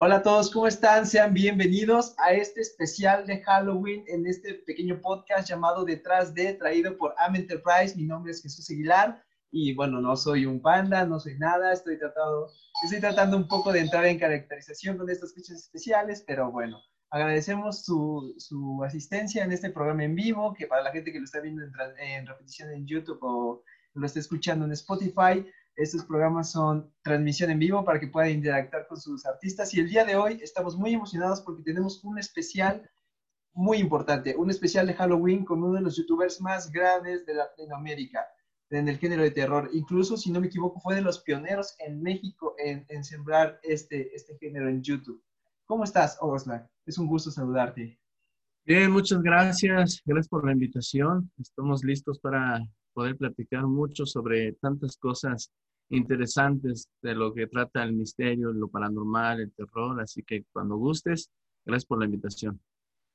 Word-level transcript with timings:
Hola 0.00 0.18
a 0.18 0.22
todos, 0.22 0.52
¿cómo 0.52 0.68
están? 0.68 1.08
Sean 1.08 1.34
bienvenidos 1.34 2.14
a 2.18 2.32
este 2.32 2.60
especial 2.60 3.26
de 3.26 3.42
Halloween 3.42 4.04
en 4.06 4.28
este 4.28 4.54
pequeño 4.54 5.00
podcast 5.00 5.48
llamado 5.48 5.84
Detrás 5.84 6.32
de, 6.34 6.54
traído 6.54 6.96
por 6.96 7.16
Am 7.18 7.34
Enterprise. 7.34 7.96
Mi 7.96 8.04
nombre 8.04 8.30
es 8.30 8.40
Jesús 8.40 8.70
Aguilar 8.70 9.20
y 9.50 9.74
bueno, 9.74 10.00
no 10.00 10.14
soy 10.14 10.46
un 10.46 10.62
panda, 10.62 11.04
no 11.04 11.18
soy 11.18 11.36
nada, 11.36 11.72
estoy 11.72 11.98
tratando, 11.98 12.48
estoy 12.84 13.00
tratando 13.00 13.36
un 13.36 13.48
poco 13.48 13.72
de 13.72 13.80
entrar 13.80 14.06
en 14.06 14.20
caracterización 14.20 14.98
con 14.98 15.10
estos 15.10 15.34
fechas 15.34 15.56
especiales, 15.56 16.22
pero 16.24 16.52
bueno, 16.52 16.80
agradecemos 17.10 17.84
su, 17.84 18.36
su, 18.38 18.84
asistencia 18.84 19.42
en 19.42 19.50
este 19.50 19.70
programa 19.70 20.04
en 20.04 20.14
vivo, 20.14 20.54
que 20.54 20.68
para 20.68 20.82
la 20.82 20.92
gente 20.92 21.10
que 21.10 21.18
lo 21.18 21.24
está 21.24 21.40
viendo 21.40 21.64
en, 21.64 21.72
en 21.98 22.24
repetición 22.24 22.70
en 22.70 22.86
YouTube 22.86 23.18
o 23.22 23.64
lo 23.94 24.06
está 24.06 24.20
escuchando 24.20 24.64
en 24.64 24.70
Spotify, 24.70 25.44
estos 25.78 26.04
programas 26.04 26.50
son 26.50 26.92
transmisión 27.02 27.50
en 27.50 27.60
vivo 27.60 27.84
para 27.84 28.00
que 28.00 28.08
puedan 28.08 28.32
interactuar 28.32 28.88
con 28.88 29.00
sus 29.00 29.24
artistas. 29.24 29.72
Y 29.74 29.80
el 29.80 29.88
día 29.88 30.04
de 30.04 30.16
hoy 30.16 30.40
estamos 30.42 30.76
muy 30.76 30.92
emocionados 30.92 31.40
porque 31.40 31.62
tenemos 31.62 32.02
un 32.02 32.18
especial 32.18 32.90
muy 33.52 33.78
importante, 33.78 34.34
un 34.36 34.50
especial 34.50 34.88
de 34.88 34.94
Halloween 34.94 35.44
con 35.44 35.62
uno 35.62 35.74
de 35.74 35.82
los 35.82 35.96
youtubers 35.96 36.40
más 36.40 36.72
grandes 36.72 37.24
de 37.26 37.34
Latinoamérica 37.34 38.26
en 38.70 38.88
el 38.88 38.98
género 38.98 39.22
de 39.22 39.30
terror. 39.30 39.70
Incluso, 39.72 40.16
si 40.16 40.32
no 40.32 40.40
me 40.40 40.48
equivoco, 40.48 40.80
fue 40.80 40.96
de 40.96 41.00
los 41.00 41.20
pioneros 41.20 41.76
en 41.78 42.02
México 42.02 42.56
en, 42.58 43.04
sembrar 43.04 43.60
este, 43.62 44.12
este 44.16 44.36
género 44.38 44.68
en 44.68 44.82
YouTube. 44.82 45.22
¿Cómo 45.64 45.84
estás, 45.84 46.18
Oxlack? 46.20 46.68
Es 46.86 46.98
un 46.98 47.06
gusto 47.06 47.30
saludarte. 47.30 47.96
Bien, 48.64 48.90
muchas 48.90 49.22
gracias. 49.22 50.02
Gracias 50.04 50.28
por 50.28 50.44
la 50.44 50.52
invitación. 50.52 51.30
Estamos 51.38 51.84
listos 51.84 52.18
para 52.18 52.66
poder 52.94 53.16
platicar 53.16 53.64
mucho 53.64 54.04
sobre 54.06 54.54
tantas 54.54 54.96
cosas 54.96 55.52
interesantes 55.90 56.88
de 57.02 57.14
lo 57.14 57.32
que 57.32 57.46
trata 57.46 57.82
el 57.82 57.92
misterio, 57.92 58.52
lo 58.52 58.68
paranormal, 58.68 59.40
el 59.40 59.52
terror. 59.52 60.00
Así 60.00 60.22
que 60.22 60.44
cuando 60.52 60.76
gustes, 60.76 61.30
gracias 61.64 61.86
por 61.86 61.98
la 61.98 62.06
invitación. 62.06 62.60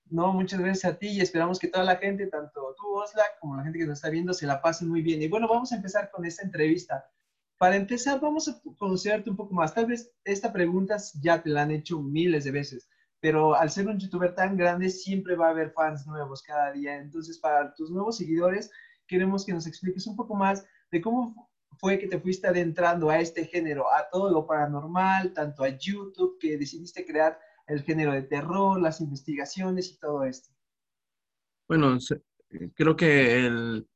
No, 0.10 0.34
muchas 0.34 0.60
gracias 0.60 0.94
a 0.94 0.98
ti 0.98 1.08
y 1.08 1.22
esperamos 1.22 1.60
que 1.60 1.70
toda 1.70 1.86
la 1.86 1.96
gente, 1.96 2.28
tanto 2.28 2.76
tú, 2.78 2.94
Osla, 2.96 3.24
como 3.40 3.56
la 3.56 3.64
gente 3.64 3.80
que 3.80 3.88
nos 3.88 3.98
está 4.00 4.10
viendo, 4.10 4.34
se 4.34 4.46
la 4.46 4.62
pase 4.62 4.86
muy 4.86 5.02
bien. 5.02 5.22
Y 5.22 5.28
bueno, 5.28 5.48
vamos 5.48 5.72
a 5.72 5.78
empezar 5.78 6.12
con 6.12 6.26
esta 6.26 6.44
entrevista. 6.44 7.10
Para 7.58 7.78
empezar, 7.78 8.20
vamos 8.20 8.50
a 8.50 8.62
conocerte 8.78 9.30
un 9.30 9.38
poco 9.38 9.54
más. 9.54 9.74
Tal 9.74 9.86
vez 9.86 10.12
esta 10.26 10.52
pregunta 10.52 10.98
ya 11.22 11.42
te 11.42 11.50
la 11.50 11.64
han 11.64 11.72
hecho 11.72 12.02
miles 12.02 12.44
de 12.44 12.52
veces, 12.52 12.90
pero 13.22 13.56
al 13.56 13.72
ser 13.72 13.88
un 13.88 13.98
youtuber 13.98 14.36
tan 14.36 14.58
grande, 14.58 14.90
siempre 14.90 15.36
va 15.36 15.48
a 15.48 15.52
haber 15.52 15.72
fans 15.72 16.06
nuevos 16.06 16.44
cada 16.44 16.72
día. 16.74 16.98
Entonces, 16.98 17.40
para 17.40 17.74
tus 17.74 17.90
nuevos 17.90 18.18
seguidores, 18.18 18.70
queremos 19.08 19.46
que 19.46 19.54
nos 19.54 19.66
expliques 19.66 20.06
un 20.08 20.18
poco 20.18 20.36
más 20.36 20.66
de 20.92 21.02
cómo 21.02 21.50
fue 21.78 22.00
que 22.00 22.08
te 22.08 22.20
fuiste 22.20 22.48
adentrando 22.48 23.10
a 23.10 23.20
este 23.20 23.46
género, 23.46 23.92
a 23.92 24.10
todo 24.12 24.32
lo 24.32 24.46
paranormal, 24.46 25.34
tanto 25.34 25.64
a 25.64 25.70
YouTube, 25.70 26.38
que 26.40 26.58
decidiste 26.58 27.06
crear 27.06 27.40
el 27.68 27.84
género 27.84 28.12
de 28.12 28.24
terror, 28.24 28.80
las 28.80 29.02
investigaciones 29.02 29.92
y 29.92 29.98
todo 29.98 30.24
esto? 30.24 30.50
Bueno, 31.68 31.98
creo 32.76 32.96
que 32.96 33.46
el, 33.46 33.88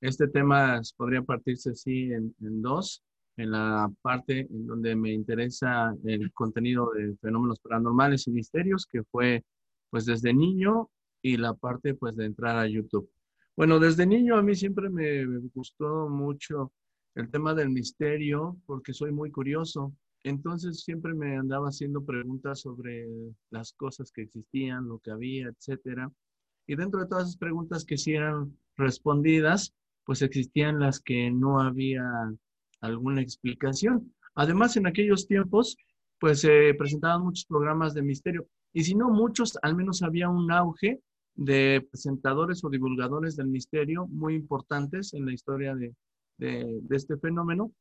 este 0.00 0.28
tema 0.28 0.80
podría 0.96 1.22
partirse 1.22 1.70
así 1.70 2.12
en, 2.12 2.34
en, 2.40 2.62
dos. 2.62 3.04
En 3.36 3.52
la 3.52 3.88
parte 4.02 4.40
en 4.50 4.66
donde 4.66 4.96
me 4.96 5.12
interesa 5.12 5.94
el 6.04 6.32
contenido 6.32 6.90
de 6.92 7.16
fenómenos 7.20 7.60
paranormales 7.60 8.26
y 8.26 8.32
misterios, 8.32 8.86
que 8.86 9.04
fue 9.04 9.44
pues 9.90 10.04
desde 10.04 10.34
niño, 10.34 10.90
y 11.22 11.36
la 11.36 11.54
parte 11.54 11.94
pues 11.94 12.16
de 12.16 12.26
entrar 12.26 12.56
a 12.56 12.66
YouTube. 12.66 13.10
Bueno, 13.56 13.78
desde 13.78 14.06
niño 14.06 14.36
a 14.36 14.42
mí 14.42 14.54
siempre 14.54 14.88
me 14.88 15.24
gustó 15.54 16.08
mucho 16.08 16.72
el 17.18 17.30
tema 17.30 17.52
del 17.52 17.70
misterio 17.70 18.56
porque 18.64 18.94
soy 18.94 19.10
muy 19.10 19.30
curioso. 19.32 19.92
Entonces 20.22 20.82
siempre 20.84 21.14
me 21.14 21.36
andaba 21.36 21.68
haciendo 21.68 22.04
preguntas 22.04 22.60
sobre 22.60 23.06
las 23.50 23.72
cosas 23.72 24.12
que 24.12 24.22
existían, 24.22 24.86
lo 24.86 25.00
que 25.00 25.10
había, 25.10 25.48
etcétera. 25.48 26.12
Y 26.68 26.76
dentro 26.76 27.00
de 27.00 27.06
todas 27.08 27.24
esas 27.24 27.36
preguntas 27.36 27.84
que 27.84 27.98
sí 27.98 28.12
eran 28.12 28.56
respondidas, 28.76 29.74
pues 30.04 30.22
existían 30.22 30.78
las 30.78 31.00
que 31.00 31.30
no 31.30 31.60
había 31.60 32.04
alguna 32.80 33.20
explicación. 33.20 34.14
Además, 34.36 34.76
en 34.76 34.86
aquellos 34.86 35.26
tiempos, 35.26 35.76
pues 36.20 36.40
se 36.40 36.72
presentaban 36.74 37.24
muchos 37.24 37.46
programas 37.46 37.94
de 37.94 38.02
misterio. 38.02 38.46
Y 38.72 38.84
si 38.84 38.94
no 38.94 39.10
muchos, 39.10 39.58
al 39.62 39.74
menos 39.74 40.02
había 40.02 40.28
un 40.28 40.52
auge 40.52 41.00
de 41.34 41.84
presentadores 41.90 42.62
o 42.64 42.70
divulgadores 42.70 43.34
del 43.34 43.48
misterio 43.48 44.06
muy 44.06 44.34
importantes 44.34 45.14
en 45.14 45.26
la 45.26 45.32
historia 45.32 45.74
de, 45.74 45.94
de, 46.38 46.80
este 46.90 47.16
fenómeno, 47.18 47.72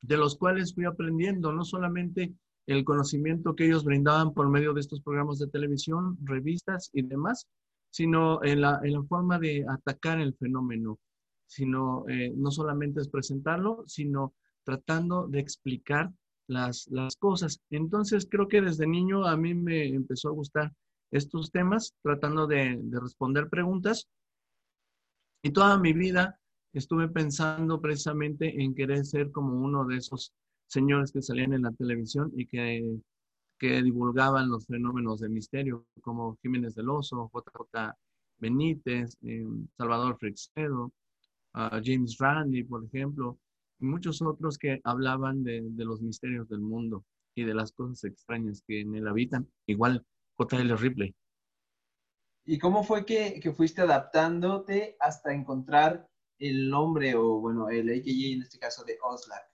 de 0.00 0.16
los 0.16 0.36
cuales 0.36 0.74
fui 0.74 0.84
aprendiendo 0.84 1.52
no 1.52 1.64
solamente 1.64 2.32
el 2.66 2.84
conocimiento 2.84 3.54
que 3.54 3.66
ellos 3.66 3.84
brindaban 3.84 4.32
por 4.32 4.48
medio 4.48 4.72
de 4.72 4.80
estos 4.80 5.00
programas 5.00 5.38
de 5.38 5.48
televisión, 5.48 6.16
revistas 6.22 6.90
y 6.92 7.02
demás, 7.02 7.46
sino 7.90 8.42
en 8.44 8.60
la, 8.60 8.80
en 8.82 8.92
la 8.92 9.02
forma 9.02 9.38
de 9.38 9.64
atacar 9.68 10.20
el 10.20 10.34
fenómeno, 10.34 10.98
sino 11.46 12.08
eh, 12.08 12.32
no 12.36 12.50
solamente 12.50 13.00
es 13.00 13.08
presentarlo, 13.08 13.84
sino 13.86 14.34
tratando 14.64 15.26
de 15.26 15.40
explicar 15.40 16.12
las, 16.46 16.86
las 16.88 17.16
cosas. 17.16 17.60
Entonces 17.70 18.28
creo 18.30 18.46
que 18.46 18.62
desde 18.62 18.86
niño 18.86 19.26
a 19.26 19.36
mí 19.36 19.54
me 19.54 19.88
empezó 19.88 20.28
a 20.28 20.32
gustar 20.32 20.72
estos 21.10 21.50
temas, 21.50 21.94
tratando 22.02 22.46
de, 22.46 22.78
de 22.80 23.00
responder 23.00 23.48
preguntas. 23.48 24.06
Y 25.42 25.50
toda 25.50 25.78
mi 25.78 25.92
vida 25.92 26.39
estuve 26.72 27.08
pensando 27.08 27.80
precisamente 27.80 28.62
en 28.62 28.74
querer 28.74 29.04
ser 29.04 29.30
como 29.30 29.54
uno 29.54 29.84
de 29.84 29.96
esos 29.96 30.32
señores 30.66 31.12
que 31.12 31.22
salían 31.22 31.52
en 31.52 31.62
la 31.62 31.72
televisión 31.72 32.30
y 32.36 32.46
que, 32.46 32.98
que 33.58 33.82
divulgaban 33.82 34.48
los 34.48 34.66
fenómenos 34.66 35.20
de 35.20 35.28
misterio, 35.28 35.86
como 36.00 36.36
Jiménez 36.42 36.74
del 36.74 36.90
Oso, 36.90 37.30
JJ 37.34 37.92
Benítez, 38.38 39.16
eh, 39.22 39.44
Salvador 39.76 40.16
Freixedo, 40.18 40.92
James 41.52 42.16
Randi, 42.18 42.62
por 42.62 42.84
ejemplo, 42.84 43.38
y 43.80 43.86
muchos 43.86 44.22
otros 44.22 44.56
que 44.58 44.80
hablaban 44.84 45.42
de, 45.42 45.62
de, 45.62 45.84
los 45.84 46.00
misterios 46.00 46.48
del 46.48 46.60
mundo 46.60 47.04
y 47.34 47.44
de 47.44 47.54
las 47.54 47.72
cosas 47.72 48.04
extrañas 48.04 48.62
que 48.66 48.80
en 48.80 48.94
él 48.94 49.08
habitan, 49.08 49.48
igual 49.66 50.04
J.L. 50.36 50.76
Ripley. 50.76 51.14
¿Y 52.44 52.58
cómo 52.58 52.82
fue 52.82 53.04
que, 53.04 53.40
que 53.40 53.52
fuiste 53.52 53.82
adaptándote 53.82 54.96
hasta 55.00 55.32
encontrar 55.34 56.08
el 56.40 56.68
nombre 56.68 57.14
o, 57.14 57.38
bueno, 57.38 57.68
el 57.68 57.88
AKG 57.88 58.34
en 58.34 58.42
este 58.42 58.58
caso 58.58 58.82
de 58.84 58.98
Oslac? 59.02 59.44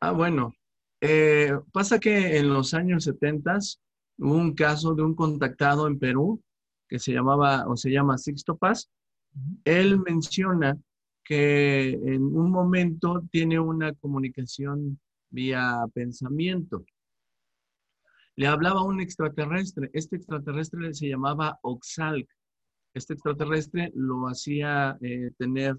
Ah, 0.00 0.12
bueno. 0.12 0.54
Eh, 1.00 1.52
pasa 1.72 1.98
que 1.98 2.38
en 2.38 2.50
los 2.50 2.72
años 2.74 3.04
70 3.04 3.58
hubo 4.18 4.34
un 4.34 4.54
caso 4.54 4.94
de 4.94 5.02
un 5.02 5.14
contactado 5.14 5.86
en 5.86 5.98
Perú 5.98 6.42
que 6.88 6.98
se 6.98 7.12
llamaba 7.12 7.66
o 7.66 7.76
se 7.76 7.90
llama 7.90 8.18
Sixto 8.18 8.56
Paz. 8.56 8.90
Él 9.64 9.98
menciona 9.98 10.78
que 11.24 11.88
en 11.90 12.22
un 12.22 12.50
momento 12.50 13.22
tiene 13.30 13.58
una 13.58 13.92
comunicación 13.94 15.00
vía 15.30 15.84
pensamiento. 15.92 16.84
Le 18.36 18.46
hablaba 18.46 18.80
a 18.80 18.84
un 18.84 19.00
extraterrestre. 19.00 19.90
Este 19.92 20.16
extraterrestre 20.16 20.92
se 20.92 21.08
llamaba 21.08 21.58
Oxalc 21.62 22.28
este 22.94 23.14
extraterrestre 23.14 23.90
lo 23.94 24.28
hacía 24.28 24.96
eh, 25.00 25.30
tener 25.38 25.76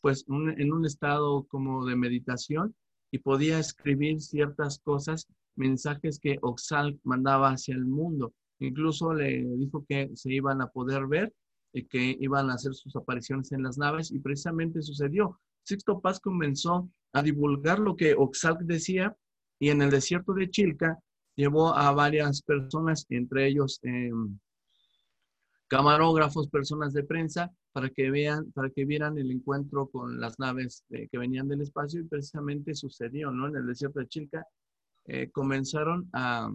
pues 0.00 0.24
en 0.28 0.72
un 0.72 0.84
estado 0.84 1.44
como 1.44 1.84
de 1.86 1.96
meditación 1.96 2.74
y 3.10 3.18
podía 3.18 3.58
escribir 3.58 4.20
ciertas 4.20 4.78
cosas, 4.80 5.26
mensajes 5.56 6.20
que 6.20 6.38
Oxal 6.42 7.00
mandaba 7.02 7.50
hacia 7.50 7.74
el 7.74 7.86
mundo. 7.86 8.32
Incluso 8.58 9.14
le 9.14 9.44
dijo 9.56 9.84
que 9.88 10.10
se 10.14 10.32
iban 10.32 10.60
a 10.60 10.68
poder 10.68 11.06
ver 11.06 11.32
y 11.72 11.84
que 11.84 12.16
iban 12.20 12.50
a 12.50 12.54
hacer 12.54 12.74
sus 12.74 12.94
apariciones 12.94 13.52
en 13.52 13.62
las 13.62 13.78
naves 13.78 14.12
y 14.12 14.18
precisamente 14.18 14.82
sucedió. 14.82 15.40
Sixto 15.64 16.00
Paz 16.00 16.20
comenzó 16.20 16.88
a 17.12 17.22
divulgar 17.22 17.78
lo 17.78 17.96
que 17.96 18.14
Oxal 18.14 18.58
decía 18.60 19.16
y 19.58 19.70
en 19.70 19.82
el 19.82 19.90
desierto 19.90 20.34
de 20.34 20.50
Chilca 20.50 20.98
llevó 21.36 21.74
a 21.74 21.92
varias 21.92 22.42
personas, 22.42 23.06
entre 23.08 23.48
ellos 23.48 23.80
eh, 23.82 24.10
camarógrafos, 25.68 26.48
personas 26.48 26.92
de 26.92 27.04
prensa, 27.04 27.52
para 27.72 27.90
que 27.90 28.10
vean, 28.10 28.50
para 28.52 28.70
que 28.70 28.84
vieran 28.84 29.18
el 29.18 29.30
encuentro 29.30 29.88
con 29.88 30.20
las 30.20 30.38
naves 30.38 30.84
que 30.88 31.18
venían 31.18 31.48
del 31.48 31.62
espacio 31.62 32.00
y 32.00 32.04
precisamente 32.04 32.74
sucedió, 32.74 33.30
¿no? 33.30 33.48
En 33.48 33.56
el 33.56 33.66
desierto 33.66 34.00
de 34.00 34.08
Chilca 34.08 34.46
eh, 35.06 35.30
comenzaron 35.30 36.08
a, 36.12 36.50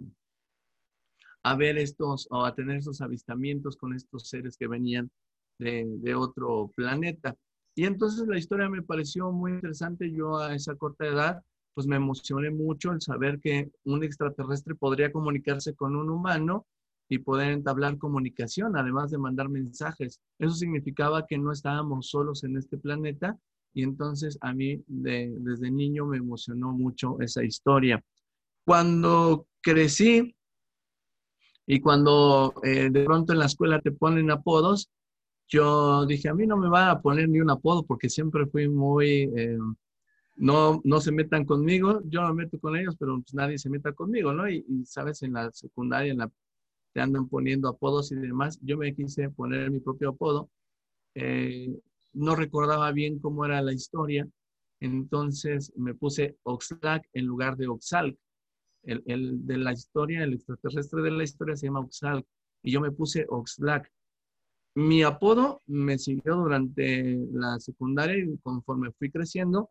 a 1.42 1.56
ver 1.56 1.78
estos 1.78 2.26
o 2.30 2.44
a 2.44 2.54
tener 2.54 2.78
esos 2.78 3.00
avistamientos 3.00 3.76
con 3.76 3.94
estos 3.94 4.28
seres 4.28 4.56
que 4.56 4.66
venían 4.66 5.10
de, 5.58 5.84
de 5.86 6.14
otro 6.14 6.70
planeta. 6.74 7.36
Y 7.74 7.84
entonces 7.84 8.26
la 8.26 8.38
historia 8.38 8.68
me 8.68 8.82
pareció 8.82 9.30
muy 9.32 9.52
interesante. 9.52 10.10
Yo 10.10 10.38
a 10.38 10.54
esa 10.54 10.74
corta 10.74 11.06
edad, 11.06 11.42
pues 11.74 11.86
me 11.86 11.96
emocioné 11.96 12.50
mucho 12.50 12.92
el 12.92 13.00
saber 13.00 13.40
que 13.40 13.70
un 13.84 14.04
extraterrestre 14.04 14.74
podría 14.74 15.12
comunicarse 15.12 15.74
con 15.74 15.96
un 15.96 16.10
humano 16.10 16.66
y 17.08 17.18
poder 17.18 17.52
entablar 17.52 17.98
comunicación, 17.98 18.76
además 18.76 19.10
de 19.10 19.18
mandar 19.18 19.48
mensajes. 19.48 20.20
Eso 20.38 20.54
significaba 20.54 21.26
que 21.26 21.38
no 21.38 21.52
estábamos 21.52 22.08
solos 22.08 22.44
en 22.44 22.56
este 22.56 22.78
planeta 22.78 23.38
y 23.74 23.82
entonces 23.82 24.38
a 24.40 24.52
mí 24.52 24.82
desde 24.86 25.70
niño 25.70 26.06
me 26.06 26.18
emocionó 26.18 26.72
mucho 26.72 27.20
esa 27.20 27.44
historia. 27.44 28.02
Cuando 28.64 29.46
crecí 29.60 30.34
y 31.66 31.80
cuando 31.80 32.54
eh, 32.62 32.90
de 32.90 33.04
pronto 33.04 33.32
en 33.32 33.38
la 33.38 33.46
escuela 33.46 33.80
te 33.80 33.92
ponen 33.92 34.30
apodos, 34.30 34.90
yo 35.48 36.06
dije, 36.06 36.28
a 36.28 36.34
mí 36.34 36.46
no 36.46 36.56
me 36.56 36.68
van 36.68 36.88
a 36.88 37.00
poner 37.00 37.28
ni 37.28 37.40
un 37.40 37.50
apodo 37.50 37.84
porque 37.84 38.08
siempre 38.08 38.46
fui 38.46 38.68
muy, 38.68 39.30
eh, 39.36 39.58
no, 40.36 40.80
no 40.84 41.00
se 41.00 41.12
metan 41.12 41.44
conmigo, 41.44 42.00
yo 42.06 42.22
me 42.28 42.44
meto 42.44 42.58
con 42.58 42.76
ellos, 42.76 42.96
pero 42.98 43.20
pues 43.20 43.34
nadie 43.34 43.58
se 43.58 43.68
meta 43.68 43.92
conmigo, 43.92 44.32
¿no? 44.32 44.48
Y, 44.48 44.64
sabes, 44.86 45.22
en 45.22 45.34
la 45.34 45.50
secundaria 45.52 46.12
en 46.12 46.18
la, 46.18 46.30
te 46.92 47.00
andan 47.00 47.28
poniendo 47.28 47.68
apodos 47.68 48.12
y 48.12 48.16
demás, 48.16 48.58
yo 48.62 48.76
me 48.76 48.94
quise 48.94 49.30
poner 49.30 49.70
mi 49.70 49.80
propio 49.80 50.10
apodo. 50.10 50.50
Eh, 51.14 51.74
no 52.12 52.36
recordaba 52.36 52.92
bien 52.92 53.18
cómo 53.18 53.44
era 53.44 53.62
la 53.62 53.72
historia, 53.72 54.28
entonces 54.80 55.72
me 55.76 55.94
puse 55.94 56.36
Oxlack 56.42 57.08
en 57.12 57.26
lugar 57.26 57.56
de 57.56 57.68
Oxalc 57.68 58.18
el, 58.84 59.46
de 59.46 59.56
la 59.58 59.72
historia, 59.72 60.24
el 60.24 60.34
extraterrestre 60.34 61.02
de 61.02 61.10
la 61.10 61.24
historia 61.24 61.56
se 61.56 61.66
llama 61.66 61.80
Oxalc 61.80 62.26
y 62.62 62.72
yo 62.72 62.80
me 62.80 62.90
puse 62.90 63.26
Oxlack. 63.28 63.90
Mi 64.74 65.02
apodo 65.02 65.60
me 65.66 65.98
siguió 65.98 66.36
durante 66.36 67.18
la 67.32 67.58
secundaria 67.60 68.18
y 68.18 68.38
conforme 68.38 68.92
fui 68.92 69.10
creciendo, 69.10 69.70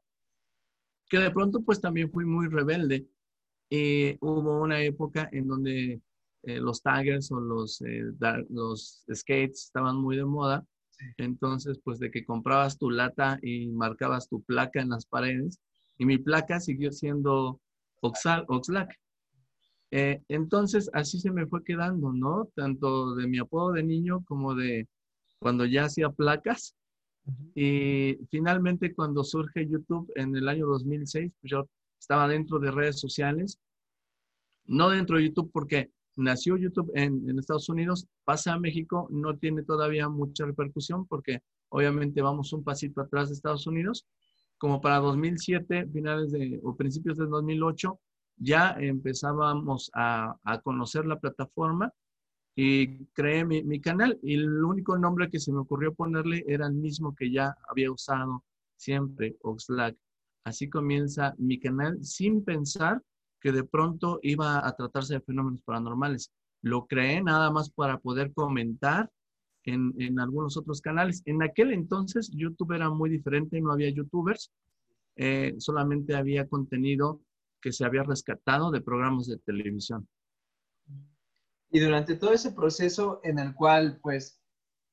que 1.09 1.17
de 1.17 1.31
pronto 1.31 1.61
pues 1.61 1.81
también 1.81 2.11
fui 2.11 2.25
muy 2.25 2.47
rebelde. 2.47 3.07
Y 3.69 4.17
hubo 4.19 4.61
una 4.61 4.81
época 4.83 5.29
en 5.31 5.47
donde 5.47 6.01
eh, 6.43 6.59
los 6.59 6.81
taggers 6.81 7.31
o 7.31 7.39
los, 7.39 7.81
eh, 7.81 8.03
los 8.49 9.05
skates 9.13 9.65
estaban 9.65 9.97
muy 9.97 10.17
de 10.17 10.25
moda. 10.25 10.65
Entonces, 11.17 11.79
pues 11.83 11.99
de 11.99 12.11
que 12.11 12.25
comprabas 12.25 12.77
tu 12.77 12.89
lata 12.89 13.39
y 13.41 13.67
marcabas 13.67 14.27
tu 14.29 14.41
placa 14.43 14.81
en 14.81 14.89
las 14.89 15.05
paredes. 15.05 15.59
Y 15.97 16.05
mi 16.05 16.17
placa 16.17 16.59
siguió 16.59 16.91
siendo 16.91 17.59
Oxlack. 18.01 18.95
Eh, 19.91 20.21
entonces, 20.29 20.89
así 20.93 21.19
se 21.19 21.31
me 21.31 21.47
fue 21.47 21.63
quedando, 21.63 22.13
¿no? 22.13 22.49
Tanto 22.55 23.15
de 23.15 23.27
mi 23.27 23.39
apodo 23.39 23.73
de 23.73 23.83
niño 23.83 24.23
como 24.25 24.55
de 24.55 24.87
cuando 25.39 25.65
ya 25.65 25.85
hacía 25.85 26.09
placas. 26.09 26.75
Y 27.55 28.17
finalmente, 28.29 28.93
cuando 28.93 29.23
surge 29.23 29.67
YouTube 29.67 30.11
en 30.15 30.35
el 30.35 30.47
año 30.47 30.65
2006, 30.67 31.31
pues 31.39 31.51
yo 31.51 31.69
estaba 31.99 32.27
dentro 32.27 32.57
de 32.59 32.71
redes 32.71 32.99
sociales. 32.99 33.59
No 34.65 34.89
dentro 34.89 35.17
de 35.17 35.25
YouTube 35.25 35.51
porque 35.51 35.91
nació 36.15 36.57
YouTube 36.57 36.91
en, 36.95 37.37
Estados 37.39 37.69
Unidos, 37.69 38.07
pasa 38.23 38.53
a 38.53 38.59
México, 38.59 39.07
no 39.11 39.37
tiene 39.37 39.63
todavía 39.63 40.09
mucha 40.09 40.45
repercusión 40.45 41.05
porque 41.07 41.41
obviamente 41.69 42.21
vamos 42.21 42.53
un 42.53 42.63
pasito 42.63 43.01
atrás 43.01 43.29
de 43.29 43.35
Estados 43.35 43.67
Unidos 43.67 44.05
como 44.61 44.79
para 44.79 44.97
2007, 44.97 45.87
finales 45.91 46.31
de, 46.31 46.59
o 46.63 46.75
principios 46.75 47.17
del 47.17 47.29
2008, 47.29 47.99
ya 48.37 48.75
empezábamos 48.79 49.89
a, 49.95 50.37
conocer 50.63 51.07
la 51.07 51.19
plataforma 51.19 51.91
y 52.55 53.05
creé 53.07 53.43
mi, 53.43 53.81
canal 53.81 54.19
y 54.21 54.35
el 54.35 54.63
único 54.63 54.97
nombre 54.99 55.31
que 55.31 55.39
se 55.39 55.51
me 55.51 55.59
ocurrió 55.59 55.95
ponerle 55.95 56.43
era 56.47 56.67
el 56.67 56.73
mismo 56.73 57.15
que 57.15 57.31
ya 57.31 57.55
había 57.67 57.91
usado 57.91 58.43
siempre, 58.75 59.35
Oxlack. 59.41 59.97
Así 60.43 60.69
comienza 60.69 61.33
mi 61.39 61.59
canal 61.59 62.03
sin 62.03 62.43
pensar 62.43 63.01
que 63.41 63.51
de 63.51 63.63
pronto 63.63 64.19
iba 64.21 64.65
a 64.65 64.75
tratarse 64.75 65.15
de 65.15 65.21
fenómenos 65.21 65.61
paranormales. 65.63 66.31
Lo 66.61 66.85
creé 66.85 67.21
nada 67.21 67.51
más 67.51 67.71
para 67.71 67.97
poder 67.97 68.33
comentar 68.33 69.09
en, 69.65 70.19
algunos 70.19 70.57
otros 70.57 70.81
canales. 70.81 71.21
En 71.25 71.43
aquel 71.43 71.73
entonces 71.73 72.31
YouTube 72.33 72.73
era 72.73 72.89
muy 72.89 73.09
diferente, 73.09 73.59
no 73.59 73.71
había 73.71 73.89
YouTubers, 73.89 74.51
eh, 75.15 75.55
solamente 75.57 76.15
había 76.15 76.47
contenido 76.47 77.21
que 77.61 77.71
se 77.71 77.85
había 77.85 78.03
rescatado 78.03 78.71
de 78.71 78.81
programas 78.81 79.27
de 79.27 79.37
televisión. 79.37 80.07
Y 81.69 81.79
durante 81.79 82.15
todo 82.15 82.33
ese 82.33 82.51
proceso 82.51 83.21
en 83.23 83.39
el 83.39 83.53
cual 83.55 83.99
pues 84.01 84.39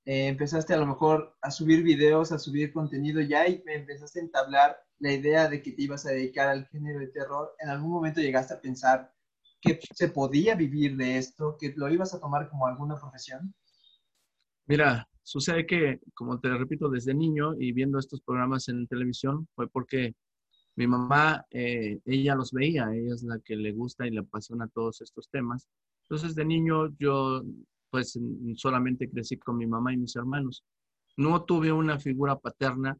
eh, 0.05 0.29
empezaste 0.29 0.75
a 0.75 0.79
lo 0.79 0.87
mejor 0.87 1.37
a 1.41 1.50
subir 1.50 1.83
videos, 1.83 2.31
a 2.33 2.39
subir 2.39 2.73
contenido 2.73 3.21
ya 3.21 3.49
y 3.49 3.62
empezaste 3.67 4.21
a 4.21 4.23
entablar 4.23 4.77
la 5.00 5.12
idea 5.12 5.49
de 5.49 5.62
que 5.62 5.73
te 5.73 5.83
ibas 5.83 6.06
a 6.06 6.11
dedicar 6.11 6.49
al 6.49 6.67
género 6.67 7.00
de 7.00 7.09
terror, 7.09 7.55
¿en 7.61 7.69
algún 7.71 7.91
momento 7.91 8.21
llegaste 8.21 8.55
a 8.55 8.61
pensar 8.61 9.12
que 9.61 9.79
se 9.95 10.09
podía 10.09 10.55
vivir 10.55 10.97
de 10.97 11.19
esto, 11.19 11.56
que 11.59 11.73
lo 11.77 11.89
ibas 11.89 12.15
a 12.15 12.21
tomar 12.21 12.49
como 12.49 12.67
alguna 12.67 12.97
profesión? 12.97 13.55
Mira, 14.67 15.09
sucede 15.23 15.67
que, 15.67 16.00
como 16.15 16.39
te 16.41 16.50
repito, 16.50 16.89
desde 16.89 17.15
niño 17.15 17.55
y 17.59 17.73
viendo 17.73 17.99
estos 17.99 18.21
programas 18.21 18.69
en 18.69 18.87
televisión, 18.87 19.49
fue 19.55 19.69
porque 19.69 20.15
mi 20.77 20.87
mamá, 20.87 21.45
eh, 21.50 21.99
ella 22.05 22.35
los 22.35 22.53
veía, 22.53 22.89
ella 22.93 23.15
es 23.15 23.23
la 23.23 23.41
que 23.41 23.56
le 23.56 23.73
gusta 23.73 24.06
y 24.06 24.11
le 24.11 24.21
apasiona 24.21 24.69
todos 24.69 25.00
estos 25.00 25.29
temas. 25.29 25.69
Entonces, 26.03 26.35
de 26.35 26.45
niño 26.45 26.95
yo, 26.99 27.43
pues, 27.91 28.19
solamente 28.55 29.11
crecí 29.11 29.39
con 29.39 29.56
mi 29.56 29.67
mamá 29.67 29.93
y 29.93 29.97
mis 29.97 30.15
hermanos. 30.15 30.65
No 31.17 31.45
tuve 31.45 31.73
una 31.73 31.99
figura 31.99 32.39
paterna 32.39 32.97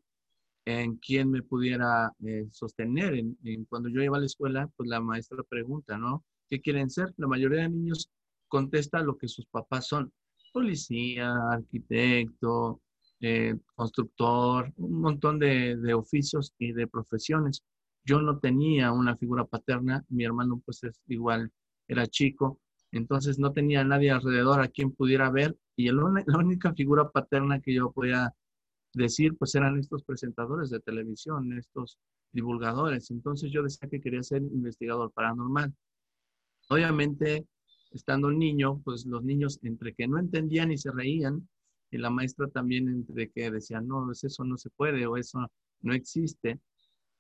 en 0.69 0.97
quien 0.97 1.31
me 1.31 1.43
pudiera 1.43 2.13
eh, 2.27 2.47
sostener. 2.51 3.15
En, 3.15 3.65
cuando 3.71 3.89
yo 3.89 4.03
iba 4.03 4.19
a 4.19 4.21
la 4.21 4.27
escuela, 4.27 4.69
pues 4.77 4.89
la 4.89 5.01
maestra 5.01 5.43
pregunta, 5.43 5.97
¿no? 5.97 6.25
¿Qué 6.47 6.61
quieren 6.61 6.91
ser? 6.91 7.15
La 7.17 7.27
mayoría 7.27 7.63
de 7.63 7.71
niños 7.71 8.11
contesta 8.49 9.01
lo 9.01 9.17
que 9.17 9.29
sus 9.29 9.47
papás 9.47 9.89
son 9.89 10.13
policía, 10.53 11.35
arquitecto, 11.51 12.83
eh, 13.21 13.57
constructor, 13.75 14.71
un 14.77 15.01
montón 15.01 15.39
de, 15.39 15.95
oficios 15.95 16.53
y 16.59 16.73
de 16.73 16.87
profesiones. 16.87 17.65
Yo 18.05 18.21
no 18.21 18.39
tenía 18.39 18.93
una 18.93 19.17
figura 19.17 19.45
paterna, 19.47 20.05
mi 20.11 20.25
hermano 20.25 20.61
pues 20.65 20.85
es 20.85 21.01
igual, 21.07 21.51
era 21.87 22.07
chico, 22.07 22.61
entonces 22.93 23.39
no 23.39 23.53
tenía 23.53 23.85
nadie 23.85 24.11
alrededor 24.11 24.61
a 24.61 24.69
quien 24.69 24.93
pudiera 24.93 25.31
ver 25.31 25.57
y 25.77 25.91
la 25.91 26.39
única 26.39 26.75
figura 26.75 27.11
paterna 27.11 27.61
que 27.61 27.75
yo 27.75 27.91
podía 27.93 28.35
decir 28.95 29.37
pues 29.37 29.55
eran 29.55 29.79
estos 29.79 30.03
presentadores 30.05 30.71
de 30.71 30.81
televisión, 30.81 31.53
estos 31.59 31.99
divulgadores. 32.33 33.11
Entonces 33.11 33.51
yo 33.51 33.63
decía 33.63 33.89
que 33.89 34.01
quería 34.01 34.23
ser 34.23 34.43
investigador 34.43 35.13
paranormal. 35.13 35.75
Obviamente 36.69 37.47
estando 37.91 38.31
niño, 38.31 38.81
pues 38.85 39.07
los 39.07 39.23
niños 39.25 39.59
entre 39.63 39.95
que 39.95 40.07
no 40.07 40.19
entendían 40.19 40.73
y 40.73 40.79
se 40.79 40.91
reían, 40.91 41.49
y 41.91 41.99
la 41.99 42.11
maestra 42.11 42.49
también 42.49 42.89
entre 42.89 43.31
que 43.31 43.51
decía, 43.51 43.81
no, 43.81 44.11
eso 44.13 44.45
no 44.45 44.59
se 44.59 44.71
puede 44.71 45.07
o 45.07 45.17
eso 45.17 45.51
no 45.81 45.95
existe. 45.95 46.61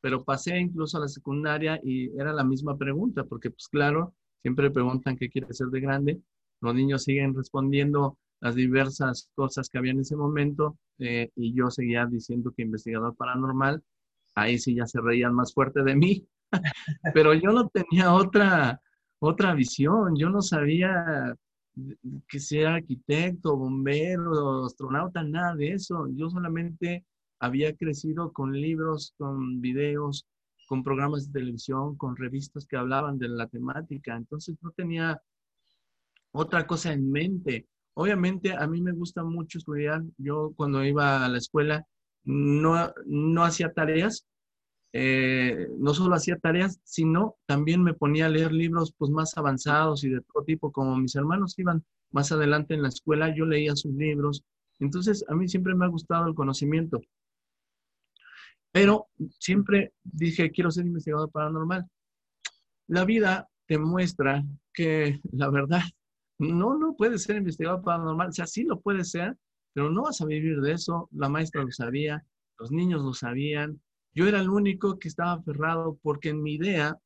Pero 0.01 0.25
pasé 0.25 0.59
incluso 0.59 0.99
a 0.99 1.01
la 1.01 1.09
secundaria 1.09 1.81
y 1.83 2.09
era 2.19 2.33
la 2.33 2.45
misma 2.45 2.77
pregunta, 2.77 3.25
porque 3.25 3.51
pues 3.51 3.69
claro, 3.69 4.15
siempre 4.43 4.71
preguntan 4.71 5.17
qué 5.17 5.29
quiere 5.29 5.53
ser 5.53 5.69
de 5.69 5.81
grande. 5.81 6.21
Los 6.61 6.75
niños 6.75 7.05
siguen 7.05 7.35
respondiendo 7.35 8.19
las 8.41 8.55
diversas 8.55 9.29
cosas 9.35 9.69
que 9.69 9.79
había 9.79 9.93
en 9.93 10.01
ese 10.01 10.17
momento 10.17 10.79
eh, 10.99 11.31
y 11.35 11.55
yo 11.55 11.71
seguía 11.71 12.07
diciendo 12.07 12.53
que 12.57 12.63
investigador 12.63 13.17
paranormal. 13.17 13.83
Ahí 14.35 14.59
sí 14.59 14.75
ya 14.75 14.87
se 14.87 15.01
reían 15.01 15.35
más 15.35 15.53
fuerte 15.53 15.83
de 15.83 15.97
mí, 15.97 16.27
pero 17.15 17.35
yo 17.35 17.51
no 17.51 17.69
tenía 17.69 18.13
otra, 18.13 18.81
otra 19.19 19.55
visión. 19.55 20.17
Yo 20.17 20.31
no 20.31 20.43
sabía 20.43 21.35
que 22.29 22.41
sea 22.41 22.75
arquitecto, 22.75 23.57
bombero, 23.57 24.67
astronauta, 24.67 25.23
nada 25.23 25.55
de 25.55 25.73
eso. 25.73 26.09
Yo 26.13 26.29
solamente 26.31 27.05
había 27.41 27.75
crecido 27.77 28.33
con 28.33 28.53
libros, 28.53 29.15
con 29.17 29.61
videos, 29.61 30.27
con 30.67 30.83
programas 30.83 31.27
de 31.27 31.41
televisión, 31.41 31.97
con 31.97 32.17
revistas 32.17 32.67
que 32.67 32.77
hablaban 32.77 33.19
de 33.19 33.29
la 33.29 33.47
temática. 33.47 34.17
Entonces 34.17 34.57
no 34.61 34.71
tenía 34.73 35.21
otra 36.33 36.67
cosa 36.67 36.93
en 36.93 37.11
mente. 37.11 37.67
Obviamente 38.01 38.53
a 38.53 38.65
mí 38.69 38.81
me 38.81 38.93
gusta 38.93 39.25
mucho 39.25 39.59
estudiar. 39.59 40.05
Yo 40.19 40.53
cuando 40.55 40.85
iba 40.85 41.25
a 41.25 41.29
la 41.29 41.39
escuela 41.39 41.85
no, 42.23 42.95
no 43.07 43.45
hacía 43.45 43.73
tareas, 43.73 44.25
eh, 44.93 45.67
no 45.79 45.93
solo 45.95 46.15
hacía 46.15 46.39
tareas, 46.39 46.79
sino 46.85 47.35
también 47.45 47.83
me 47.83 47.95
ponía 47.95 48.27
a 48.27 48.29
leer 48.29 48.53
libros 48.53 48.95
pues, 48.97 49.11
más 49.11 49.37
avanzados 49.37 50.05
y 50.05 50.11
de 50.11 50.21
todo 50.21 50.45
tipo, 50.45 50.71
como 50.71 50.97
mis 50.97 51.17
hermanos 51.17 51.59
iban 51.59 51.85
más 52.13 52.31
adelante 52.31 52.75
en 52.75 52.83
la 52.83 52.89
escuela, 52.89 53.35
yo 53.35 53.45
leía 53.47 53.75
sus 53.75 53.93
libros. 53.95 54.45
Entonces, 54.79 55.25
a 55.29 55.35
mí 55.35 55.49
siempre 55.49 55.75
me 55.75 55.85
ha 55.85 55.89
gustado 55.89 56.29
el 56.29 56.37
conocimiento. 56.37 57.01
Pero 58.71 59.09
siempre 59.41 59.93
dije, 60.05 60.53
quiero 60.53 60.71
ser 60.71 60.87
investigador 60.87 61.33
paranormal. 61.33 61.85
La 62.87 63.05
vida 63.05 63.49
te 63.67 63.77
muestra 63.77 64.45
que 64.73 65.21
la 65.33 65.51
verdad, 65.51 65.83
no, 66.39 66.79
no 66.79 66.95
puedes 66.97 67.25
ser 67.25 67.37
investigador 67.37 67.83
paranormal. 67.83 68.29
O 68.29 68.33
sea, 68.33 68.47
sí 68.47 68.65
lo 68.65 68.81
puede 68.81 69.05
ser, 69.05 69.37
pero 69.73 69.91
no 69.91 70.03
vas 70.03 70.21
a 70.21 70.27
vivir 70.27 70.61
de 70.61 70.73
eso. 70.73 71.09
La 71.13 71.29
maestra 71.29 71.63
lo 71.63 71.73
sabía, 71.73 72.25
los 72.59 72.71
niños 72.71 73.03
lo 73.03 73.15
sabían, 73.15 73.81
yo 74.15 74.27
era 74.27 74.41
el 74.41 74.51
único 74.51 74.99
que 74.99 75.09
estaba 75.09 75.35
aferrado 75.35 75.99
porque 76.03 76.31
en 76.31 76.43
mi 76.43 76.55
idea, 76.55 76.99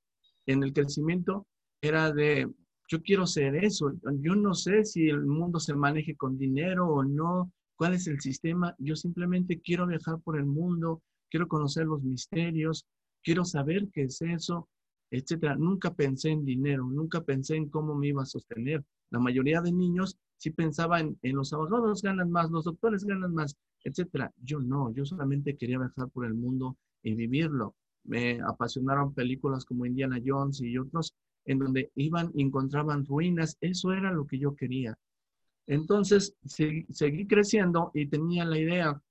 en 0.46 0.62
el 0.62 0.72
crecimiento, 0.72 1.46
era 1.82 2.10
de, 2.10 2.50
yo 2.88 3.02
quiero 3.02 3.26
ser 3.26 3.56
eso. 3.56 3.92
Yo 4.20 4.34
no 4.34 4.54
sé 4.54 4.84
si 4.84 5.08
el 5.08 5.26
mundo 5.26 5.60
se 5.60 5.74
maneje 5.74 6.16
con 6.16 6.38
dinero 6.38 6.88
o 6.88 7.04
no, 7.04 7.52
cuál 7.76 7.94
es 7.94 8.06
el 8.06 8.20
sistema. 8.20 8.74
Yo 8.78 8.96
simplemente 8.96 9.60
quiero 9.60 9.86
viajar 9.86 10.20
por 10.22 10.38
el 10.38 10.46
mundo, 10.46 11.02
quiero 11.30 11.48
conocer 11.48 11.84
los 11.86 12.02
misterios, 12.02 12.86
quiero 13.22 13.44
saber 13.44 13.88
qué 13.92 14.04
es 14.04 14.22
eso. 14.22 14.68
etcétera. 15.10 15.56
Nunca 15.56 15.92
pensé 15.92 16.30
en 16.30 16.44
dinero, 16.46 16.86
nunca 16.86 17.22
pensé 17.22 17.56
en 17.56 17.68
cómo 17.68 17.94
me 17.94 18.08
iba 18.08 18.22
a 18.22 18.26
sostener. 18.26 18.82
La 19.12 19.18
mayoría 19.18 19.60
de 19.60 19.72
niños 19.72 20.16
sí 20.38 20.50
pensaba 20.50 20.98
en, 20.98 21.18
los 21.22 21.52
abogados 21.52 22.00
ganan 22.00 22.30
más, 22.30 22.50
los 22.50 22.64
doctores 22.64 23.04
ganan 23.04 23.34
más, 23.34 23.54
etcétera. 23.84 24.32
Yo 24.42 24.58
no, 24.58 24.90
yo 24.94 25.04
solamente 25.04 25.54
quería 25.54 25.78
viajar 25.78 26.08
por 26.08 26.24
el 26.24 26.32
mundo 26.32 26.78
y 27.02 27.14
vivirlo. 27.14 27.76
Me 28.04 28.40
apasionaron 28.40 29.12
películas 29.12 29.66
como 29.66 29.84
Indiana 29.84 30.18
Jones 30.24 30.62
y 30.62 30.78
otros 30.78 31.14
en 31.44 31.58
donde 31.58 31.92
iban 31.94 32.30
y 32.34 32.42
encontraban 32.42 33.04
ruinas. 33.04 33.58
Eso 33.60 33.92
era 33.92 34.10
lo 34.12 34.26
que 34.26 34.38
yo 34.38 34.56
quería. 34.56 34.96
Entonces, 35.66 36.34
seguí 36.44 37.26
creciendo 37.26 37.90
y 37.92 38.06
tenía 38.06 38.46
la 38.46 38.58
idea. 38.58 39.02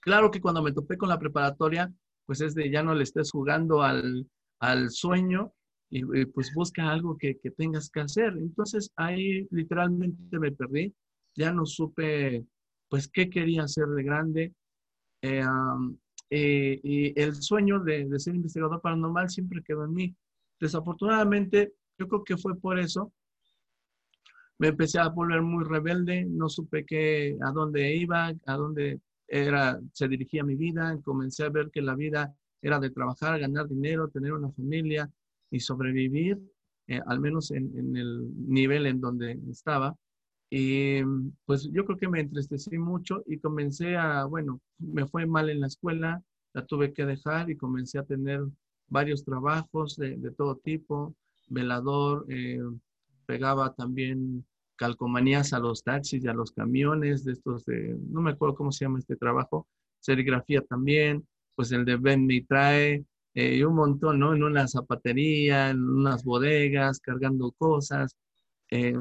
Claro 0.00 0.30
que 0.30 0.42
cuando 0.42 0.62
me 0.62 0.72
topé 0.72 0.98
con 0.98 1.08
la 1.08 1.18
preparatoria, 1.18 1.90
pues 2.26 2.42
es 2.42 2.54
de 2.54 2.70
ya 2.70 2.82
no 2.82 2.94
le 2.94 3.04
estés 3.04 3.30
jugando 3.30 3.82
al, 3.82 4.28
al 4.60 4.90
sueño 4.90 5.54
y, 5.90 6.24
pues 6.26 6.52
busca 6.54 6.90
algo 6.90 7.16
que, 7.16 7.38
que, 7.38 7.50
tengas 7.50 7.90
que 7.90 8.00
hacer. 8.00 8.36
Entonces 8.36 8.92
ahí 8.96 9.46
literalmente 9.50 10.38
me 10.38 10.52
perdí, 10.52 10.94
ya 11.34 11.52
no 11.52 11.66
supe 11.66 12.44
pues 12.88 13.08
qué 13.08 13.28
quería 13.30 13.64
hacer 13.64 13.86
de 13.86 14.02
grande. 14.02 14.54
Eh, 15.22 15.42
eh, 16.30 16.80
y 16.82 17.20
el 17.20 17.34
sueño 17.34 17.80
de, 17.80 18.06
de, 18.06 18.18
ser 18.18 18.34
investigador 18.34 18.80
paranormal 18.80 19.30
siempre 19.30 19.62
quedó 19.62 19.84
en 19.84 19.94
mí. 19.94 20.16
Desafortunadamente, 20.60 21.74
yo 21.98 22.08
creo 22.08 22.24
que 22.24 22.36
fue 22.36 22.58
por 22.58 22.78
eso. 22.78 23.12
Me 24.58 24.68
empecé 24.68 24.98
a 24.98 25.08
volver 25.08 25.42
muy 25.42 25.64
rebelde, 25.64 26.24
no 26.24 26.48
supe 26.48 26.84
qué, 26.84 27.36
a 27.42 27.50
dónde 27.50 27.94
iba, 27.94 28.32
a 28.46 28.56
dónde 28.56 29.00
era, 29.28 29.78
se 29.92 30.08
dirigía 30.08 30.44
mi 30.44 30.56
vida, 30.56 30.98
comencé 31.04 31.44
a 31.44 31.50
ver 31.50 31.70
que 31.70 31.82
la 31.82 31.94
vida 31.94 32.34
era 32.62 32.80
de 32.80 32.90
trabajar, 32.90 33.38
ganar 33.38 33.68
dinero, 33.68 34.08
tener 34.08 34.32
una 34.32 34.50
familia 34.50 35.10
y 35.56 35.60
sobrevivir, 35.60 36.38
eh, 36.86 37.00
al 37.06 37.20
menos 37.20 37.50
en, 37.50 37.96
el 37.96 38.30
nivel 38.48 38.86
en 38.86 39.00
donde 39.00 39.38
estaba. 39.50 39.96
Y 40.50 41.02
pues 41.44 41.68
yo 41.72 41.84
creo 41.84 41.98
que 41.98 42.08
me 42.08 42.20
entristecí 42.20 42.78
mucho 42.78 43.22
y 43.26 43.38
comencé 43.38 43.96
a, 43.96 44.24
bueno, 44.26 44.60
me 44.78 45.06
fue 45.06 45.26
mal 45.26 45.50
en 45.50 45.60
la 45.60 45.66
escuela, 45.66 46.22
la 46.52 46.64
tuve 46.64 46.92
que 46.92 47.04
dejar 47.04 47.50
y 47.50 47.56
comencé 47.56 47.98
a 47.98 48.04
tener 48.04 48.44
varios 48.88 49.24
trabajos 49.24 49.96
de, 49.96 50.16
todo 50.36 50.56
tipo, 50.56 51.16
velador, 51.48 52.26
eh, 52.28 52.60
pegaba 53.26 53.74
también 53.74 54.46
calcomanías 54.76 55.52
a 55.52 55.58
los 55.58 55.82
taxis 55.82 56.22
y 56.22 56.28
a 56.28 56.34
los 56.34 56.52
camiones 56.52 57.24
de 57.24 57.32
estos 57.32 57.64
no 58.10 58.20
me 58.20 58.32
acuerdo 58.32 58.54
cómo 58.54 58.70
se 58.70 58.84
llama 58.84 58.98
este 58.98 59.16
trabajo, 59.16 59.66
serigrafía 60.00 60.60
también, 60.60 61.26
pues 61.56 61.72
el 61.72 61.84
de 61.84 61.96
Ben 61.96 62.26
me 62.26 62.42
trae, 62.42 63.04
eh, 63.36 63.56
y 63.56 63.62
un 63.64 63.74
montón, 63.74 64.18
¿no? 64.18 64.34
En 64.34 64.42
una 64.42 64.66
zapatería, 64.66 65.68
en 65.70 65.82
unas 65.82 66.24
bodegas, 66.24 67.00
cargando 67.00 67.52
cosas. 67.52 68.16
Eh, 68.70 68.94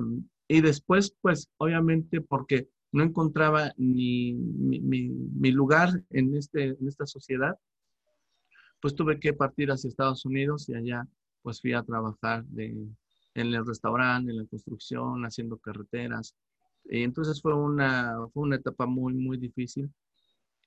y 0.49 0.61
después, 0.61 1.15
pues, 1.21 1.49
obviamente, 1.57 2.19
porque 2.19 2.67
no 2.91 3.03
encontraba 3.03 3.71
ni 3.77 4.33
mi, 4.33 4.81
mi, 4.81 5.51
lugar 5.51 6.03
en, 6.09 6.35
este, 6.35 6.65
en 6.65 6.87
esta 6.87 7.05
sociedad, 7.05 7.57
pues 8.81 8.93
tuve 8.93 9.19
que 9.21 9.33
partir 9.33 9.71
hacia 9.71 9.87
Estados 9.87 10.25
Unidos 10.25 10.67
y 10.67 10.75
allá, 10.75 11.07
pues, 11.41 11.61
fui 11.61 11.71
a 11.71 11.83
trabajar 11.83 12.43
de, 12.47 12.65
en 13.35 13.53
el 13.53 13.65
restaurante, 13.65 14.31
en 14.31 14.39
la 14.39 14.45
construcción, 14.47 15.23
haciendo 15.23 15.57
carreteras. 15.59 16.35
Y 16.83 17.03
entonces 17.03 17.41
fue 17.41 17.55
una, 17.55 18.17
fue 18.33 18.43
una 18.43 18.57
etapa 18.57 18.85
muy, 18.85 19.13
muy 19.13 19.37
difícil 19.37 19.89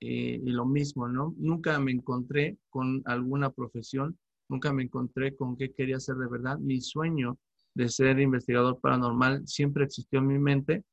eh, 0.01 0.41
y 0.45 0.51
lo 0.51 0.65
mismo, 0.65 1.09
¿no? 1.09 1.35
Nunca 1.39 1.79
me 1.81 1.91
encontré 1.91 2.59
con 2.71 3.03
alguna 3.05 3.51
profesión, 3.51 4.17
nunca 4.49 4.73
me 4.73 4.85
encontré 4.85 5.35
con 5.37 5.57
qué 5.57 5.73
quería 5.73 5.97
hacer 5.97 6.17
de 6.17 6.29
verdad. 6.29 6.59
Mi 6.59 6.81
sueño 6.81 7.39
de 7.75 7.89
ser 7.89 8.21
investigador 8.21 8.81
paranormal 8.81 9.47
siempre 9.47 9.85
existió 9.85 10.21
en 10.21 10.27
mi 10.29 10.39
mente. 10.39 10.85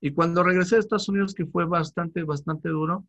Y 0.00 0.12
cuando 0.12 0.42
regresé 0.42 0.76
a 0.76 0.78
Estados 0.80 1.08
Unidos, 1.08 1.34
que 1.34 1.46
fue 1.46 1.64
bastante, 1.64 2.22
bastante 2.22 2.68
duro, 2.68 3.06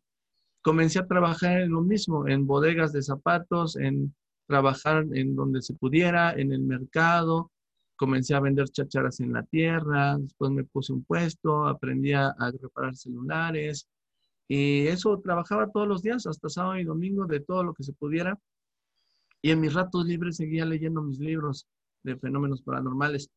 comencé 0.62 0.98
a 0.98 1.06
trabajar 1.06 1.60
en 1.60 1.70
lo 1.70 1.82
mismo, 1.82 2.26
en 2.26 2.46
bodegas 2.46 2.92
de 2.92 3.02
zapatos, 3.02 3.76
en 3.76 4.14
trabajar 4.46 5.06
en 5.12 5.36
donde 5.36 5.62
se 5.62 5.74
pudiera, 5.74 6.32
en 6.32 6.52
el 6.52 6.60
mercado. 6.60 7.50
Comencé 7.96 8.34
a 8.34 8.40
vender 8.40 8.68
chacharas 8.68 9.20
en 9.20 9.32
la 9.32 9.44
tierra, 9.44 10.16
después 10.18 10.50
me 10.50 10.64
puse 10.64 10.92
un 10.92 11.04
puesto, 11.04 11.66
aprendí 11.66 12.12
a 12.12 12.34
reparar 12.60 12.96
celulares, 12.96 13.88
y 14.48 14.86
eso 14.88 15.18
trabajaba 15.20 15.70
todos 15.70 15.88
los 15.88 16.02
días, 16.02 16.26
hasta 16.26 16.48
sábado 16.48 16.78
y 16.78 16.84
domingo, 16.84 17.26
de 17.26 17.40
todo 17.40 17.64
lo 17.64 17.74
que 17.74 17.84
se 17.84 17.92
pudiera. 17.92 18.38
Y 19.40 19.50
en 19.50 19.60
mis 19.60 19.74
ratos 19.74 20.06
libres 20.06 20.36
seguía 20.36 20.64
leyendo 20.64 21.02
mis 21.02 21.18
libros 21.18 21.66
de 22.02 22.16
fenómenos 22.16 22.62
paranormales. 22.62 23.30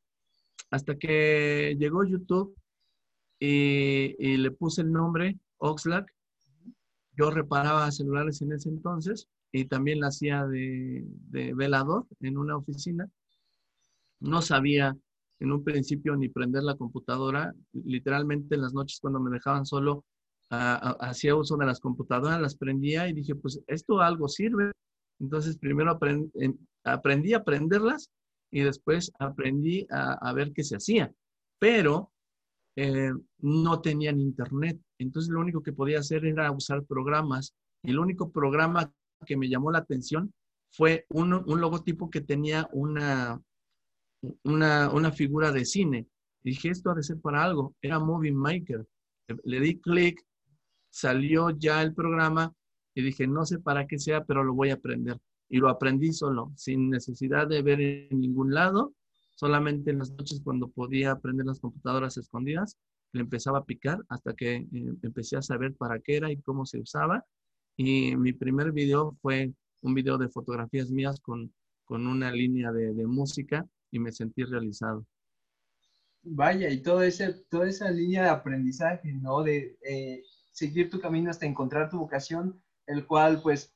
Hasta 0.70 0.98
que 0.98 1.76
llegó 1.80 2.04
YouTube 2.04 2.56
y, 3.40 4.38
le 4.38 4.52
puse 4.52 4.82
el 4.82 4.92
nombre 4.92 5.40
Oxlack. 5.58 6.14
Yo 7.18 7.32
reparaba 7.32 7.92
celulares 7.92 8.42
en 8.42 8.52
ese 8.52 8.70
entonces 8.70 9.28
y 9.52 9.66
también 9.66 10.02
la 10.02 10.08
hacía 10.08 10.46
de, 10.46 11.04
de 11.30 11.54
velador 11.54 12.06
en 12.20 12.38
una 12.38 12.58
oficina. 12.58 13.10
No 14.20 14.42
sabía 14.42 14.96
en 15.40 15.52
un 15.52 15.64
principio 15.64 16.16
ni 16.16 16.30
prender 16.30 16.64
la 16.64 16.76
computadora. 16.76 17.54
Literalmente 17.72 18.56
en 18.56 18.62
las 18.62 18.74
noches 18.74 19.00
cuando 19.00 19.20
me 19.20 19.32
dejaban 19.32 19.66
solo 19.66 20.06
hacía 20.50 21.36
uso 21.36 21.58
de 21.58 21.66
las 21.66 21.80
computadoras, 21.80 22.42
las 22.42 22.56
prendía 22.56 23.08
y 23.08 23.14
dije, 23.14 23.36
pues 23.36 23.62
esto 23.68 24.02
algo 24.02 24.28
sirve. 24.28 24.72
Entonces 25.20 25.58
primero 25.58 25.98
aprendí, 26.84 27.34
a 27.34 27.38
aprenderlas 27.38 28.10
y 28.52 28.62
después 28.62 29.12
aprendí 29.20 29.86
a, 29.90 30.32
ver 30.34 30.54
qué 30.54 30.64
se 30.64 30.78
hacía. 30.78 31.12
Pero 31.60 32.12
eh, 32.76 33.12
no 33.40 33.82
tenían 33.82 34.20
internet. 34.20 34.80
Entonces 35.00 35.32
lo 35.32 35.40
único 35.40 35.62
que 35.62 35.74
podía 35.74 36.00
hacer 36.00 36.26
era 36.26 36.52
usar 36.52 36.86
programas. 36.86 37.54
Y 37.84 37.92
el 37.92 38.00
único 38.00 38.32
programa 38.32 38.92
que 39.26 39.38
me 39.38 39.50
llamó 39.50 39.72
la 39.72 39.80
atención 39.80 40.32
fue 40.72 41.06
un, 41.10 41.30
logotipo 41.30 42.10
que 42.10 42.22
tenía 42.22 42.70
una, 42.72 43.42
una, 44.44 45.12
figura 45.12 45.52
de 45.52 45.66
cine. 45.66 46.08
dije, 46.44 46.70
esto 46.70 46.92
ha 46.92 46.96
de 46.96 47.04
ser 47.04 47.20
para 47.20 47.44
algo. 47.44 47.76
Era 47.82 48.00
Movie 48.00 48.32
Maker. 48.32 48.86
Le 49.44 49.60
di 49.60 49.80
clic 49.80 50.24
salió 50.98 51.52
ya 51.52 51.84
el 51.84 51.94
programa 51.94 52.52
y 52.96 53.04
dije, 53.04 53.28
no 53.28 53.46
sé 53.46 53.60
para 53.60 53.86
qué 53.86 54.00
sea, 54.00 54.26
pero 54.26 54.44
lo 54.44 54.56
voy 54.56 54.72
a 54.72 54.76
aprender. 54.76 55.20
Y 55.48 55.58
lo 55.58 55.70
aprendí 55.70 56.12
solo, 56.12 56.52
sin 56.56 56.90
necesidad 56.90 57.48
de 57.48 57.62
ver 57.62 57.80
en 57.80 58.20
ningún 58.20 58.52
lado, 58.52 58.96
solamente 59.36 59.92
en 59.92 60.00
las 60.00 60.10
noches 60.10 60.42
cuando 60.44 60.70
podía 60.70 61.12
aprender 61.12 61.46
las 61.46 61.60
computadoras 61.60 62.18
escondidas, 62.18 62.78
le 63.14 63.22
empezaba 63.22 63.60
a 63.60 63.64
picar 63.64 64.04
hasta 64.10 64.34
que 64.34 64.56
eh, 64.56 64.68
empecé 65.04 65.38
a 65.38 65.44
saber 65.44 65.76
para 65.76 66.00
qué 66.00 66.18
era 66.18 66.32
y 66.32 66.42
cómo 66.42 66.66
se 66.66 66.80
usaba. 66.80 67.24
Y 67.78 68.16
mi 68.16 68.34
primer 68.34 68.72
video 68.72 69.16
fue 69.22 69.54
un 69.82 69.94
video 69.94 70.18
de 70.18 70.30
fotografías 70.30 70.90
mías 70.90 71.20
con, 71.22 71.54
con 71.86 72.08
una 72.08 72.32
línea 72.32 72.72
de, 72.72 73.06
música 73.06 73.64
y 73.92 74.00
me 74.00 74.12
sentí 74.12 74.44
realizado. 74.44 75.06
Vaya, 76.24 76.72
y 76.72 76.82
todo 76.82 77.04
ese, 77.04 77.34
toda 77.50 77.70
esa 77.70 77.92
línea 77.92 78.24
de 78.24 78.30
aprendizaje, 78.30 79.14
¿no? 79.14 79.44
De, 79.44 79.78
eh, 79.88 80.24
seguir 80.58 80.90
tu 80.90 81.00
camino 81.00 81.30
hasta 81.30 81.46
encontrar 81.46 81.88
tu 81.88 82.00
vocación, 82.00 82.60
el 82.88 83.06
cual 83.06 83.42
pues 83.44 83.76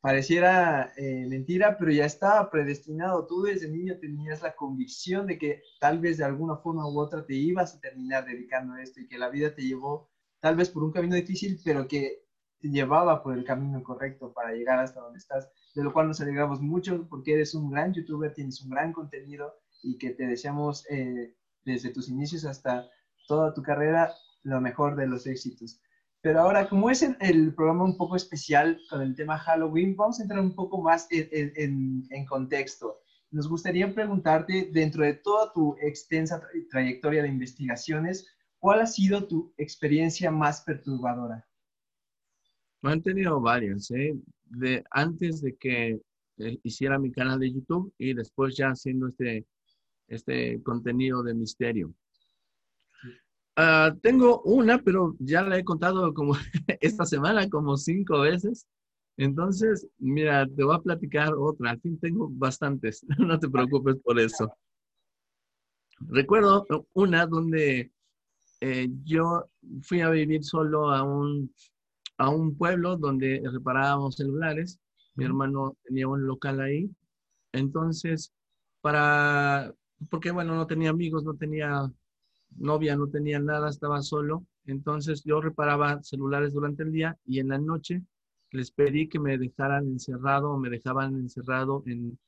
pareciera 0.00 0.92
eh, 0.96 1.24
mentira, 1.28 1.78
pero 1.78 1.92
ya 1.92 2.04
estaba 2.04 2.50
predestinado. 2.50 3.28
Tú 3.28 3.42
desde 3.42 3.68
niño 3.68 3.96
tenías 4.00 4.42
la 4.42 4.56
convicción 4.56 5.28
de 5.28 5.38
que 5.38 5.62
tal 5.78 6.00
vez 6.00 6.18
de 6.18 6.24
alguna 6.24 6.56
forma 6.56 6.88
u 6.88 6.98
otra 6.98 7.24
te 7.24 7.34
ibas 7.34 7.76
a 7.76 7.80
terminar 7.80 8.24
dedicando 8.24 8.74
a 8.74 8.82
esto 8.82 9.00
y 9.00 9.06
que 9.06 9.18
la 9.18 9.28
vida 9.28 9.54
te 9.54 9.62
llevó 9.62 10.10
tal 10.40 10.56
vez 10.56 10.68
por 10.68 10.82
un 10.82 10.90
camino 10.90 11.14
difícil, 11.14 11.60
pero 11.64 11.86
que 11.86 12.24
te 12.58 12.70
llevaba 12.70 13.22
por 13.22 13.38
el 13.38 13.44
camino 13.44 13.80
correcto 13.84 14.32
para 14.32 14.52
llegar 14.52 14.80
hasta 14.80 15.00
donde 15.00 15.20
estás, 15.20 15.48
de 15.76 15.84
lo 15.84 15.92
cual 15.92 16.08
nos 16.08 16.20
alegramos 16.20 16.60
mucho 16.60 17.06
porque 17.08 17.34
eres 17.34 17.54
un 17.54 17.70
gran 17.70 17.94
youtuber, 17.94 18.34
tienes 18.34 18.60
un 18.62 18.70
gran 18.70 18.92
contenido 18.92 19.54
y 19.84 19.96
que 19.96 20.10
te 20.10 20.26
deseamos 20.26 20.90
eh, 20.90 21.36
desde 21.64 21.90
tus 21.90 22.08
inicios 22.08 22.44
hasta 22.44 22.90
toda 23.28 23.54
tu 23.54 23.62
carrera 23.62 24.12
lo 24.44 24.60
mejor 24.60 24.96
de 24.96 25.06
los 25.06 25.26
éxitos. 25.26 25.80
Pero 26.24 26.40
ahora, 26.40 26.66
como 26.70 26.88
es 26.88 27.02
el, 27.02 27.54
programa 27.54 27.84
un 27.84 27.98
poco 27.98 28.16
especial 28.16 28.80
con 28.88 29.02
el 29.02 29.14
tema 29.14 29.36
Halloween, 29.36 29.94
vamos 29.94 30.18
a 30.18 30.22
entrar 30.22 30.40
un 30.40 30.54
poco 30.54 30.80
más 30.80 31.06
en, 31.10 32.26
contexto. 32.26 32.96
Nos 33.30 33.46
gustaría 33.46 33.94
preguntarte, 33.94 34.70
dentro 34.72 35.04
de 35.04 35.12
toda 35.12 35.52
tu 35.52 35.76
extensa 35.82 36.40
trayectoria 36.70 37.22
de 37.22 37.28
investigaciones, 37.28 38.26
¿cuál 38.58 38.80
ha 38.80 38.86
sido 38.86 39.28
tu 39.28 39.52
experiencia 39.58 40.30
más 40.30 40.62
perturbadora? 40.62 41.46
Me 42.80 42.92
han 42.92 43.02
tenido 43.02 43.38
varias, 43.38 43.90
¿eh? 43.90 44.14
De, 44.44 44.82
antes 44.92 45.42
de 45.42 45.54
que 45.56 46.00
eh, 46.38 46.58
hiciera 46.62 46.98
mi 46.98 47.12
canal 47.12 47.38
de 47.38 47.52
YouTube 47.52 47.92
y 47.98 48.14
después 48.14 48.56
ya 48.56 48.68
haciendo 48.68 49.08
este, 49.08 49.44
este 50.08 50.62
contenido 50.62 51.22
de 51.22 51.34
misterio. 51.34 51.94
Ah, 53.56 53.94
tengo 54.02 54.42
una, 54.42 54.78
pero 54.78 55.14
ya 55.20 55.42
la 55.42 55.56
he 55.58 55.64
contado 55.64 56.12
como 56.12 56.34
esta 56.80 57.04
semana 57.04 57.48
como 57.48 57.76
cinco 57.76 58.20
veces. 58.20 58.66
Entonces, 59.16 59.86
mira, 59.98 60.46
te 60.46 60.64
voy 60.64 60.74
a 60.74 60.80
platicar 60.80 61.34
otra. 61.34 61.70
Al 61.70 61.80
fin 61.80 61.98
tengo 61.98 62.28
bastantes. 62.30 63.04
No 63.18 63.38
te 63.38 63.48
preocupes 63.48 63.96
por 64.02 64.18
eso. 64.18 64.52
Recuerdo 66.00 66.66
una 66.92 67.26
donde 67.26 67.92
eh, 68.60 68.88
yo 69.04 69.48
fui 69.82 70.00
a 70.00 70.10
vivir 70.10 70.44
solo 70.44 70.90
a 70.90 71.02
un, 71.02 71.54
a 72.18 72.30
un 72.30 72.56
pueblo 72.56 72.96
donde 72.96 73.40
reparábamos 73.52 74.16
celulares. 74.16 74.80
Mi 75.14 75.24
hermano 75.24 75.76
tenía 75.84 76.08
un 76.08 76.26
local 76.26 76.60
ahí. 76.60 76.90
Entonces, 77.52 78.32
para, 78.80 79.72
porque 80.10 80.32
bueno, 80.32 80.56
no 80.56 80.66
tenía 80.66 80.90
amigos, 80.90 81.22
no 81.22 81.34
tenía 81.34 81.88
novia, 82.56 82.96
no 82.96 83.08
tenía 83.08 83.38
nada, 83.38 83.70
estaba 83.70 84.02
solo. 84.02 84.44
Entonces 84.66 85.22
yo 85.24 85.40
reparaba 85.40 86.02
celulares 86.02 86.52
durante 86.52 86.82
el 86.82 86.92
día 86.92 87.18
y 87.26 87.40
en 87.40 87.48
la 87.48 87.58
noche 87.58 88.02
les 88.50 88.70
pedí 88.70 89.08
que 89.08 89.18
me 89.18 89.36
dejaran 89.36 89.86
encerrado 89.86 90.52
o 90.52 90.58
me 90.58 90.70
dejaban 90.70 91.16
encerrado 91.16 91.82
en, 91.86 92.18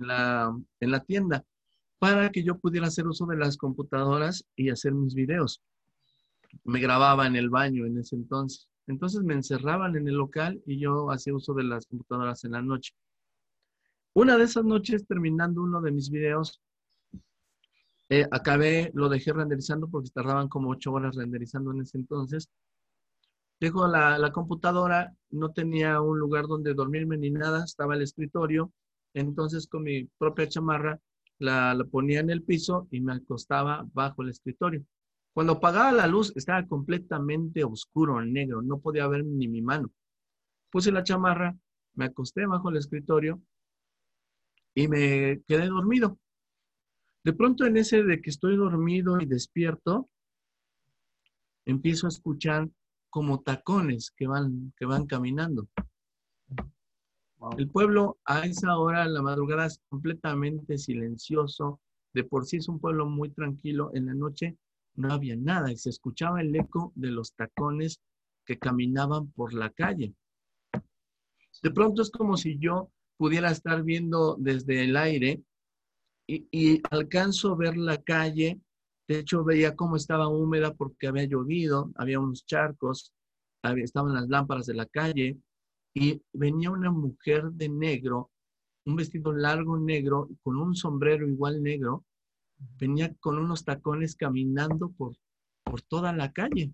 la, 0.00 0.56
en 0.80 0.90
la 0.90 1.00
tienda 1.00 1.44
para 1.98 2.30
que 2.30 2.44
yo 2.44 2.58
pudiera 2.58 2.86
hacer 2.86 3.06
uso 3.06 3.26
de 3.26 3.36
las 3.36 3.56
computadoras 3.56 4.44
y 4.56 4.70
hacer 4.70 4.92
mis 4.92 5.14
videos. 5.14 5.60
Me 6.64 6.80
grababa 6.80 7.26
en 7.26 7.36
el 7.36 7.50
baño 7.50 7.86
en 7.86 7.98
ese 7.98 8.16
entonces. 8.16 8.68
Entonces 8.86 9.22
me 9.22 9.34
encerraban 9.34 9.96
en 9.96 10.08
el 10.08 10.14
local 10.14 10.62
y 10.64 10.78
yo 10.78 11.10
hacía 11.10 11.34
uso 11.34 11.52
de 11.54 11.64
las 11.64 11.86
computadoras 11.86 12.44
en 12.44 12.52
la 12.52 12.62
noche. 12.62 12.94
Una 14.14 14.36
de 14.36 14.44
esas 14.44 14.64
noches, 14.64 15.06
terminando 15.06 15.62
uno 15.62 15.80
de 15.80 15.92
mis 15.92 16.10
videos, 16.10 16.60
eh, 18.10 18.26
acabé, 18.30 18.90
lo 18.94 19.08
dejé 19.08 19.32
renderizando 19.32 19.88
porque 19.88 20.10
tardaban 20.10 20.48
como 20.48 20.70
ocho 20.70 20.92
horas 20.92 21.14
renderizando 21.16 21.72
en 21.72 21.82
ese 21.82 21.98
entonces. 21.98 22.48
Dejo 23.60 23.86
la, 23.88 24.18
la 24.18 24.32
computadora, 24.32 25.14
no 25.30 25.50
tenía 25.52 26.00
un 26.00 26.18
lugar 26.18 26.46
donde 26.46 26.74
dormirme 26.74 27.18
ni 27.18 27.30
nada, 27.30 27.64
estaba 27.64 27.94
el 27.96 28.02
escritorio. 28.02 28.72
Entonces 29.14 29.66
con 29.66 29.82
mi 29.82 30.04
propia 30.18 30.48
chamarra 30.48 31.00
la, 31.38 31.74
la, 31.74 31.84
ponía 31.84 32.20
en 32.20 32.30
el 32.30 32.42
piso 32.42 32.88
y 32.90 33.00
me 33.00 33.14
acostaba 33.14 33.86
bajo 33.92 34.22
el 34.22 34.30
escritorio. 34.30 34.84
Cuando 35.32 35.54
apagaba 35.54 35.92
la 35.92 36.06
luz 36.06 36.32
estaba 36.36 36.66
completamente 36.66 37.64
oscuro, 37.64 38.20
negro, 38.24 38.62
no 38.62 38.80
podía 38.80 39.06
ver 39.08 39.24
ni 39.24 39.48
mi 39.48 39.62
mano. 39.62 39.90
Puse 40.70 40.92
la 40.92 41.02
chamarra, 41.04 41.56
me 41.94 42.06
acosté 42.06 42.46
bajo 42.46 42.70
el 42.70 42.76
escritorio 42.76 43.40
y 44.74 44.88
me 44.88 45.42
quedé 45.46 45.66
dormido. 45.66 46.18
De 47.24 47.32
pronto 47.32 47.66
en 47.66 47.76
ese 47.76 48.02
de 48.04 48.20
que 48.20 48.30
estoy 48.30 48.56
dormido 48.56 49.20
y 49.20 49.26
despierto, 49.26 50.08
empiezo 51.66 52.06
a 52.06 52.10
escuchar 52.10 52.68
como 53.10 53.40
tacones 53.40 54.10
que 54.16 54.26
van, 54.26 54.72
que 54.76 54.86
van 54.86 55.06
caminando. 55.06 55.68
El 57.56 57.68
pueblo 57.68 58.18
a 58.24 58.46
esa 58.46 58.78
hora, 58.78 59.06
la 59.06 59.22
madrugada, 59.22 59.66
es 59.66 59.80
completamente 59.88 60.78
silencioso. 60.78 61.80
De 62.12 62.24
por 62.24 62.46
sí 62.46 62.56
es 62.56 62.68
un 62.68 62.80
pueblo 62.80 63.06
muy 63.06 63.30
tranquilo. 63.30 63.90
En 63.94 64.06
la 64.06 64.14
noche 64.14 64.56
no 64.94 65.12
había 65.12 65.36
nada 65.36 65.70
y 65.70 65.76
se 65.76 65.90
escuchaba 65.90 66.40
el 66.40 66.54
eco 66.54 66.92
de 66.96 67.10
los 67.10 67.34
tacones 67.34 68.00
que 68.44 68.58
caminaban 68.58 69.30
por 69.32 69.54
la 69.54 69.70
calle. 69.70 70.14
De 71.62 71.70
pronto 71.70 72.02
es 72.02 72.10
como 72.10 72.36
si 72.36 72.58
yo 72.58 72.90
pudiera 73.16 73.50
estar 73.50 73.82
viendo 73.82 74.36
desde 74.38 74.84
el 74.84 74.96
aire 74.96 75.42
y, 76.28 76.82
alcanzo 76.90 77.52
a 77.52 77.56
ver 77.56 77.76
la 77.76 78.02
calle. 78.02 78.60
De 79.08 79.20
hecho, 79.20 79.42
veía 79.42 79.74
cómo 79.74 79.96
estaba 79.96 80.28
húmeda 80.28 80.74
porque 80.74 81.08
había 81.08 81.24
llovido, 81.24 81.90
había 81.96 82.20
unos 82.20 82.44
charcos, 82.44 83.12
estaban 83.62 84.14
las 84.14 84.28
lámparas 84.28 84.66
de 84.66 84.74
la 84.74 84.86
calle 84.86 85.38
y 85.94 86.20
venía 86.32 86.70
una 86.70 86.90
mujer 86.90 87.50
de 87.52 87.70
negro, 87.70 88.30
un 88.84 88.96
vestido 88.96 89.32
largo 89.32 89.78
negro, 89.78 90.28
con 90.42 90.56
un 90.56 90.76
sombrero 90.76 91.26
igual 91.26 91.62
negro, 91.62 92.04
venía 92.78 93.14
con 93.20 93.38
unos 93.38 93.64
tacones 93.64 94.14
caminando 94.14 94.90
por, 94.90 95.16
por 95.64 95.80
toda 95.82 96.12
la 96.12 96.32
calle, 96.32 96.72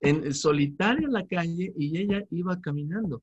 en 0.00 0.34
solitaria 0.34 1.08
la 1.08 1.26
calle 1.26 1.72
y 1.76 1.98
ella 1.98 2.22
iba 2.30 2.60
caminando. 2.60 3.22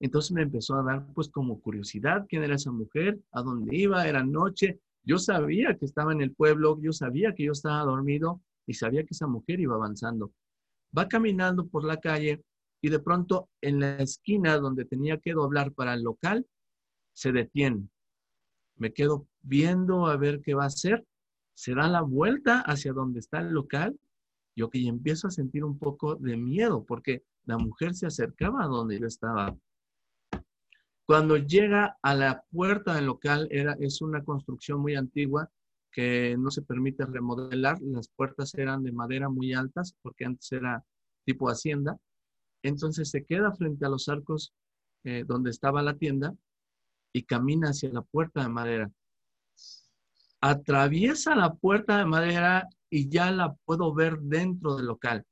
Entonces 0.00 0.32
me 0.32 0.42
empezó 0.42 0.76
a 0.76 0.82
dar 0.82 1.06
pues 1.14 1.28
como 1.28 1.60
curiosidad 1.60 2.26
quién 2.28 2.42
era 2.42 2.54
esa 2.54 2.72
mujer, 2.72 3.20
a 3.32 3.42
dónde 3.42 3.76
iba, 3.76 4.08
era 4.08 4.24
noche. 4.24 4.80
Yo 5.04 5.18
sabía 5.18 5.76
que 5.76 5.84
estaba 5.84 6.12
en 6.12 6.22
el 6.22 6.32
pueblo, 6.32 6.78
yo 6.80 6.92
sabía 6.92 7.34
que 7.34 7.44
yo 7.44 7.52
estaba 7.52 7.82
dormido 7.84 8.40
y 8.66 8.74
sabía 8.74 9.02
que 9.02 9.12
esa 9.14 9.26
mujer 9.26 9.60
iba 9.60 9.74
avanzando. 9.74 10.32
Va 10.96 11.06
caminando 11.06 11.66
por 11.66 11.84
la 11.84 11.98
calle 11.98 12.42
y 12.82 12.88
de 12.88 12.98
pronto 12.98 13.50
en 13.60 13.80
la 13.80 13.98
esquina 13.98 14.56
donde 14.58 14.86
tenía 14.86 15.18
que 15.18 15.32
doblar 15.32 15.72
para 15.72 15.94
el 15.94 16.02
local, 16.02 16.46
se 17.12 17.32
detiene. 17.32 17.88
Me 18.76 18.92
quedo 18.92 19.26
viendo 19.42 20.06
a 20.06 20.16
ver 20.16 20.40
qué 20.40 20.54
va 20.54 20.64
a 20.64 20.68
hacer. 20.68 21.04
Se 21.54 21.74
da 21.74 21.88
la 21.88 22.00
vuelta 22.00 22.60
hacia 22.60 22.94
donde 22.94 23.20
está 23.20 23.40
el 23.40 23.50
local. 23.50 23.98
Yo 24.56 24.70
que 24.70 24.86
empiezo 24.86 25.28
a 25.28 25.30
sentir 25.30 25.64
un 25.64 25.78
poco 25.78 26.16
de 26.16 26.36
miedo 26.36 26.84
porque 26.84 27.22
la 27.44 27.58
mujer 27.58 27.94
se 27.94 28.06
acercaba 28.06 28.64
a 28.64 28.68
donde 28.68 28.98
yo 28.98 29.06
estaba. 29.06 29.54
Cuando 31.10 31.38
llega 31.38 31.98
a 32.02 32.14
la 32.14 32.44
puerta 32.52 32.94
del 32.94 33.06
local, 33.06 33.48
era, 33.50 33.76
es 33.80 34.00
una 34.00 34.22
construcción 34.22 34.80
muy 34.80 34.94
antigua 34.94 35.50
que 35.90 36.36
no 36.38 36.52
se 36.52 36.62
permite 36.62 37.04
remodelar. 37.04 37.78
Las 37.82 38.06
puertas 38.14 38.54
eran 38.54 38.84
de 38.84 38.92
madera 38.92 39.28
muy 39.28 39.52
altas 39.52 39.96
porque 40.02 40.24
antes 40.24 40.52
era 40.52 40.84
tipo 41.24 41.48
hacienda. 41.48 41.98
Entonces 42.62 43.10
se 43.10 43.24
queda 43.24 43.50
frente 43.50 43.84
a 43.84 43.88
los 43.88 44.08
arcos 44.08 44.54
eh, 45.02 45.24
donde 45.26 45.50
estaba 45.50 45.82
la 45.82 45.94
tienda 45.94 46.32
y 47.12 47.24
camina 47.24 47.70
hacia 47.70 47.92
la 47.92 48.02
puerta 48.02 48.44
de 48.44 48.48
madera. 48.48 48.92
Atraviesa 50.40 51.34
la 51.34 51.54
puerta 51.54 51.98
de 51.98 52.06
madera 52.06 52.68
y 52.88 53.08
ya 53.08 53.32
la 53.32 53.56
puedo 53.64 53.92
ver 53.92 54.20
dentro 54.20 54.76
del 54.76 54.86
local. 54.86 55.24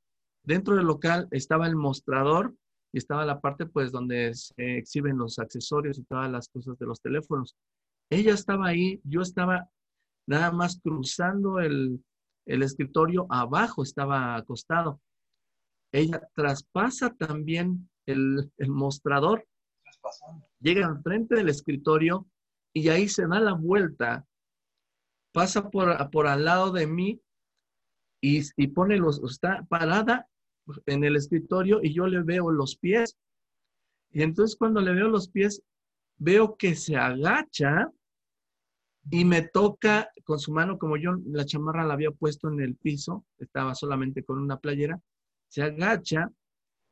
Dentro 0.42 0.74
del 0.74 0.86
local 0.86 1.28
estaba 1.30 1.68
el 1.68 1.76
mostrador 1.76 2.52
y 2.92 2.98
estaba 2.98 3.24
la 3.24 3.40
parte 3.40 3.66
pues 3.66 3.92
donde 3.92 4.34
se 4.34 4.78
exhiben 4.78 5.18
los 5.18 5.38
accesorios 5.38 5.98
y 5.98 6.04
todas 6.04 6.30
las 6.30 6.48
cosas 6.48 6.78
de 6.78 6.86
los 6.86 7.00
teléfonos. 7.00 7.56
Ella 8.10 8.32
estaba 8.32 8.68
ahí, 8.68 9.00
yo 9.04 9.20
estaba 9.20 9.68
nada 10.26 10.50
más 10.50 10.80
cruzando 10.82 11.60
el, 11.60 12.02
escritorio, 12.46 13.26
abajo 13.28 13.82
estaba 13.82 14.36
acostado. 14.36 15.00
Ella 15.92 16.26
traspasa 16.34 17.14
también 17.14 17.90
el, 18.06 18.50
mostrador, 18.68 19.46
llega 20.60 20.86
al 20.86 21.02
frente 21.02 21.34
del 21.34 21.50
escritorio 21.50 22.26
y 22.72 22.88
ahí 22.88 23.08
se 23.08 23.26
da 23.26 23.40
la 23.40 23.52
vuelta, 23.52 24.26
pasa 25.32 25.68
por, 25.68 26.10
por 26.10 26.26
al 26.26 26.44
lado 26.44 26.72
de 26.72 26.86
mí 26.86 27.20
y, 28.22 28.40
y 28.56 28.68
pone 28.68 28.96
los, 28.96 29.22
está 29.22 29.66
parada 29.68 30.27
en 30.86 31.04
el 31.04 31.16
escritorio 31.16 31.80
y 31.82 31.92
yo 31.92 32.06
le 32.06 32.22
veo 32.22 32.50
los 32.50 32.76
pies. 32.76 33.16
Y 34.10 34.22
entonces 34.22 34.56
cuando 34.56 34.80
le 34.80 34.92
veo 34.92 35.08
los 35.08 35.28
pies, 35.28 35.62
veo 36.16 36.56
que 36.56 36.74
se 36.74 36.96
agacha 36.96 37.90
y 39.10 39.24
me 39.24 39.42
toca 39.42 40.10
con 40.24 40.38
su 40.38 40.52
mano, 40.52 40.78
como 40.78 40.96
yo 40.96 41.16
la 41.26 41.44
chamarra 41.44 41.86
la 41.86 41.94
había 41.94 42.10
puesto 42.10 42.48
en 42.48 42.60
el 42.60 42.76
piso, 42.76 43.24
estaba 43.38 43.74
solamente 43.74 44.22
con 44.22 44.38
una 44.38 44.58
playera, 44.58 45.00
se 45.48 45.62
agacha 45.62 46.30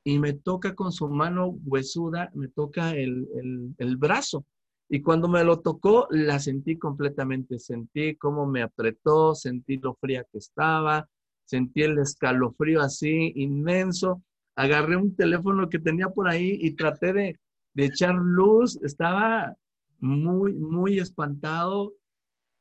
y 0.05 0.19
me 0.19 0.33
toca 0.33 0.75
con 0.75 0.93
su 0.93 1.09
mano 1.09 1.59
huesuda, 1.65 2.31
me 2.35 2.49
toca 2.49 2.93
el, 2.93 3.75
el, 3.77 3.97
brazo. 3.97 4.47
Y 4.89 5.03
cuando 5.03 5.27
me 5.27 5.43
lo 5.43 5.61
tocó, 5.61 6.07
la 6.11 6.39
sentí 6.39 6.79
completamente. 6.79 7.59
Sentí 7.59 8.15
cómo 8.15 8.47
me 8.47 8.63
apretó, 8.63 9.35
sentí 9.35 9.79
lo 9.79 9.95
fría 9.95 10.25
que 10.31 10.39
estaba, 10.39 11.09
sentí 11.47 11.83
el 11.83 11.99
escalofrío 11.99 12.81
así 12.81 13.33
inmenso. 13.37 14.23
Agarré 14.57 14.97
un 14.97 15.15
teléfono 15.17 15.69
que 15.69 15.79
tenía 15.79 16.09
por 16.11 16.29
ahí 16.29 16.59
y 16.61 16.73
traté 16.73 17.13
de, 17.13 17.41
echar 17.77 18.15
luz. 18.15 18.79
Estaba 18.83 19.55
muy, 19.99 20.55
muy 20.55 20.99
espantado 20.99 21.95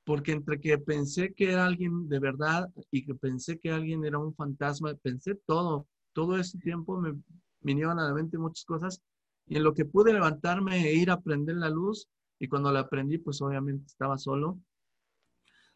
porque 0.06 0.34
entre 0.34 0.60
que 0.62 0.78
pensé 0.78 1.34
que 1.34 1.52
era 1.52 1.66
alguien 1.66 2.08
de 2.08 2.20
verdad 2.20 2.70
y 2.92 3.06
que 3.06 3.16
pensé 3.16 3.60
que 3.60 3.72
alguien 3.72 4.06
era 4.06 4.20
un 4.20 4.36
fantasma, 4.36 4.94
pensé 5.02 5.36
todo. 5.46 5.88
Todo 6.14 6.38
ese 6.38 6.60
tiempo 6.60 7.00
me 7.00 7.16
vinieron 7.62 8.00
a 8.00 8.08
la 8.08 8.14
mente 8.14 8.38
muchas 8.38 8.66
cosas 8.66 9.02
y 9.48 9.58
en 9.58 9.64
lo 9.64 9.74
que 9.74 9.86
pude 9.86 10.14
levantarme 10.14 10.88
e 10.88 10.94
ir 10.94 11.10
a 11.10 11.22
prender 11.22 11.56
la 11.56 11.70
luz 11.70 12.08
y 12.40 12.48
cuando 12.48 12.72
la 12.72 12.88
prendí, 12.88 13.18
pues 13.18 13.42
obviamente 13.42 13.86
estaba 13.88 14.18
solo. 14.18 14.60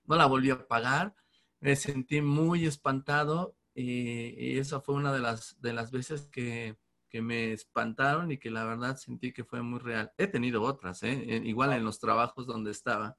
No 0.05 0.15
la 0.15 0.25
volví 0.25 0.49
a 0.49 0.55
apagar 0.55 1.13
me 1.59 1.75
sentí 1.75 2.21
muy 2.21 2.65
espantado 2.65 3.55
y, 3.73 4.57
esa 4.57 4.81
fue 4.81 4.95
una 4.95 5.13
de 5.13 5.19
las, 5.19 5.59
de 5.61 5.73
las 5.73 5.91
veces 5.91 6.27
que, 6.31 6.77
que, 7.09 7.21
me 7.21 7.53
espantaron 7.53 8.31
y 8.31 8.37
que 8.37 8.51
la 8.51 8.65
verdad 8.65 8.97
sentí 8.97 9.31
que 9.31 9.43
fue 9.43 9.61
muy 9.61 9.79
real. 9.79 10.11
He 10.17 10.27
tenido 10.27 10.63
otras, 10.63 11.03
¿eh? 11.03 11.41
igual 11.43 11.73
en 11.73 11.83
los 11.83 11.99
trabajos 11.99 12.45
donde 12.45 12.71
estaba. 12.71 13.17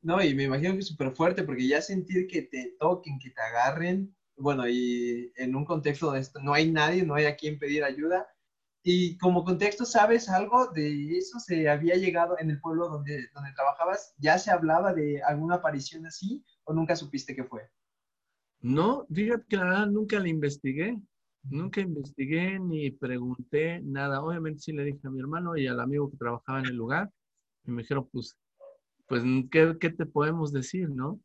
No, 0.00 0.22
y 0.22 0.34
me 0.34 0.44
imagino 0.44 0.72
que 0.72 0.80
es 0.80 0.88
súper 0.88 1.12
fuerte 1.12 1.42
porque 1.42 1.66
ya 1.66 1.82
sentir 1.82 2.26
que 2.26 2.42
te 2.42 2.76
toquen, 2.78 3.18
que 3.18 3.30
te 3.30 3.40
agarren, 3.40 4.14
bueno, 4.36 4.68
y 4.68 5.32
en 5.36 5.54
un 5.54 5.64
contexto 5.64 6.10
de 6.10 6.20
esto 6.20 6.40
no 6.40 6.54
hay 6.54 6.70
nadie, 6.70 7.04
no 7.04 7.14
hay 7.14 7.26
a 7.26 7.36
quien 7.36 7.58
pedir 7.58 7.84
ayuda, 7.84 8.26
Y 8.84 9.16
como 9.18 9.44
contexto, 9.44 9.84
¿sabes 9.84 10.28
algo 10.28 10.66
de 10.68 11.16
eso? 11.16 11.38
¿Se 11.38 11.68
había 11.68 11.94
llegado 11.94 12.36
en 12.38 12.50
el 12.50 12.60
pueblo 12.60 12.88
donde, 12.88 13.28
donde 13.32 13.52
trabajabas? 13.52 14.14
¿Ya 14.18 14.38
se 14.38 14.50
hablaba 14.50 14.92
de 14.92 15.22
alguna 15.22 15.56
aparición 15.56 16.04
así 16.06 16.44
o 16.64 16.72
nunca 16.72 16.96
supiste 16.96 17.36
qué 17.36 17.44
fue? 17.44 17.70
No, 18.60 19.06
fíjate 19.12 19.44
que 19.48 19.56
la 19.56 19.64
verdad 19.64 19.86
nunca 19.86 20.18
la 20.18 20.28
investigué. 20.28 21.00
Nunca 21.44 21.80
investigué 21.80 22.58
ni 22.58 22.90
pregunté 22.90 23.80
nada. 23.82 24.22
Obviamente 24.22 24.60
sí 24.60 24.72
le 24.72 24.84
dije 24.84 25.00
a 25.04 25.10
mi 25.10 25.20
hermano 25.20 25.56
y 25.56 25.66
al 25.68 25.80
amigo 25.80 26.10
que 26.10 26.16
trabajaba 26.16 26.60
en 26.60 26.66
el 26.66 26.76
lugar. 26.76 27.10
Y 27.64 27.70
me 27.70 27.82
dijeron, 27.82 28.08
pues, 28.10 28.36
pues, 29.06 29.22
¿qué, 29.50 29.76
qué 29.80 29.90
te 29.90 30.06
podemos 30.06 30.52
decir, 30.52 30.88
no? 30.88 31.20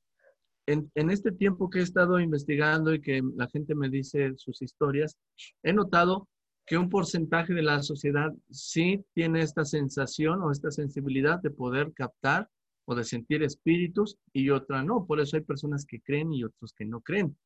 En, 0.67 0.91
en, 0.95 1.09
este 1.09 1.31
tiempo 1.31 1.69
que 1.69 1.79
he 1.79 1.83
estado 1.83 2.19
investigando 2.19 2.93
y 2.93 3.01
que 3.01 3.21
la 3.35 3.47
gente 3.47 3.73
me 3.73 3.89
dice 3.89 4.33
sus 4.35 4.61
historias, 4.61 5.15
he 5.63 5.71
notado 5.71 6.27
que 6.67 6.77
un 6.77 6.89
porcentaje 6.89 7.53
de 7.53 7.63
la 7.63 7.81
sociedad 7.81 8.33
sí 8.51 9.03
tiene 9.13 9.41
esta 9.41 9.63
sensación 9.63 10.41
o 10.41 10.51
esta 10.51 10.69
sensibilidad 10.69 11.41
de 11.41 11.49
poder 11.49 11.93
captar 11.93 12.49
o 12.83 12.93
de 12.93 13.05
sentir 13.05 13.41
espíritus 13.41 14.17
y 14.33 14.49
otra 14.49 14.83
no. 14.83 15.05
Por 15.05 15.21
eso 15.21 15.37
hay 15.37 15.43
personas 15.43 15.85
que 15.85 16.01
creen 16.01 16.33
y 16.33 16.43
otros 16.43 16.73
que 16.73 16.85
no 16.85 16.99
creen. 16.99 17.37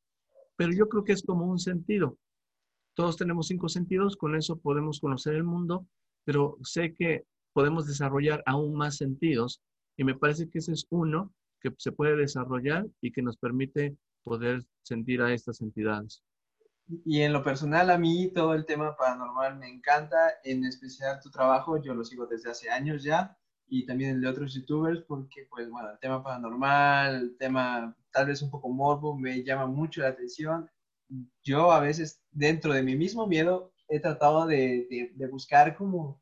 Pero 0.56 0.72
yo 0.72 0.88
creo 0.88 1.04
que 1.04 1.12
es 1.12 1.22
como 1.22 1.46
un 1.46 1.60
sentido. 1.60 2.18
Todos 2.94 3.16
tenemos 3.16 3.46
cinco 3.46 3.68
sentidos, 3.68 4.16
con 4.16 4.34
eso 4.34 4.58
podemos 4.58 4.98
conocer 4.98 5.34
el 5.34 5.44
mundo, 5.44 5.86
pero 6.24 6.58
sé 6.64 6.92
que 6.92 7.24
podemos 7.52 7.86
desarrollar 7.86 8.42
aún 8.44 8.74
más 8.74 8.96
sentidos 8.96 9.62
y 9.96 10.02
me 10.02 10.16
parece 10.16 10.48
que 10.48 10.58
ese 10.58 10.72
es 10.72 10.84
uno 10.90 11.32
que 11.60 11.72
se 11.78 11.92
puede 11.92 12.16
desarrollar 12.16 12.88
y 13.00 13.12
que 13.12 13.22
nos 13.22 13.36
permite 13.36 13.96
poder 14.24 14.64
sentir 14.82 15.22
a 15.22 15.32
estas 15.32 15.60
entidades. 15.60 16.24
Y 17.04 17.22
en 17.22 17.32
lo 17.32 17.42
personal, 17.42 17.90
a 17.90 17.98
mí 17.98 18.28
todo 18.34 18.54
el 18.54 18.66
tema 18.66 18.96
paranormal 18.96 19.56
me 19.56 19.68
encanta, 19.68 20.34
en 20.44 20.64
especial 20.64 21.20
tu 21.20 21.30
trabajo, 21.30 21.80
yo 21.82 21.94
lo 21.94 22.04
sigo 22.04 22.26
desde 22.26 22.50
hace 22.50 22.70
años 22.70 23.02
ya, 23.02 23.38
y 23.68 23.86
también 23.86 24.16
el 24.16 24.20
de 24.20 24.28
otros 24.28 24.52
youtubers, 24.54 25.00
porque, 25.02 25.46
pues, 25.48 25.70
bueno, 25.70 25.90
el 25.90 25.98
tema 25.98 26.22
paranormal, 26.22 27.14
el 27.16 27.36
tema 27.38 27.96
tal 28.10 28.26
vez 28.26 28.42
un 28.42 28.50
poco 28.50 28.68
morbo, 28.68 29.16
me 29.16 29.42
llama 29.42 29.66
mucho 29.66 30.02
la 30.02 30.08
atención. 30.08 30.70
Yo 31.42 31.72
a 31.72 31.80
veces, 31.80 32.22
dentro 32.30 32.72
de 32.74 32.82
mi 32.82 32.96
mismo 32.96 33.26
miedo, 33.26 33.72
he 33.88 34.00
tratado 34.00 34.46
de, 34.46 35.10
de, 35.14 35.26
buscar 35.28 35.76
como, 35.76 36.20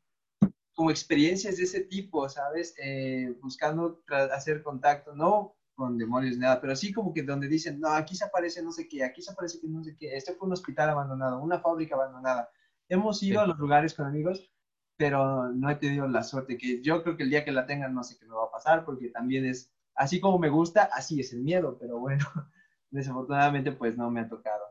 como 0.73 0.91
experiencias 0.91 1.57
de 1.57 1.63
ese 1.63 1.81
tipo, 1.81 2.27
¿sabes? 2.29 2.73
Eh, 2.81 3.35
buscando 3.41 4.01
hacer 4.33 4.63
contacto, 4.63 5.13
no 5.15 5.55
con 5.81 5.97
demonios, 5.97 6.37
nada, 6.37 6.61
pero 6.61 6.75
sí 6.75 6.93
como 6.93 7.11
que 7.11 7.23
donde 7.23 7.47
dicen, 7.47 7.79
no, 7.79 7.89
aquí 7.89 8.15
se 8.15 8.23
aparece 8.23 8.61
no 8.61 8.71
sé 8.71 8.87
qué, 8.87 9.03
aquí 9.03 9.23
se 9.23 9.31
aparece 9.31 9.59
que 9.59 9.67
no 9.67 9.83
sé 9.83 9.95
qué, 9.97 10.15
este 10.15 10.33
fue 10.33 10.45
un 10.47 10.53
hospital 10.53 10.91
abandonado, 10.91 11.41
una 11.41 11.59
fábrica 11.59 11.95
abandonada. 11.95 12.51
Hemos 12.87 13.23
ido 13.23 13.41
a 13.41 13.47
los 13.47 13.57
lugares 13.57 13.95
con 13.95 14.05
amigos, 14.05 14.51
pero 14.95 15.49
no 15.49 15.71
he 15.71 15.75
tenido 15.77 16.07
la 16.07 16.21
suerte, 16.21 16.55
que 16.55 16.83
yo 16.83 17.01
creo 17.01 17.17
que 17.17 17.23
el 17.23 17.31
día 17.31 17.43
que 17.43 17.51
la 17.51 17.65
tengan 17.65 17.95
no 17.95 18.03
sé 18.03 18.15
qué 18.19 18.27
me 18.27 18.35
va 18.35 18.45
a 18.45 18.51
pasar, 18.51 18.85
porque 18.85 19.09
también 19.09 19.43
es, 19.43 19.73
así 19.95 20.19
como 20.19 20.37
me 20.37 20.49
gusta, 20.49 20.87
así 20.93 21.19
es 21.19 21.33
el 21.33 21.41
miedo, 21.41 21.79
pero 21.79 21.97
bueno, 21.97 22.23
desafortunadamente 22.91 23.71
pues 23.71 23.97
no 23.97 24.11
me 24.11 24.19
ha 24.19 24.29
tocado. 24.29 24.63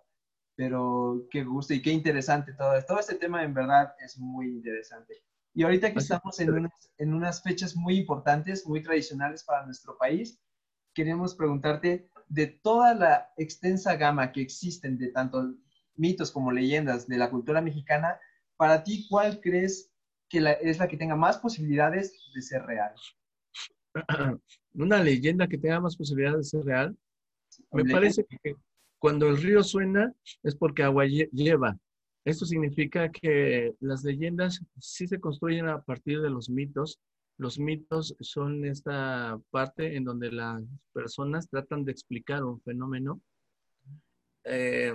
Pero 0.54 1.26
qué 1.28 1.42
gusto 1.42 1.74
y 1.74 1.82
qué 1.82 1.90
interesante 1.90 2.52
todo 2.52 2.76
esto. 2.76 2.92
Todo 2.92 3.00
este 3.00 3.16
tema 3.16 3.42
en 3.42 3.52
verdad 3.52 3.96
es 3.98 4.16
muy 4.16 4.46
interesante. 4.46 5.24
Y 5.54 5.64
ahorita 5.64 5.92
que 5.92 5.98
estamos 5.98 6.38
en 6.38 6.50
unas, 6.50 6.92
en 6.98 7.14
unas 7.14 7.42
fechas 7.42 7.74
muy 7.74 7.98
importantes, 7.98 8.64
muy 8.64 8.80
tradicionales 8.80 9.42
para 9.42 9.66
nuestro 9.66 9.98
país, 9.98 10.40
queríamos 11.00 11.34
preguntarte 11.34 12.10
de 12.28 12.46
toda 12.46 12.92
la 12.92 13.32
extensa 13.38 13.96
gama 13.96 14.32
que 14.32 14.42
existen 14.42 14.98
de 14.98 15.08
tanto 15.08 15.54
mitos 15.96 16.30
como 16.30 16.52
leyendas 16.52 17.08
de 17.08 17.16
la 17.16 17.30
cultura 17.30 17.62
mexicana, 17.62 18.20
para 18.58 18.84
ti, 18.84 19.06
¿cuál 19.08 19.40
crees 19.40 19.90
que 20.28 20.44
es 20.60 20.78
la 20.78 20.88
que 20.88 20.98
tenga 20.98 21.16
más 21.16 21.38
posibilidades 21.38 22.14
de 22.34 22.42
ser 22.42 22.64
real? 22.64 22.92
Una 24.74 25.02
leyenda 25.02 25.48
que 25.48 25.56
tenga 25.56 25.80
más 25.80 25.96
posibilidades 25.96 26.36
de 26.36 26.58
ser 26.58 26.64
real. 26.66 26.94
Me 27.72 27.86
parece 27.86 28.26
que 28.26 28.56
cuando 28.98 29.26
el 29.30 29.38
río 29.38 29.62
suena 29.62 30.12
es 30.42 30.54
porque 30.54 30.82
agua 30.82 31.06
lleva. 31.06 31.78
Esto 32.26 32.44
significa 32.44 33.10
que 33.10 33.72
las 33.80 34.04
leyendas 34.04 34.60
sí 34.78 35.06
se 35.06 35.18
construyen 35.18 35.66
a 35.66 35.80
partir 35.80 36.20
de 36.20 36.28
los 36.28 36.50
mitos 36.50 37.00
los 37.40 37.58
mitos 37.58 38.14
son 38.20 38.66
esta 38.66 39.40
parte 39.50 39.96
en 39.96 40.04
donde 40.04 40.30
las 40.30 40.62
personas 40.92 41.48
tratan 41.48 41.86
de 41.86 41.92
explicar 41.92 42.44
un 42.44 42.60
fenómeno. 42.60 43.22
Eh, 44.44 44.92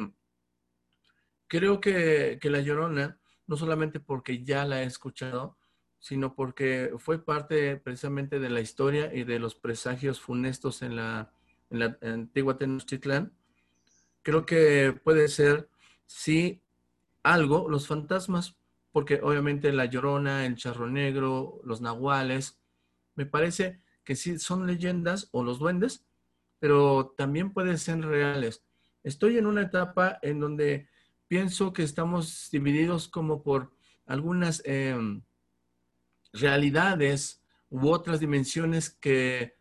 creo 1.47 1.81
que, 1.81 2.38
La 2.43 2.62
Llorona, 2.62 3.19
no 3.47 3.58
solamente 3.58 3.99
porque 3.99 4.43
ya 4.43 4.63
la 4.63 4.84
he 4.84 4.86
escuchado, 4.86 5.58
sino 5.97 6.36
porque 6.36 6.93
fue 6.99 7.17
parte 7.17 7.77
precisamente 7.77 8.39
de 8.39 8.51
la 8.51 8.62
historia 8.62 9.12
y 9.12 9.23
de 9.23 9.39
los 9.39 9.55
presagios 9.55 10.21
funestos 10.21 10.84
en 10.84 10.95
la, 10.97 11.34
en 11.71 11.79
la 11.79 11.97
antigua 12.03 12.60
Tenochtitlán. 12.60 13.34
Creo 14.21 14.45
que 14.45 14.93
puede 15.03 15.29
ser, 15.29 15.67
sí, 16.05 16.62
algo, 17.23 17.67
los 17.71 17.88
fantasmas 17.88 18.55
porque 18.95 19.19
obviamente 19.21 19.73
la 19.73 19.84
llorona, 19.88 20.45
el 20.45 20.55
charro 20.55 20.89
negro, 20.89 21.60
los 21.65 21.81
nahuales, 21.81 22.62
me 23.15 23.25
parece 23.25 23.81
que 24.05 24.15
sí 24.15 24.39
son 24.39 24.65
leyendas 24.65 25.27
o 25.34 25.43
los 25.43 25.60
duendes, 25.60 26.05
pero 26.60 27.13
también 27.17 27.51
pueden 27.51 27.77
ser 27.77 27.99
reales. 27.99 28.63
Estoy 29.03 29.38
en 29.38 29.47
una 29.47 29.63
etapa 29.63 30.17
en 30.21 30.39
donde 30.39 30.88
pienso 31.27 31.73
que 31.73 31.84
estamos 31.84 32.47
divididos 32.53 33.10
como 33.10 33.43
por 33.43 33.73
algunas 34.05 34.62
em, 34.63 35.23
realidades 36.31 37.43
u 37.69 37.89
otras 37.89 38.21
dimensiones 38.21 38.89
que, 38.89 39.58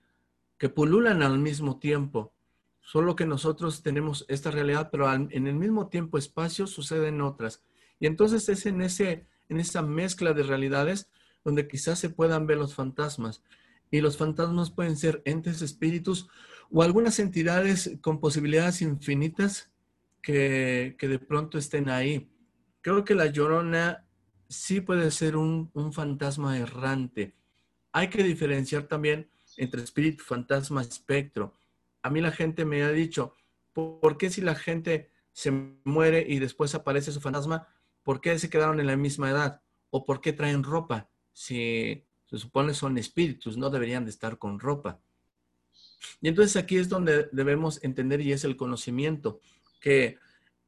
que 0.58 0.68
pululan 0.68 1.24
al 1.24 1.40
mismo 1.40 1.80
tiempo. 1.80 2.32
Solo 2.80 3.16
que 3.16 3.26
nosotros 3.26 3.82
tenemos 3.82 4.26
esta 4.28 4.52
realidad, 4.52 4.90
pero 4.92 5.12
en 5.12 5.48
el 5.48 5.56
mismo 5.56 5.88
tiempo, 5.88 6.18
espacio, 6.18 6.68
suceden 6.68 7.20
otras. 7.20 7.64
Y 8.04 8.06
entonces 8.06 8.46
es 8.50 8.66
en, 8.66 8.82
ese, 8.82 9.26
en 9.48 9.60
esa 9.60 9.80
mezcla 9.80 10.34
de 10.34 10.42
realidades 10.42 11.08
donde 11.42 11.66
quizás 11.66 11.98
se 11.98 12.10
puedan 12.10 12.46
ver 12.46 12.58
los 12.58 12.74
fantasmas. 12.74 13.42
Y 13.90 14.02
los 14.02 14.18
fantasmas 14.18 14.70
pueden 14.70 14.98
ser 14.98 15.22
entes, 15.24 15.62
espíritus 15.62 16.28
o 16.70 16.82
algunas 16.82 17.18
entidades 17.18 17.96
con 18.02 18.20
posibilidades 18.20 18.82
infinitas 18.82 19.70
que, 20.20 20.94
de 21.00 21.18
pronto 21.18 21.56
estén 21.56 21.88
ahí. 21.88 22.28
Creo 22.82 23.06
que 23.06 23.14
la 23.14 23.24
llorona 23.24 24.04
sí 24.50 24.82
puede 24.82 25.10
ser 25.10 25.34
un, 25.34 25.70
un 25.72 25.94
fantasma 25.94 26.58
errante. 26.58 27.34
Hay 27.90 28.10
que 28.10 28.22
diferenciar 28.22 28.82
también 28.82 29.30
entre 29.56 29.82
espíritu, 29.82 30.24
fantasma, 30.24 30.82
espectro. 30.82 31.54
A 32.02 32.10
mí 32.10 32.20
la 32.20 32.32
gente 32.32 32.66
me 32.66 32.82
ha 32.82 32.90
dicho, 32.90 33.34
¿por 33.72 34.18
qué 34.18 34.28
si 34.28 34.42
la 34.42 34.56
gente 34.56 35.10
se 35.32 35.50
muere 35.84 36.26
y 36.28 36.38
después 36.38 36.74
aparece 36.74 37.10
su 37.10 37.22
fantasma, 37.22 37.66
¿por 38.04 38.20
qué 38.20 38.38
se 38.38 38.50
quedaron 38.50 38.78
en 38.78 38.86
la 38.86 38.96
misma 38.96 39.30
edad? 39.30 39.62
¿O 39.90 40.04
por 40.04 40.20
qué 40.20 40.32
traen 40.32 40.62
ropa? 40.62 41.10
Si 41.32 42.04
se 42.26 42.38
supone 42.38 42.74
son 42.74 42.98
espíritus, 42.98 43.56
no 43.56 43.70
deberían 43.70 44.04
de 44.04 44.10
estar 44.10 44.38
con 44.38 44.60
ropa. 44.60 45.00
Y 46.20 46.28
entonces 46.28 46.56
aquí 46.56 46.76
es 46.76 46.88
donde 46.88 47.28
debemos 47.32 47.82
entender 47.82 48.20
y 48.20 48.32
es 48.32 48.44
el 48.44 48.56
conocimiento, 48.56 49.40
que, 49.80 50.18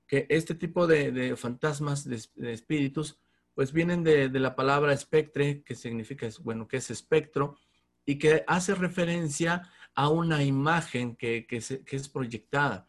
este 0.09 0.55
tipo 0.55 0.87
de, 0.87 1.37
fantasmas, 1.37 2.05
de, 2.05 2.53
espíritus, 2.53 3.19
pues 3.55 3.73
vienen 3.73 4.03
de, 4.03 4.29
la 4.29 4.57
palabra 4.57 4.93
espectre, 4.93 5.63
que 5.63 5.75
significa, 5.75 6.29
bueno, 6.43 6.67
que 6.67 6.79
es 6.79 6.91
espectro, 6.91 7.59
y 8.05 8.19
que 8.19 8.45
hace 8.47 8.75
referencia 8.75 9.71
a 9.95 10.09
una 10.09 10.45
imagen 10.45 11.17
que, 11.17 11.47
que 11.47 11.57
es 11.97 12.09
proyectada. 12.09 12.89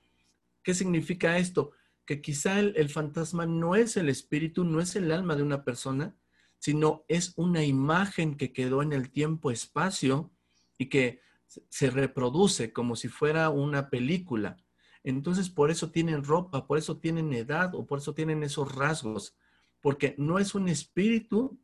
¿Qué 0.62 0.74
significa 0.74 1.38
esto? 1.38 1.72
Que 2.08 2.22
quizá 2.22 2.60
el, 2.62 2.90
fantasma 2.90 3.46
no 3.46 3.76
es 3.76 3.98
el 3.98 4.08
espíritu, 4.08 4.64
no 4.64 4.80
es 4.80 4.96
el 4.96 5.12
alma 5.12 5.36
de 5.36 5.44
una 5.44 5.66
persona, 5.66 6.16
sino 6.58 7.04
es 7.10 7.34
una 7.36 7.66
imagen 7.66 8.38
que 8.38 8.54
quedó 8.54 8.82
en 8.82 8.94
el 8.94 9.12
tiempo-espacio 9.12 10.32
y 10.78 10.86
que 10.88 11.20
se 11.68 11.90
reproduce 11.90 12.72
como 12.72 12.96
si 12.96 13.10
fuera 13.10 13.50
una 13.50 13.90
película. 13.90 14.56
Entonces, 15.04 15.50
por 15.50 15.70
eso 15.70 15.92
tienen 15.92 16.24
ropa, 16.24 16.66
por 16.66 16.78
eso 16.78 16.98
tienen 16.98 17.34
edad 17.34 17.76
o 17.76 17.86
por 17.86 18.00
eso 18.00 18.14
tienen 18.14 18.42
esos 18.42 18.74
rasgos, 18.74 19.36
porque 19.82 20.16
no 20.18 20.40
es 20.40 20.56
un 20.56 20.70
espíritu, 20.70 21.60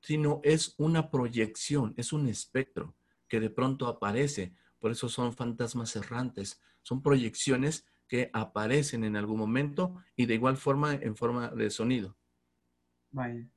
sino 0.00 0.40
es 0.44 0.74
una 0.78 1.10
proyección, 1.10 1.94
es 1.96 2.12
un 2.12 2.28
espectro 2.28 2.94
que 3.26 3.40
de 3.40 3.50
pronto 3.50 3.88
aparece. 3.88 4.54
Por 4.78 4.92
eso 4.92 5.08
son 5.08 5.32
fantasmas 5.32 5.96
errantes, 5.96 6.60
son 6.82 7.02
proyecciones 7.02 7.84
que 8.08 8.30
aparecen 8.32 9.04
en 9.04 9.16
algún 9.16 9.38
momento 9.38 10.02
y 10.16 10.26
de 10.26 10.34
igual 10.34 10.56
forma 10.56 10.94
en 10.94 11.14
forma 11.14 11.48
de 11.48 11.70
sonido. 11.70 12.16
Vaya. 13.10 13.48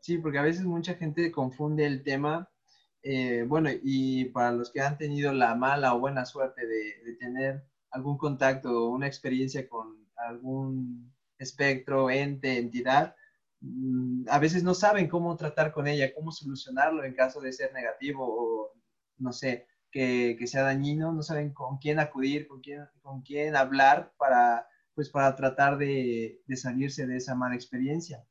Sí, 0.00 0.18
porque 0.18 0.38
a 0.38 0.42
veces 0.42 0.64
mucha 0.64 0.94
gente 0.94 1.32
confunde 1.32 1.86
el 1.86 2.02
tema. 2.02 2.50
Eh, 3.02 3.44
bueno, 3.48 3.70
y 3.82 4.26
para 4.26 4.52
los 4.52 4.70
que 4.70 4.80
han 4.80 4.98
tenido 4.98 5.32
la 5.32 5.54
mala 5.54 5.94
o 5.94 6.00
buena 6.00 6.26
suerte 6.26 6.66
de, 6.66 7.16
tener 7.18 7.64
algún 7.90 8.18
contacto 8.18 8.68
o 8.70 8.90
una 8.90 9.06
experiencia 9.06 9.68
con 9.68 10.06
algún 10.16 11.14
espectro, 11.38 12.10
ente, 12.10 12.58
entidad, 12.58 13.16
mm, 13.60 14.24
a 14.28 14.38
veces 14.38 14.62
no 14.62 14.74
saben 14.74 15.08
cómo 15.08 15.36
tratar 15.36 15.72
con 15.72 15.86
ella, 15.86 16.12
cómo 16.14 16.32
solucionarlo 16.32 17.04
en 17.04 17.14
caso 17.14 17.40
de 17.40 17.52
ser 17.52 17.72
negativo 17.72 18.26
o, 18.28 18.72
no 19.18 19.32
sé, 19.32 19.66
que, 19.94 20.34
que 20.36 20.48
sea 20.48 20.64
dañino, 20.64 21.12
no 21.12 21.22
saben 21.22 21.54
con 21.54 21.78
quién 21.78 22.00
acudir, 22.00 22.48
con 22.48 22.60
quién, 22.60 22.84
con 23.00 23.22
quién 23.22 23.54
hablar 23.54 24.12
para, 24.18 24.66
pues, 24.92 25.08
para 25.08 25.36
tratar 25.36 25.78
de, 25.78 26.42
de 26.44 26.56
salirse 26.56 27.06
de 27.06 27.16
esa 27.16 27.36
mala 27.36 27.54
experiencia. 27.54 28.26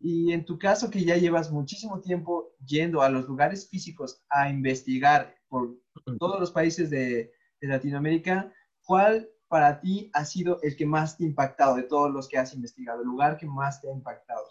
Y 0.00 0.32
en 0.32 0.44
tu 0.44 0.58
caso, 0.58 0.90
que 0.90 1.04
ya 1.04 1.16
llevas 1.16 1.52
muchísimo 1.52 2.00
tiempo 2.00 2.56
yendo 2.66 3.00
a 3.00 3.08
los 3.08 3.28
lugares 3.28 3.70
físicos 3.70 4.24
a 4.28 4.50
investigar 4.50 5.36
por 5.46 5.78
todos 6.18 6.40
los 6.40 6.50
países 6.50 6.90
de, 6.90 7.32
de 7.60 7.68
Latinoamérica, 7.68 8.52
¿cuál 8.82 9.30
para 9.46 9.80
ti 9.80 10.10
ha 10.14 10.24
sido 10.24 10.58
el 10.62 10.74
que 10.74 10.84
más 10.84 11.16
te 11.16 11.22
ha 11.22 11.28
impactado 11.28 11.76
de 11.76 11.84
todos 11.84 12.10
los 12.10 12.28
que 12.28 12.38
has 12.38 12.52
investigado? 12.54 13.02
¿El 13.02 13.06
lugar 13.06 13.36
que 13.36 13.46
más 13.46 13.80
te 13.80 13.88
ha 13.88 13.92
impactado? 13.92 14.42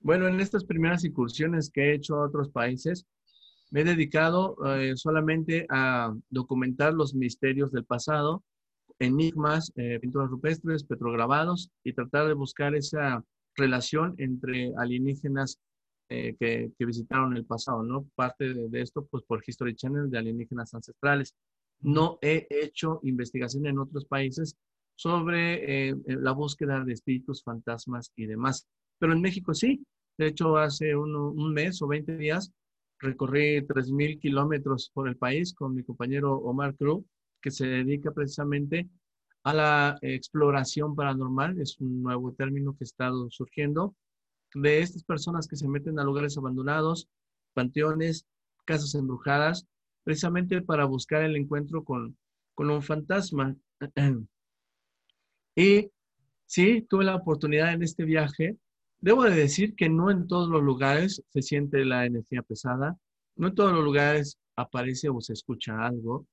Bueno, 0.00 0.28
en 0.28 0.38
estas 0.38 0.64
primeras 0.64 1.02
incursiones 1.02 1.70
que 1.70 1.80
he 1.80 1.94
hecho 1.94 2.16
a 2.16 2.26
otros 2.26 2.50
países, 2.50 3.06
me 3.70 3.80
he 3.80 3.84
dedicado 3.84 4.56
eh, 4.66 4.96
solamente 4.96 5.66
a 5.68 6.14
documentar 6.30 6.94
los 6.94 7.14
misterios 7.14 7.72
del 7.72 7.84
pasado, 7.84 8.44
enigmas, 8.98 9.72
eh, 9.76 9.98
pinturas 10.00 10.30
rupestres, 10.30 10.84
petrograbados 10.84 11.70
y 11.84 11.92
tratar 11.92 12.28
de 12.28 12.34
buscar 12.34 12.74
esa 12.74 13.22
relación 13.56 14.14
entre 14.18 14.72
alienígenas 14.76 15.58
eh, 16.08 16.36
que, 16.38 16.70
que, 16.78 16.86
visitaron 16.86 17.36
el 17.36 17.44
pasado, 17.44 17.82
¿no? 17.82 18.06
Parte 18.14 18.54
de, 18.54 18.68
de, 18.68 18.80
esto, 18.80 19.06
pues 19.10 19.24
por 19.24 19.42
History 19.44 19.74
Channel 19.74 20.08
de 20.08 20.18
alienígenas 20.18 20.72
ancestrales. 20.72 21.34
No 21.80 22.18
he 22.22 22.46
hecho 22.48 23.00
investigación 23.02 23.66
en 23.66 23.78
otros 23.78 24.06
países 24.06 24.56
sobre 24.94 25.88
eh, 25.88 25.94
la 26.06 26.32
búsqueda 26.32 26.82
de 26.84 26.92
espíritus, 26.92 27.42
fantasmas 27.42 28.12
y 28.16 28.26
demás. 28.26 28.66
Pero 28.98 29.12
en 29.12 29.20
México 29.20 29.54
sí. 29.54 29.84
De 30.18 30.28
hecho, 30.28 30.56
hace 30.56 30.96
un 30.96 31.52
mes 31.52 31.82
o 31.82 31.86
20 31.86 32.16
días 32.16 32.50
recorrí 32.98 33.60
3.000 33.62 34.20
kilómetros 34.20 34.90
por 34.92 35.08
el 35.08 35.16
país 35.16 35.54
con 35.54 35.74
mi 35.74 35.82
compañero 35.82 36.36
Omar 36.36 36.74
Cruz, 36.76 37.04
que 37.40 37.50
se 37.50 37.66
dedica 37.66 38.10
precisamente 38.12 38.88
a 39.44 39.54
la 39.54 39.98
exploración 40.02 40.96
paranormal, 40.96 41.60
es 41.60 41.78
un 41.78 42.02
nuevo 42.02 42.32
término 42.32 42.76
que 42.76 42.84
estado 42.84 43.30
surgiendo, 43.30 43.94
de 44.54 44.80
estas 44.80 45.04
personas 45.04 45.46
que 45.46 45.56
se 45.56 45.68
meten 45.68 45.98
a 45.98 46.04
lugares 46.04 46.36
abandonados, 46.36 47.08
panteones, 47.54 48.26
casas 48.64 48.94
embrujadas, 48.94 49.66
precisamente 50.02 50.62
para 50.62 50.84
buscar 50.84 51.22
el 51.22 51.36
encuentro 51.36 51.84
con, 51.84 52.16
con 52.54 52.70
un 52.70 52.82
fantasma. 52.82 53.54
y 55.56 55.90
sí, 56.46 56.86
tuve 56.88 57.04
la 57.04 57.16
oportunidad 57.16 57.72
en 57.72 57.82
este 57.82 58.04
viaje. 58.04 58.56
Debo 59.06 59.22
de 59.22 59.36
decir 59.36 59.76
que 59.76 59.88
no 59.88 60.10
en 60.10 60.26
todos 60.26 60.48
los 60.48 60.60
lugares 60.64 61.22
se 61.28 61.40
siente 61.40 61.84
la 61.84 62.06
energía 62.06 62.42
pesada, 62.42 62.98
no 63.36 63.46
en 63.46 63.54
todos 63.54 63.72
los 63.72 63.84
lugares 63.84 64.36
aparece 64.56 65.08
o 65.08 65.20
se 65.20 65.32
escucha 65.32 65.78
algo, 65.78 66.26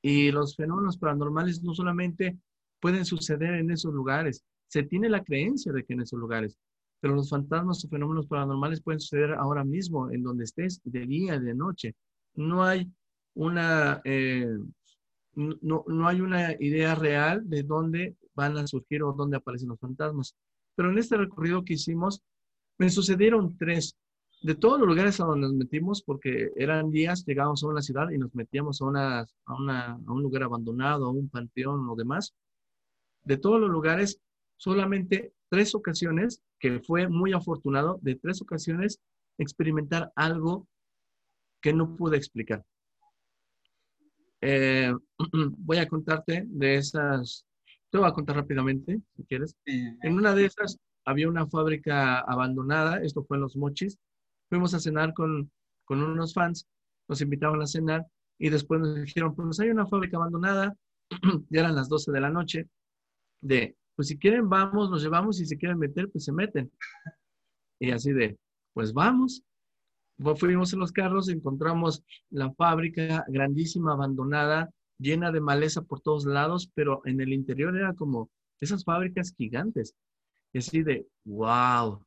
y 0.00 0.30
los 0.30 0.54
fenómenos 0.54 0.96
paranormales 0.96 1.64
no 1.64 1.74
solamente 1.74 2.38
pueden 2.78 3.04
suceder 3.04 3.54
en 3.54 3.72
esos 3.72 3.92
lugares, 3.92 4.44
se 4.68 4.84
tiene 4.84 5.08
la 5.08 5.24
creencia 5.24 5.72
de 5.72 5.82
que 5.82 5.94
en 5.94 6.02
esos 6.02 6.20
lugares, 6.20 6.56
pero 7.00 7.16
los 7.16 7.30
fantasmas 7.30 7.84
o 7.84 7.88
fenómenos 7.88 8.28
paranormales 8.28 8.80
pueden 8.80 9.00
suceder 9.00 9.32
ahora 9.32 9.64
mismo, 9.64 10.08
en 10.08 10.22
donde 10.22 10.44
estés, 10.44 10.80
de 10.84 11.06
día, 11.06 11.40
de 11.40 11.54
noche. 11.56 11.96
No 12.36 12.62
hay 12.62 12.88
una, 13.34 14.00
eh, 14.04 14.56
no, 15.34 15.84
no 15.88 16.06
hay 16.06 16.20
una 16.20 16.52
idea 16.60 16.94
real 16.94 17.42
de 17.50 17.64
dónde 17.64 18.14
van 18.34 18.56
a 18.56 18.68
surgir 18.68 19.02
o 19.02 19.12
dónde 19.12 19.36
aparecen 19.36 19.70
los 19.70 19.80
fantasmas. 19.80 20.36
Pero 20.74 20.90
en 20.90 20.98
este 20.98 21.16
recorrido 21.16 21.64
que 21.64 21.74
hicimos, 21.74 22.22
me 22.78 22.90
sucedieron 22.90 23.56
tres 23.56 23.96
de 24.42 24.54
todos 24.54 24.78
los 24.78 24.88
lugares 24.88 25.20
a 25.20 25.24
donde 25.24 25.46
nos 25.46 25.56
metimos, 25.56 26.02
porque 26.02 26.50
eran 26.56 26.90
días, 26.90 27.24
llegábamos 27.24 27.62
a 27.62 27.68
una 27.68 27.80
ciudad 27.80 28.10
y 28.10 28.18
nos 28.18 28.34
metíamos 28.34 28.82
a, 28.82 28.84
una, 28.84 29.20
a, 29.20 29.54
una, 29.54 29.92
a 29.94 30.12
un 30.12 30.22
lugar 30.22 30.42
abandonado, 30.42 31.06
a 31.06 31.10
un 31.10 31.30
panteón 31.30 31.88
o 31.88 31.96
demás. 31.96 32.34
De 33.22 33.38
todos 33.38 33.58
los 33.58 33.70
lugares, 33.70 34.20
solamente 34.56 35.32
tres 35.48 35.74
ocasiones, 35.74 36.42
que 36.58 36.80
fue 36.80 37.08
muy 37.08 37.32
afortunado, 37.32 37.98
de 38.02 38.16
tres 38.16 38.42
ocasiones, 38.42 39.00
experimentar 39.38 40.12
algo 40.14 40.68
que 41.62 41.72
no 41.72 41.96
pude 41.96 42.18
explicar. 42.18 42.62
Eh, 44.42 44.92
voy 45.56 45.78
a 45.78 45.88
contarte 45.88 46.44
de 46.46 46.76
esas, 46.76 47.46
te 47.94 47.98
voy 47.98 48.08
a 48.08 48.12
contar 48.12 48.34
rápidamente, 48.34 49.00
si 49.14 49.22
quieres. 49.22 49.56
En 49.66 50.14
una 50.14 50.34
de 50.34 50.46
esas 50.46 50.80
había 51.04 51.28
una 51.28 51.46
fábrica 51.46 52.18
abandonada, 52.18 53.00
esto 53.00 53.22
fue 53.22 53.36
en 53.36 53.42
Los 53.42 53.56
Mochis, 53.56 53.96
fuimos 54.48 54.74
a 54.74 54.80
cenar 54.80 55.14
con, 55.14 55.48
con 55.84 56.02
unos 56.02 56.34
fans, 56.34 56.66
nos 57.08 57.20
invitaron 57.20 57.62
a 57.62 57.68
cenar 57.68 58.04
y 58.36 58.50
después 58.50 58.80
nos 58.80 58.96
dijeron, 58.96 59.36
pues 59.36 59.60
hay 59.60 59.70
una 59.70 59.86
fábrica 59.86 60.16
abandonada, 60.16 60.76
ya 61.50 61.60
eran 61.60 61.76
las 61.76 61.88
12 61.88 62.10
de 62.10 62.20
la 62.20 62.30
noche, 62.30 62.68
de, 63.40 63.76
pues 63.94 64.08
si 64.08 64.18
quieren 64.18 64.48
vamos, 64.48 64.90
nos 64.90 65.00
llevamos 65.00 65.40
y 65.40 65.46
si 65.46 65.56
quieren 65.56 65.78
meter, 65.78 66.10
pues 66.10 66.24
se 66.24 66.32
meten. 66.32 66.72
Y 67.78 67.92
así 67.92 68.12
de, 68.12 68.36
pues 68.72 68.92
vamos. 68.92 69.44
Fuimos 70.34 70.72
en 70.72 70.80
los 70.80 70.90
carros, 70.90 71.28
encontramos 71.28 72.02
la 72.30 72.52
fábrica 72.54 73.24
grandísima, 73.28 73.92
abandonada, 73.92 74.68
llena 74.98 75.32
de 75.32 75.40
maleza 75.40 75.82
por 75.82 76.00
todos 76.00 76.24
lados, 76.24 76.70
pero 76.74 77.02
en 77.04 77.20
el 77.20 77.32
interior 77.32 77.76
era 77.76 77.94
como 77.94 78.30
esas 78.60 78.84
fábricas 78.84 79.34
gigantes. 79.36 79.94
Así 80.54 80.82
de, 80.82 81.06
wow, 81.24 82.04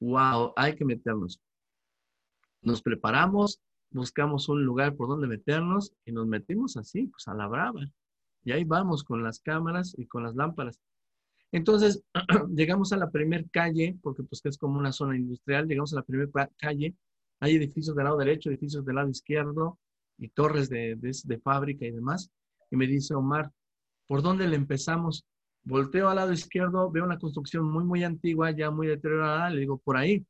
wow, 0.00 0.52
hay 0.56 0.74
que 0.74 0.84
meternos. 0.84 1.40
Nos 2.62 2.82
preparamos, 2.82 3.60
buscamos 3.90 4.48
un 4.48 4.64
lugar 4.64 4.96
por 4.96 5.08
donde 5.08 5.28
meternos 5.28 5.92
y 6.04 6.12
nos 6.12 6.26
metimos 6.26 6.76
así, 6.76 7.06
pues 7.06 7.28
a 7.28 7.34
la 7.34 7.46
brava. 7.46 7.80
Y 8.44 8.52
ahí 8.52 8.64
vamos 8.64 9.04
con 9.04 9.22
las 9.22 9.40
cámaras 9.40 9.94
y 9.96 10.06
con 10.06 10.24
las 10.24 10.34
lámparas. 10.34 10.80
Entonces, 11.52 12.02
llegamos 12.54 12.92
a 12.92 12.96
la 12.96 13.10
primera 13.10 13.44
calle, 13.52 13.96
porque 14.02 14.24
pues 14.24 14.40
es 14.44 14.58
como 14.58 14.78
una 14.78 14.92
zona 14.92 15.16
industrial, 15.16 15.66
llegamos 15.68 15.92
a 15.92 15.96
la 15.96 16.02
primera 16.02 16.50
calle, 16.56 16.94
hay 17.40 17.54
edificios 17.54 17.94
del 17.94 18.04
lado 18.04 18.16
derecho, 18.16 18.50
edificios 18.50 18.84
del 18.84 18.96
lado 18.96 19.08
izquierdo 19.08 19.78
y 20.18 20.28
torres 20.28 20.68
de, 20.68 20.96
de, 20.96 21.38
fábrica 21.38 21.86
y 21.86 21.90
demás. 21.90 22.30
Y 22.70 22.76
me 22.76 22.86
dice 22.86 23.14
Omar, 23.14 23.50
¿por 24.06 24.22
dónde 24.22 24.48
le 24.48 24.56
empezamos? 24.56 25.24
Volteo 25.64 26.08
al 26.08 26.16
lado 26.16 26.32
izquierdo, 26.32 26.90
veo 26.90 27.04
una 27.04 27.18
construcción 27.18 27.64
muy, 27.64 27.84
muy 27.84 28.04
antigua, 28.04 28.50
ya 28.52 28.70
muy 28.70 28.86
deteriorada, 28.86 29.50
le 29.50 29.60
digo, 29.60 29.78
por 29.78 29.96
ahí, 29.96 30.24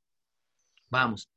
vamos 0.88 1.28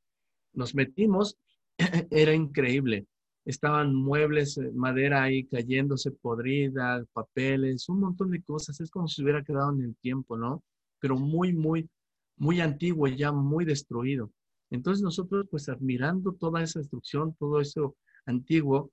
nos 0.52 0.74
metimos, 0.74 1.36
era 2.10 2.34
increíble. 2.34 3.06
Estaban 3.44 3.94
muebles, 3.94 4.58
eh, 4.58 4.70
madera 4.74 5.22
ahí 5.22 5.46
cayéndose, 5.46 6.10
podrida, 6.10 7.04
papeles, 7.12 7.88
un 7.88 8.00
montón 8.00 8.30
de 8.30 8.42
cosas. 8.42 8.80
Es 8.80 8.90
como 8.90 9.08
si 9.08 9.22
hubiera 9.22 9.42
quedado 9.42 9.72
en 9.72 9.82
el 9.82 9.96
tiempo, 9.96 10.36
¿no? 10.36 10.62
Pero 10.98 11.16
muy, 11.16 11.52
muy, 11.52 11.88
muy 12.36 12.60
antiguo, 12.60 13.08
ya 13.08 13.32
muy 13.32 13.64
destruido. 13.64 14.30
Entonces 14.70 15.02
nosotros, 15.02 15.46
pues 15.50 15.68
admirando 15.68 16.32
toda 16.32 16.62
esa 16.62 16.78
destrucción, 16.78 17.34
todo 17.38 17.60
eso 17.60 17.96
antiguo, 18.26 18.90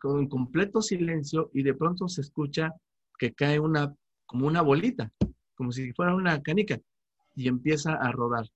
con 0.00 0.28
completo 0.28 0.82
silencio 0.82 1.50
y 1.54 1.62
de 1.62 1.74
pronto 1.74 2.08
se 2.08 2.20
escucha 2.20 2.74
que 3.18 3.32
cae 3.32 3.60
una, 3.60 3.94
como 4.26 4.46
una 4.46 4.62
bolita, 4.62 5.12
como 5.54 5.70
si 5.70 5.92
fuera 5.92 6.14
una 6.14 6.42
canica 6.42 6.80
y 7.34 7.48
empieza 7.48 7.94
a 7.94 8.10
rodar 8.10 8.46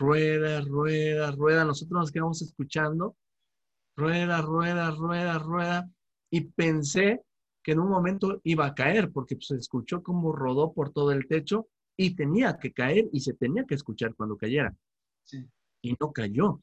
rueda, 0.00 0.60
rueda, 0.62 1.30
rueda. 1.32 1.64
Nosotros 1.64 2.00
nos 2.00 2.12
quedamos 2.12 2.42
escuchando, 2.42 3.16
rueda, 3.96 4.40
rueda, 4.40 4.90
rueda, 4.90 5.38
rueda. 5.38 5.90
Y 6.30 6.42
pensé 6.42 7.22
que 7.62 7.72
en 7.72 7.80
un 7.80 7.90
momento 7.90 8.40
iba 8.44 8.66
a 8.66 8.74
caer, 8.74 9.10
porque 9.12 9.36
pues, 9.36 9.48
se 9.48 9.56
escuchó 9.56 10.02
como 10.02 10.32
rodó 10.32 10.72
por 10.72 10.90
todo 10.90 11.12
el 11.12 11.26
techo 11.28 11.68
y 11.96 12.14
tenía 12.14 12.58
que 12.58 12.72
caer 12.72 13.08
y 13.12 13.20
se 13.20 13.34
tenía 13.34 13.64
que 13.64 13.74
escuchar 13.74 14.14
cuando 14.14 14.36
cayera. 14.36 14.74
Sí. 15.24 15.46
Y 15.82 15.94
no 16.00 16.12
cayó. 16.12 16.60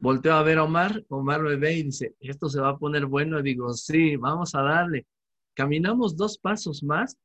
Volteo 0.00 0.32
a 0.34 0.42
ver 0.42 0.58
a 0.58 0.64
Omar, 0.64 1.04
Omar 1.08 1.42
me 1.42 1.56
ve 1.56 1.78
y 1.78 1.82
dice, 1.84 2.14
esto 2.20 2.48
se 2.48 2.60
va 2.60 2.70
a 2.70 2.78
poner 2.78 3.06
bueno. 3.06 3.38
Y 3.38 3.42
digo, 3.42 3.72
sí, 3.74 4.16
vamos 4.16 4.54
a 4.54 4.62
darle. 4.62 5.06
Caminamos 5.54 6.16
dos 6.16 6.38
pasos 6.38 6.82
más, 6.82 7.16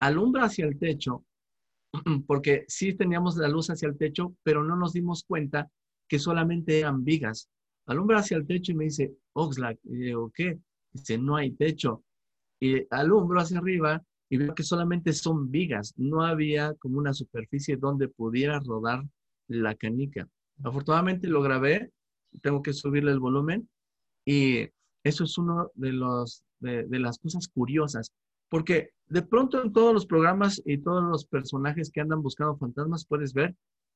alumbra 0.00 0.44
hacia 0.44 0.66
el 0.66 0.78
techo 0.78 1.24
porque 2.26 2.64
sí 2.68 2.94
teníamos 2.94 3.36
la 3.36 3.48
luz 3.48 3.70
hacia 3.70 3.88
el 3.88 3.96
techo, 3.96 4.34
pero 4.42 4.64
no 4.64 4.76
nos 4.76 4.92
dimos 4.92 5.24
cuenta 5.24 5.68
que 6.08 6.18
solamente 6.18 6.78
eran 6.78 7.04
vigas. 7.04 7.48
Alumbra 7.86 8.18
hacia 8.18 8.36
el 8.36 8.46
techo 8.46 8.72
y 8.72 8.76
me 8.76 8.84
dice, 8.84 9.14
Oxlack, 9.32 9.78
y 9.84 9.96
digo, 9.96 10.30
¿qué? 10.34 10.58
Dice, 10.92 11.18
no 11.18 11.36
hay 11.36 11.52
techo. 11.52 12.04
Y 12.60 12.86
alumbro 12.90 13.40
hacia 13.40 13.58
arriba 13.58 14.02
y 14.28 14.36
veo 14.38 14.54
que 14.54 14.62
solamente 14.62 15.12
son 15.12 15.50
vigas, 15.50 15.92
no 15.96 16.22
había 16.22 16.74
como 16.74 16.98
una 16.98 17.12
superficie 17.12 17.76
donde 17.76 18.08
pudiera 18.08 18.58
rodar 18.60 19.04
la 19.48 19.74
canica. 19.74 20.28
Afortunadamente 20.62 21.28
lo 21.28 21.42
grabé, 21.42 21.90
tengo 22.42 22.62
que 22.62 22.72
subirle 22.72 23.12
el 23.12 23.20
volumen 23.20 23.68
y 24.24 24.68
eso 25.04 25.24
es 25.24 25.36
uno 25.38 25.70
de, 25.74 25.92
los, 25.92 26.44
de, 26.60 26.84
de 26.84 26.98
las 26.98 27.18
cosas 27.18 27.48
curiosas, 27.48 28.10
Porque 28.48 28.90
de 29.08 29.22
pronto 29.22 29.62
en 29.62 29.72
todos 29.72 29.92
los 29.92 30.06
programas 30.06 30.62
y 30.64 30.78
todos 30.78 31.02
los 31.04 31.26
personajes 31.26 31.90
que 31.90 32.00
andan 32.00 32.22
buscando 32.22 32.56
fantasmas 32.56 33.06
puedes 33.06 33.34
ver 33.34 33.54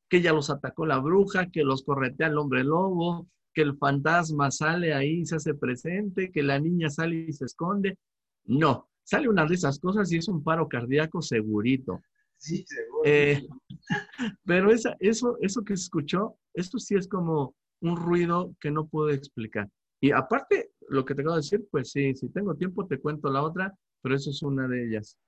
que 0.09 0.23
ya 0.23 0.33
los 0.33 0.51
atacó 0.51 0.87
la 0.87 0.99
bruja, 0.99 1.51
que 1.51 1.63
los 1.63 1.83
corretea 1.83 2.29
el 2.29 2.39
hombre 2.39 2.65
lobo, 2.65 3.29
que 3.53 3.63
el 3.63 3.77
fantasma 3.77 4.51
sale 4.51 4.95
ahí 4.95 5.21
y 5.21 5.27
se 5.27 5.37
hace 5.37 5.55
presente, 5.55 6.31
que 6.31 6.43
la 6.43 6.59
niña 6.59 6.89
sale 6.91 7.27
y 7.29 7.33
se 7.33 7.45
esconde. 7.45 7.99
No, 8.45 8.89
sale 9.05 9.29
una 9.29 9.47
de 9.47 9.55
esas 9.55 9.79
cosas 9.79 10.11
y 10.13 10.17
es 10.17 10.29
un 10.29 10.43
paro 10.43 10.69
cardíaco 10.69 11.21
segurito. 11.21 12.01
Sí, 12.37 12.65
seguro. 12.67 13.03
Eh, 13.05 13.47
pero 14.45 14.71
esa, 14.71 14.97
eso, 15.01 15.37
eso 15.41 15.63
que 15.63 15.77
se 15.77 15.85
escuchó, 15.85 16.37
esto 16.55 16.79
sí 16.79 16.95
es 16.95 17.09
como 17.09 17.55
un 17.81 17.97
ruido 17.97 18.55
que 18.61 18.71
no 18.71 18.87
puedo 18.87 19.11
explicar. 19.11 19.69
Y 20.01 20.13
aparte, 20.13 20.71
lo 20.89 21.05
que 21.05 21.15
te 21.15 21.23
acabo 21.23 21.37
de 21.37 21.43
decir, 21.43 21.67
pues 21.71 21.91
sí, 21.91 22.15
si 22.15 22.29
tengo 22.31 22.55
tiempo 22.55 22.87
te 22.87 23.01
cuento 23.01 23.31
la 23.31 23.43
otra, 23.43 23.75
pero 24.03 24.15
eso 24.15 24.31
es 24.31 24.43
una 24.43 24.69
de 24.69 24.87
ellas. 24.87 25.19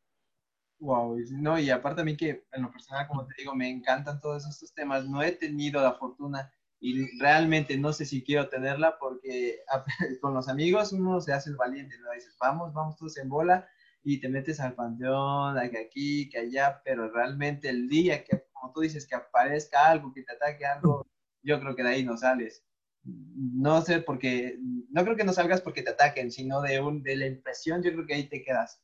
Wow, 0.78 1.18
no, 1.32 1.58
y 1.58 1.68
aparte 1.68 2.00
a 2.00 2.04
mí 2.04 2.16
que 2.16 2.46
en 2.52 2.62
lo 2.62 2.70
personal, 2.70 3.06
como 3.06 3.26
te 3.26 3.34
digo, 3.36 3.54
me 3.54 3.68
encantan 3.68 4.20
todos 4.20 4.46
estos 4.46 4.72
temas. 4.72 5.06
No 5.06 5.22
he 5.22 5.32
tenido 5.32 5.82
la 5.82 5.92
fortuna 5.92 6.50
y 6.80 7.18
realmente 7.18 7.76
no 7.76 7.92
sé 7.92 8.06
si 8.06 8.24
quiero 8.24 8.48
tenerla 8.48 8.98
porque 8.98 9.58
con 10.22 10.32
los 10.32 10.48
amigos 10.48 10.92
uno 10.92 11.20
se 11.20 11.34
hace 11.34 11.50
el 11.50 11.56
valiente, 11.56 11.98
¿no? 11.98 12.10
Dices, 12.12 12.34
vamos, 12.40 12.72
vamos 12.72 12.96
todos 12.96 13.18
en 13.18 13.28
bola 13.28 13.68
y 14.02 14.18
te 14.20 14.30
metes 14.30 14.60
al 14.60 14.74
panteón, 14.74 15.58
que 15.70 15.78
aquí, 15.78 16.28
que 16.30 16.38
allá, 16.38 16.80
pero 16.82 17.10
realmente 17.10 17.68
el 17.68 17.86
día 17.86 18.24
que, 18.24 18.46
como 18.52 18.72
tú 18.72 18.80
dices, 18.80 19.06
que 19.06 19.14
aparezca 19.14 19.90
algo, 19.90 20.12
que 20.14 20.22
te 20.22 20.32
ataque 20.32 20.64
algo, 20.64 21.06
yo 21.42 21.60
creo 21.60 21.74
que 21.74 21.82
de 21.82 21.88
ahí 21.90 22.04
no 22.04 22.16
sales. 22.16 22.64
No 23.02 23.80
sé, 23.82 24.00
porque, 24.00 24.58
no 24.90 25.04
creo 25.04 25.16
que 25.16 25.24
no 25.24 25.32
salgas 25.32 25.62
porque 25.62 25.82
te 25.82 25.90
ataquen, 25.90 26.30
sino 26.30 26.60
de, 26.60 26.80
un, 26.80 27.02
de 27.02 27.16
la 27.16 27.26
impresión, 27.26 27.82
yo 27.82 27.92
creo 27.92 28.06
que 28.06 28.14
ahí 28.14 28.28
te 28.28 28.42
quedas. 28.42 28.80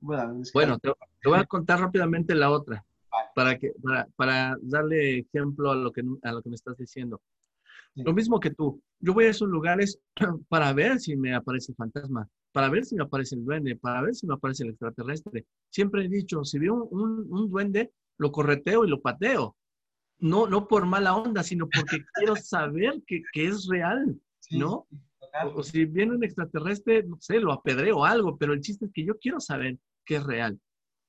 Bueno, 0.00 0.42
bueno 0.54 0.78
te, 0.78 0.90
voy 1.28 1.38
a 1.38 1.44
contar 1.44 1.78
rápidamente 1.78 2.34
la 2.34 2.50
otra, 2.50 2.84
para, 3.34 3.58
que, 3.58 3.72
para, 3.82 4.08
para, 4.16 4.56
darle 4.62 5.18
ejemplo 5.18 5.70
a 5.70 5.76
lo 5.76 5.92
que, 5.92 6.02
a 6.22 6.32
lo 6.32 6.42
que 6.42 6.48
me 6.48 6.54
estás 6.54 6.76
diciendo. 6.78 7.20
Lo 7.96 8.14
mismo 8.14 8.40
que 8.40 8.50
tú, 8.50 8.82
yo 9.00 9.12
voy 9.12 9.26
a 9.26 9.30
esos 9.30 9.48
lugares 9.48 9.98
para 10.48 10.72
ver 10.72 11.00
si 11.00 11.16
me 11.16 11.34
aparece 11.34 11.72
el 11.72 11.76
fantasma, 11.76 12.28
para 12.52 12.68
ver 12.68 12.84
si 12.84 12.94
me 12.94 13.02
aparece 13.02 13.34
el 13.34 13.44
duende, 13.44 13.76
para 13.76 14.02
ver 14.02 14.14
si 14.14 14.26
me 14.26 14.34
aparece 14.34 14.64
el 14.64 14.70
extraterrestre. 14.70 15.46
Siempre 15.68 16.04
he 16.04 16.08
dicho, 16.08 16.44
si 16.44 16.58
veo 16.58 16.84
un, 16.84 17.26
un, 17.30 17.50
duende, 17.50 17.92
lo 18.18 18.32
correteo 18.32 18.84
y 18.84 18.88
lo 18.88 19.00
pateo. 19.00 19.56
No, 20.20 20.46
no 20.46 20.68
por 20.68 20.86
mala 20.86 21.16
onda, 21.16 21.42
sino 21.42 21.68
porque 21.68 22.04
quiero 22.14 22.36
saber 22.36 23.02
que, 23.06 23.22
que 23.32 23.46
es 23.46 23.66
real, 23.66 24.20
¿no? 24.50 24.86
o, 25.54 25.62
si 25.62 25.84
viene 25.84 26.14
un 26.14 26.24
extraterrestre, 26.24 27.02
no 27.04 27.16
sé, 27.20 27.40
lo 27.40 27.52
apedreo 27.52 27.98
o 27.98 28.04
algo, 28.04 28.36
pero 28.36 28.52
el 28.52 28.60
chiste 28.60 28.86
es 28.86 28.92
que 28.92 29.04
yo 29.04 29.18
quiero 29.18 29.40
saber 29.40 29.78
que 30.04 30.16
es 30.16 30.24
real. 30.24 30.60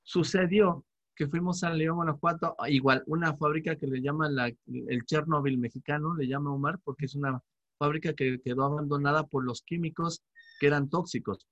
Sucedió 0.02 0.84
que 1.14 1.28
fuimos 1.28 1.62
a 1.62 1.70
León, 1.70 1.96
Guanajuato, 1.96 2.56
igual, 2.68 3.02
una 3.06 3.36
fábrica 3.36 3.76
que 3.76 3.86
le 3.86 4.00
llaman 4.00 4.34
la, 4.34 4.46
el 4.46 5.04
Chernobyl 5.06 5.58
mexicano, 5.58 6.14
le 6.14 6.26
llama 6.26 6.52
Omar, 6.52 6.78
porque 6.82 7.06
es 7.06 7.14
una 7.14 7.42
fábrica 7.78 8.14
que 8.14 8.40
quedó 8.40 8.64
abandonada 8.64 9.26
por 9.26 9.44
los 9.44 9.62
químicos 9.62 10.22
que 10.58 10.68
eran 10.68 10.88
tóxicos. 10.88 11.46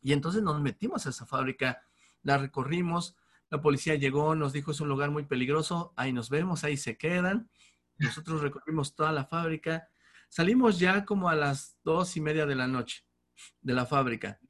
Y 0.00 0.12
entonces 0.12 0.42
nos 0.42 0.60
metimos 0.60 1.06
a 1.06 1.10
esa 1.10 1.26
fábrica, 1.26 1.80
la 2.22 2.38
recorrimos, 2.38 3.14
la 3.52 3.60
policía 3.60 3.96
llegó, 3.96 4.34
nos 4.34 4.54
dijo 4.54 4.70
es 4.70 4.80
un 4.80 4.88
lugar 4.88 5.10
muy 5.10 5.26
peligroso, 5.26 5.92
ahí 5.94 6.10
nos 6.10 6.30
vemos, 6.30 6.64
ahí 6.64 6.78
se 6.78 6.96
quedan. 6.96 7.50
Nosotros 7.98 8.40
recorrimos 8.40 8.94
toda 8.94 9.12
la 9.12 9.26
fábrica, 9.26 9.90
salimos 10.30 10.78
ya 10.78 11.04
como 11.04 11.28
a 11.28 11.34
las 11.34 11.76
dos 11.84 12.16
y 12.16 12.22
media 12.22 12.46
de 12.46 12.54
la 12.54 12.66
noche 12.66 13.04
de 13.60 13.74
la 13.74 13.84
fábrica. 13.84 14.40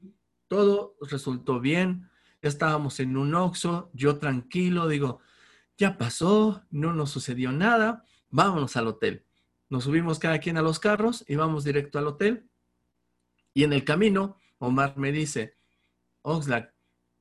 Todo 0.47 0.95
resultó 1.01 1.59
bien, 1.59 2.11
ya 2.41 2.49
estábamos 2.49 3.01
en 3.01 3.17
un 3.17 3.35
oxo, 3.35 3.91
yo 3.93 4.19
tranquilo, 4.19 4.87
digo, 4.87 5.19
ya 5.77 5.99
pasó, 5.99 6.65
no 6.71 6.93
nos 6.93 7.11
sucedió 7.11 7.51
nada, 7.51 8.05
vámonos 8.31 8.77
al 8.77 8.87
hotel. 8.87 9.27
Nos 9.69 9.83
subimos 9.83 10.21
cada 10.21 10.39
quien 10.39 10.59
a 10.59 10.63
los 10.63 10.79
carros 10.79 11.25
y 11.27 11.35
vamos 11.35 11.65
directo 11.65 11.99
al 11.99 12.07
hotel. 12.07 12.49
Y 13.53 13.65
en 13.65 13.73
el 13.73 13.83
camino, 13.85 14.37
Omar 14.59 14.97
me 14.97 15.11
dice, 15.11 15.57
Oxlack, 16.21 16.72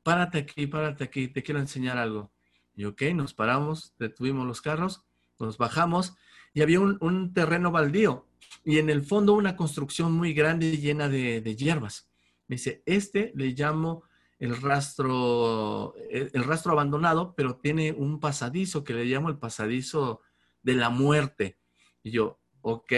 párate 0.04 0.40
aquí, 0.40 0.68
párate 0.68 1.04
aquí, 1.04 1.28
te 1.28 1.44
quiero 1.44 1.60
enseñar 1.60 1.98
algo. 1.98 2.32
Y 2.76 2.86
ok, 2.86 3.02
nos 3.14 3.34
paramos, 3.34 3.94
detuvimos 4.00 4.48
los 4.48 4.62
carros, 4.62 5.04
nos 5.40 5.58
bajamos 5.58 6.16
y 6.54 6.62
había 6.62 6.80
un, 6.80 7.34
terreno 7.34 7.72
baldío 7.72 8.28
y 8.64 8.78
en 8.78 8.90
el 8.90 9.04
fondo 9.04 9.34
una 9.34 9.56
construcción 9.56 10.14
muy 10.14 10.34
grande 10.34 10.78
llena 10.78 11.10
de, 11.10 11.42
de 11.42 11.56
hierbas. 11.56 12.10
Me 12.48 12.56
dice, 12.56 12.84
este 12.86 13.32
le 13.36 13.48
llamo 13.48 14.04
el 14.40 14.60
rastro, 14.60 15.94
el 16.10 16.44
rastro 16.44 16.72
abandonado, 16.72 17.36
pero 17.36 17.58
tiene 17.58 17.92
un 17.92 18.20
pasadizo 18.20 18.84
que 18.84 18.94
le 18.94 19.06
llamo 19.06 19.30
el 19.30 19.38
pasadizo 19.38 20.22
de 20.64 20.74
la 20.74 20.90
muerte. 20.90 21.58
Y 22.02 22.10
yo, 22.10 22.40
ok, 22.62 22.92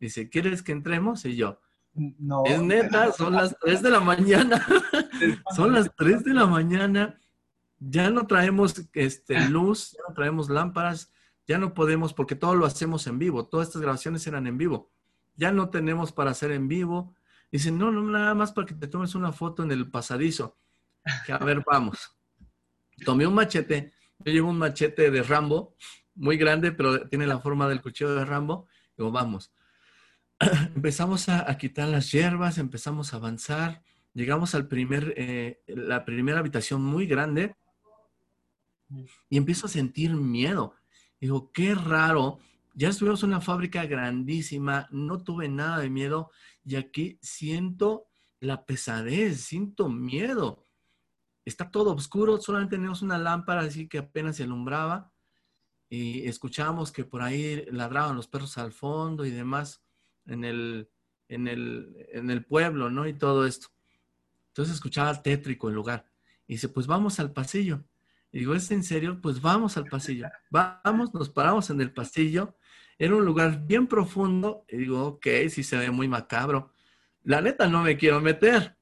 dice, 0.00 0.30
¿quieres 0.30 0.62
que 0.62 0.72
entremos? 0.72 1.24
Y 1.26 1.36
yo, 1.36 1.60
no. 2.18 2.44
Es 2.46 2.60
neta, 2.60 3.12
son 3.12 3.34
las 3.34 3.56
3 3.58 3.82
de 3.82 3.90
la 3.90 4.00
mañana. 4.00 4.66
son 5.56 5.72
las 5.72 5.94
3 5.96 6.24
de 6.24 6.34
la 6.34 6.46
mañana. 6.46 7.18
Ya 7.78 8.10
no 8.10 8.26
traemos 8.26 8.74
este, 8.94 9.48
luz, 9.48 9.92
ya 9.92 10.00
no 10.08 10.14
traemos 10.14 10.48
lámparas, 10.48 11.12
ya 11.46 11.58
no 11.58 11.74
podemos, 11.74 12.14
porque 12.14 12.34
todo 12.34 12.54
lo 12.54 12.66
hacemos 12.66 13.06
en 13.06 13.18
vivo. 13.18 13.46
Todas 13.46 13.68
estas 13.68 13.82
grabaciones 13.82 14.26
eran 14.26 14.46
en 14.46 14.58
vivo. 14.58 14.90
Ya 15.36 15.52
no 15.52 15.68
tenemos 15.70 16.12
para 16.12 16.30
hacer 16.30 16.52
en 16.52 16.68
vivo. 16.68 17.14
Dicen, 17.52 17.78
no, 17.78 17.90
no, 17.90 18.02
nada 18.02 18.34
más 18.34 18.52
para 18.52 18.66
que 18.66 18.74
te 18.74 18.88
tomes 18.88 19.14
una 19.14 19.32
foto 19.32 19.62
en 19.62 19.70
el 19.70 19.90
pasadizo 19.90 20.56
a 21.32 21.44
ver, 21.44 21.62
vamos. 21.64 22.16
Tomé 23.04 23.26
un 23.26 23.34
machete, 23.34 23.92
yo 24.18 24.32
llevo 24.32 24.50
un 24.50 24.58
machete 24.58 25.10
de 25.10 25.22
Rambo, 25.22 25.76
muy 26.14 26.36
grande, 26.36 26.72
pero 26.72 27.08
tiene 27.08 27.26
la 27.26 27.38
forma 27.38 27.68
del 27.68 27.82
cuchillo 27.82 28.14
de 28.14 28.24
Rambo. 28.24 28.66
Digo, 28.96 29.10
vamos. 29.10 29.52
empezamos 30.74 31.28
a, 31.28 31.56
quitar 31.58 31.88
las 31.88 32.10
hierbas, 32.12 32.58
empezamos 32.58 33.12
a 33.12 33.16
avanzar, 33.16 33.82
llegamos 34.14 34.54
al 34.54 34.68
primer, 34.68 35.14
eh, 35.16 35.62
la 35.66 36.04
primera 36.04 36.40
habitación 36.40 36.82
muy 36.82 37.06
grande 37.06 37.54
y 39.28 39.36
empiezo 39.36 39.66
a 39.66 39.70
sentir 39.70 40.14
miedo. 40.14 40.74
Digo, 41.20 41.50
qué 41.52 41.74
raro. 41.74 42.38
Ya 42.74 42.88
estuvimos 42.88 43.22
en 43.22 43.30
una 43.30 43.40
fábrica 43.40 43.86
grandísima, 43.86 44.86
no 44.90 45.22
tuve 45.22 45.48
nada 45.48 45.78
de 45.78 45.90
miedo 45.90 46.30
y 46.64 46.76
aquí 46.76 47.18
siento 47.22 48.06
la 48.38 48.66
pesadez, 48.66 49.40
siento 49.40 49.88
miedo 49.88 50.66
está 51.46 51.70
todo 51.70 51.94
oscuro, 51.94 52.38
solamente 52.38 52.76
tenemos 52.76 53.02
una 53.02 53.16
lámpara 53.16 53.62
así 53.62 53.88
que 53.88 53.98
apenas 53.98 54.36
se 54.36 54.42
alumbraba 54.42 55.12
y 55.88 56.26
escuchábamos 56.26 56.90
que 56.90 57.04
por 57.04 57.22
ahí 57.22 57.64
ladraban 57.70 58.16
los 58.16 58.26
perros 58.26 58.58
al 58.58 58.72
fondo 58.72 59.24
y 59.24 59.30
demás 59.30 59.85
en 60.26 60.44
el, 60.44 60.88
en 61.28 61.48
el, 61.48 62.06
en 62.12 62.30
el 62.30 62.44
pueblo, 62.44 62.90
¿no? 62.90 63.06
Y 63.06 63.14
todo 63.14 63.46
esto. 63.46 63.68
Entonces 64.48 64.74
escuchaba 64.74 65.22
tétrico 65.22 65.68
el 65.68 65.74
lugar. 65.74 66.10
Y 66.46 66.54
dice, 66.54 66.68
pues 66.68 66.86
vamos 66.86 67.18
al 67.20 67.32
pasillo. 67.32 67.84
Y 68.32 68.40
digo, 68.40 68.54
¿es 68.54 68.70
en 68.70 68.82
serio? 68.82 69.20
Pues 69.20 69.40
vamos 69.40 69.76
al 69.76 69.86
pasillo. 69.86 70.28
Vamos, 70.50 71.14
nos 71.14 71.30
paramos 71.30 71.70
en 71.70 71.80
el 71.80 71.92
pasillo. 71.92 72.56
Era 72.98 73.14
un 73.14 73.24
lugar 73.24 73.66
bien 73.66 73.86
profundo. 73.86 74.64
Y 74.68 74.78
digo, 74.78 75.06
ok, 75.06 75.26
sí 75.48 75.62
se 75.62 75.76
ve 75.76 75.90
muy 75.90 76.08
macabro. 76.08 76.72
La 77.22 77.40
neta 77.40 77.66
no 77.68 77.82
me 77.82 77.96
quiero 77.96 78.20
meter. 78.20 78.76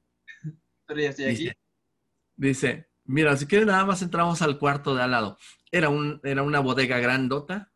Pero 0.85 0.99
ya 0.99 1.09
estoy 1.09 1.25
aquí. 1.25 1.51
Dice, 2.35 2.89
mira, 3.05 3.35
si 3.37 3.45
quieres 3.45 3.67
nada 3.67 3.85
más 3.85 4.01
entramos 4.01 4.41
al 4.41 4.59
cuarto 4.59 4.95
de 4.95 5.03
al 5.03 5.11
lado. 5.11 5.37
Era, 5.71 5.89
un, 5.89 6.19
era 6.23 6.43
una 6.43 6.59
bodega 6.59 6.99
grandota 6.99 7.71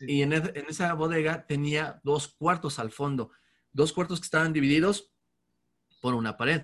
y 0.00 0.22
en, 0.22 0.32
esa 0.32 0.92
bodega 0.94 1.46
tenía 1.46 2.00
dos 2.04 2.28
cuartos 2.28 2.78
al 2.78 2.90
fondo, 2.90 3.30
dos 3.72 3.92
cuartos 3.92 4.20
que 4.20 4.24
estaban 4.24 4.52
divididos 4.52 5.12
por 6.00 6.14
una 6.14 6.36
pared. 6.36 6.62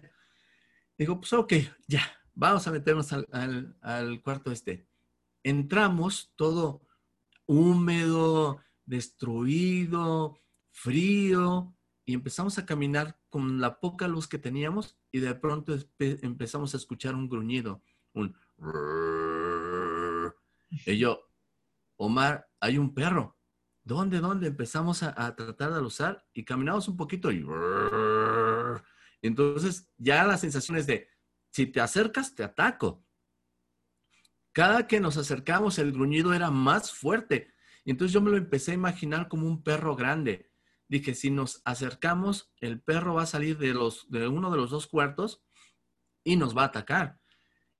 Digo, 0.97 1.21
pues 1.21 1.33
ok, 1.33 1.53
ya, 1.87 2.03
vamos 2.35 2.67
a 2.67 2.73
meternos 2.73 3.13
al, 3.13 3.27
al, 3.33 3.77
al 3.81 4.23
cuarto 4.23 4.53
este. 4.53 4.87
Entramos 5.43 6.33
todo 6.37 6.83
húmedo, 7.47 8.61
destruido, 8.87 10.39
frío, 10.71 11.75
y 12.05 12.15
empezamos 12.15 12.59
a 12.59 12.67
caminar 12.67 13.19
con 13.31 13.61
la 13.61 13.81
poca 13.81 14.09
luz 14.09 14.29
que 14.29 14.39
teníamos 14.39 14.97
y 15.11 15.21
de 15.21 15.35
pronto 15.35 15.77
empezamos 15.99 16.75
a 16.75 16.77
escuchar 16.77 17.15
un 17.15 17.29
gruñido, 17.29 17.83
un... 18.13 18.37
Y 20.87 20.99
yo, 20.99 21.29
Omar, 21.97 22.49
hay 22.61 22.79
un 22.79 22.95
perro. 22.95 23.37
¿Dónde, 23.83 24.21
dónde? 24.21 24.49
Empezamos 24.49 25.03
a, 25.03 25.35
tratar 25.37 25.75
de 25.75 25.81
usar 25.81 26.25
y 26.33 26.45
caminamos 26.45 26.89
un 26.89 26.97
poquito 26.97 27.31
y... 27.31 27.47
Entonces 29.23 29.91
ya 29.97 30.25
la 30.25 30.37
sensación 30.37 30.77
es 30.77 30.87
de, 30.87 31.09
si 31.51 31.67
te 31.67 31.81
acercas, 31.81 32.35
te 32.35 32.45
ataco. 32.45 33.05
Cada 34.53 34.87
que 34.87 35.01
nos 35.01 35.17
acercamos, 35.17 35.79
el 35.79 35.93
gruñido 35.93 36.33
era 36.33 36.51
más 36.51 36.93
fuerte. 36.93 37.53
Entonces 37.85 38.13
yo 38.13 38.21
me 38.21 38.31
lo 38.31 38.37
empecé 38.37 38.73
a 38.73 38.75
imaginar 38.75 39.29
como 39.29 39.47
un 39.47 39.63
perro 39.63 39.97
grande 39.97 40.51
dije, 40.89 41.15
si 41.15 41.31
nos 41.31 41.63
acercamos, 41.65 42.53
el 42.61 42.81
perro 42.81 43.15
va 43.15 43.23
a 43.23 43.27
salir 43.27 43.59
de, 43.59 43.75
los, 43.75 44.11
de 44.11 44.29
uno 44.29 44.51
de 44.51 44.57
los 44.57 44.71
dos 44.71 44.87
cuartos 44.87 45.43
y 46.23 46.37
nos 46.37 46.57
va 46.57 46.63
a 46.63 46.67
atacar. 46.67 47.19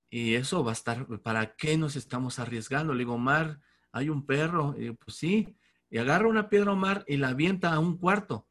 Y 0.09 0.35
eso 0.35 0.63
va 0.63 0.71
a 0.71 0.73
estar, 0.73 1.07
¿para 1.21 1.55
qué 1.55 1.77
nos 1.77 1.95
estamos 1.95 2.39
arriesgando? 2.39 2.93
Le 2.93 2.99
digo, 2.99 3.13
Omar, 3.13 3.59
hay 3.95 4.09
un 4.09 4.25
perro. 4.25 4.75
Y 4.77 4.91
pues 4.91 5.15
sí. 5.17 5.55
Y 5.89 5.97
agarra 5.97 6.27
una 6.27 6.49
piedra 6.49 6.73
Omar 6.73 7.05
y 7.07 7.17
la 7.17 7.29
avienta 7.29 7.73
a 7.73 7.79
un 7.79 7.97
cuarto. 7.97 8.47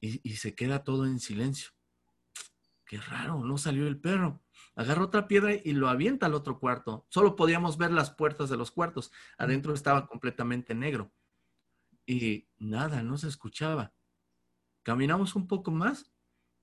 Y, 0.00 0.20
y 0.22 0.36
se 0.36 0.54
queda 0.54 0.84
todo 0.84 1.04
en 1.04 1.18
silencio. 1.18 1.70
Qué 2.86 2.98
raro, 2.98 3.42
no 3.44 3.58
salió 3.58 3.86
el 3.88 3.98
perro. 3.98 4.42
Agarra 4.76 5.04
otra 5.04 5.26
piedra 5.26 5.52
y 5.52 5.72
lo 5.72 5.88
avienta 5.88 6.26
al 6.26 6.34
otro 6.34 6.60
cuarto. 6.60 7.06
Solo 7.08 7.34
podíamos 7.34 7.76
ver 7.76 7.90
las 7.90 8.10
puertas 8.10 8.48
de 8.50 8.56
los 8.56 8.70
cuartos. 8.70 9.10
Adentro 9.36 9.74
estaba 9.74 10.06
completamente 10.06 10.74
negro. 10.74 11.12
Y 12.06 12.48
nada, 12.58 13.02
no 13.02 13.16
se 13.16 13.28
escuchaba. 13.28 13.94
Caminamos 14.82 15.34
un 15.34 15.48
poco 15.48 15.70
más 15.70 16.12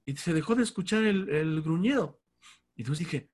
y 0.05 0.15
se 0.15 0.33
dejó 0.33 0.55
de 0.55 0.63
escuchar 0.63 1.03
el, 1.03 1.61
gruñido. 1.61 2.21
Y 2.75 2.83
entonces 2.83 3.07
dije, 3.07 3.29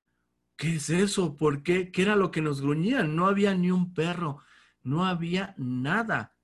¿qué 0.58 0.74
es 0.74 0.90
eso? 0.90 1.36
¿Por 1.36 1.62
qué? 1.62 1.90
¿Qué 1.90 2.02
era 2.02 2.16
lo 2.16 2.30
que 2.30 2.42
nos 2.42 2.60
gruñían? 2.60 3.16
No 3.16 3.26
había 3.26 3.54
ni 3.54 3.70
un 3.70 3.94
perro, 3.94 4.42
no 4.82 5.06
había 5.06 5.54
nada. 5.56 6.36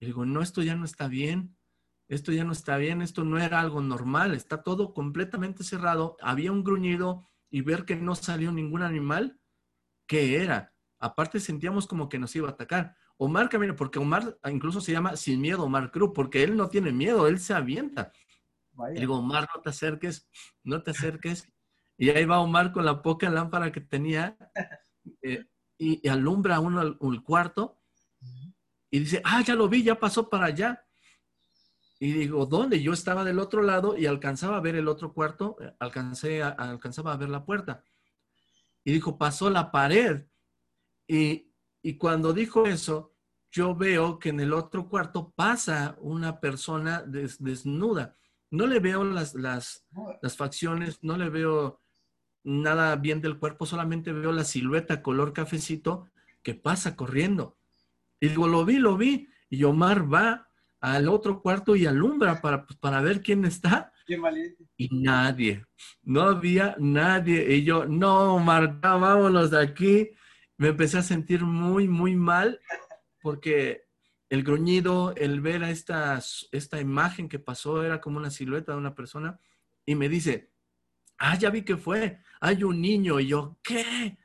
Y 0.00 0.06
digo, 0.06 0.24
no, 0.24 0.40
esto 0.40 0.62
ya 0.62 0.76
no 0.76 0.86
está 0.86 1.08
bien, 1.08 1.56
esto 2.06 2.32
ya 2.32 2.44
no 2.44 2.52
está 2.52 2.78
bien, 2.78 3.02
esto 3.02 3.24
no 3.24 3.38
era 3.38 3.60
algo 3.60 3.82
normal, 3.82 4.34
está 4.34 4.62
todo 4.62 4.94
completamente 4.94 5.64
cerrado, 5.64 6.16
había 6.22 6.52
un 6.52 6.62
gruñido 6.64 7.28
y 7.50 7.62
ver 7.62 7.84
que 7.84 7.96
no 7.96 8.14
salió 8.14 8.52
ningún 8.52 8.82
animal, 8.82 9.40
¿qué 10.06 10.40
era? 10.42 10.72
Aparte 11.00 11.40
sentíamos 11.40 11.86
como 11.86 12.08
que 12.08 12.18
nos 12.18 12.34
iba 12.36 12.48
a 12.48 12.52
atacar. 12.52 12.96
Omar 13.16 13.48
camina, 13.48 13.74
porque 13.74 13.98
Omar 13.98 14.38
incluso 14.48 14.80
se 14.80 14.92
llama 14.92 15.16
sin 15.16 15.40
miedo 15.40 15.64
Omar 15.64 15.90
Cruz, 15.90 16.12
porque 16.14 16.44
él 16.44 16.56
no 16.56 16.68
tiene 16.68 16.92
miedo, 16.92 17.26
él 17.26 17.40
se 17.40 17.54
avienta. 17.54 18.12
Y 18.94 19.00
digo, 19.00 19.18
Omar, 19.18 19.48
no 19.52 19.60
te 19.60 19.70
acerques, 19.70 20.28
no 20.62 20.84
te 20.84 20.92
acerques. 20.92 21.52
Y 21.98 22.10
ahí 22.10 22.24
va 22.24 22.40
Omar 22.40 22.72
con 22.72 22.84
la 22.84 23.02
poca 23.02 23.28
lámpara 23.28 23.72
que 23.72 23.80
tenía 23.80 24.36
eh, 25.20 25.44
y, 25.76 26.08
alumbra 26.08 26.60
uno 26.60 26.80
al, 26.80 27.22
cuarto 27.24 27.80
y 28.90 29.00
dice, 29.00 29.20
ah, 29.24 29.42
ya 29.42 29.56
lo 29.56 29.68
vi, 29.68 29.82
ya 29.82 29.98
pasó 29.98 30.30
para 30.30 30.46
allá. 30.46 30.84
Y 31.98 32.12
digo, 32.12 32.46
¿dónde? 32.46 32.80
Yo 32.80 32.92
estaba 32.92 33.24
del 33.24 33.40
otro 33.40 33.62
lado 33.62 33.98
y 33.98 34.06
alcanzaba 34.06 34.56
a 34.56 34.60
ver 34.60 34.76
el 34.76 34.86
otro 34.86 35.12
cuarto, 35.12 35.56
eh, 35.60 35.74
alcancé 35.80 36.42
a, 36.42 36.50
alcanzaba 36.50 37.12
a 37.12 37.16
ver 37.16 37.28
la 37.28 37.44
puerta. 37.44 37.82
Y 38.84 38.92
dijo, 38.92 39.18
pasó 39.18 39.50
la 39.50 39.72
pared. 39.72 40.24
Y, 41.08 41.52
y 41.82 41.98
cuando 41.98 42.32
dijo 42.32 42.66
eso, 42.66 43.12
yo 43.50 43.74
veo 43.74 44.18
que 44.18 44.28
en 44.28 44.40
el 44.40 44.52
otro 44.52 44.88
cuarto 44.88 45.32
pasa 45.34 45.96
una 46.00 46.38
persona 46.38 47.02
desnuda. 47.02 48.16
No 48.50 48.66
le 48.66 48.78
veo 48.78 49.02
las, 49.04 49.34
las, 49.34 49.86
las 50.22 50.36
facciones, 50.36 51.02
no 51.02 51.16
le 51.16 51.28
veo 51.28 51.80
nada 52.48 52.96
bien 52.96 53.20
del 53.20 53.38
cuerpo, 53.38 53.66
solamente 53.66 54.12
veo 54.12 54.32
la 54.32 54.44
silueta 54.44 55.02
color 55.02 55.32
cafecito 55.32 56.08
que 56.42 56.54
pasa 56.54 56.96
corriendo. 56.96 57.58
Y 58.20 58.28
digo, 58.28 58.48
lo 58.48 58.64
vi, 58.64 58.78
lo 58.78 58.96
vi. 58.96 59.28
Y 59.50 59.64
Omar 59.64 60.12
va 60.12 60.48
al 60.80 61.08
otro 61.08 61.42
cuarto 61.42 61.76
y 61.76 61.86
alumbra 61.86 62.40
para, 62.40 62.64
pues, 62.64 62.78
para 62.78 63.00
ver 63.00 63.22
quién 63.22 63.44
está. 63.44 63.92
Y 64.76 64.88
nadie, 64.90 65.66
no 66.02 66.22
había 66.22 66.74
nadie. 66.78 67.54
Y 67.54 67.64
yo, 67.64 67.84
no, 67.84 68.36
Omar, 68.36 68.80
vámonos 68.80 69.50
de 69.50 69.60
aquí. 69.60 70.10
Me 70.56 70.68
empecé 70.68 70.98
a 70.98 71.02
sentir 71.02 71.42
muy, 71.44 71.86
muy 71.86 72.16
mal 72.16 72.60
porque 73.20 73.88
el 74.30 74.42
gruñido, 74.42 75.14
el 75.16 75.40
ver 75.40 75.64
a 75.64 75.70
esta, 75.70 76.20
esta 76.52 76.80
imagen 76.80 77.28
que 77.28 77.38
pasó, 77.38 77.84
era 77.84 78.00
como 78.00 78.18
una 78.18 78.30
silueta 78.30 78.72
de 78.72 78.78
una 78.78 78.94
persona, 78.94 79.38
y 79.86 79.94
me 79.94 80.08
dice, 80.08 80.47
ah, 81.18 81.36
ya 81.36 81.50
vi 81.50 81.62
que 81.62 81.76
fue, 81.76 82.20
hay 82.40 82.64
un 82.64 82.80
niño, 82.80 83.20
y 83.20 83.28
yo, 83.28 83.58
¿qué? 83.62 84.18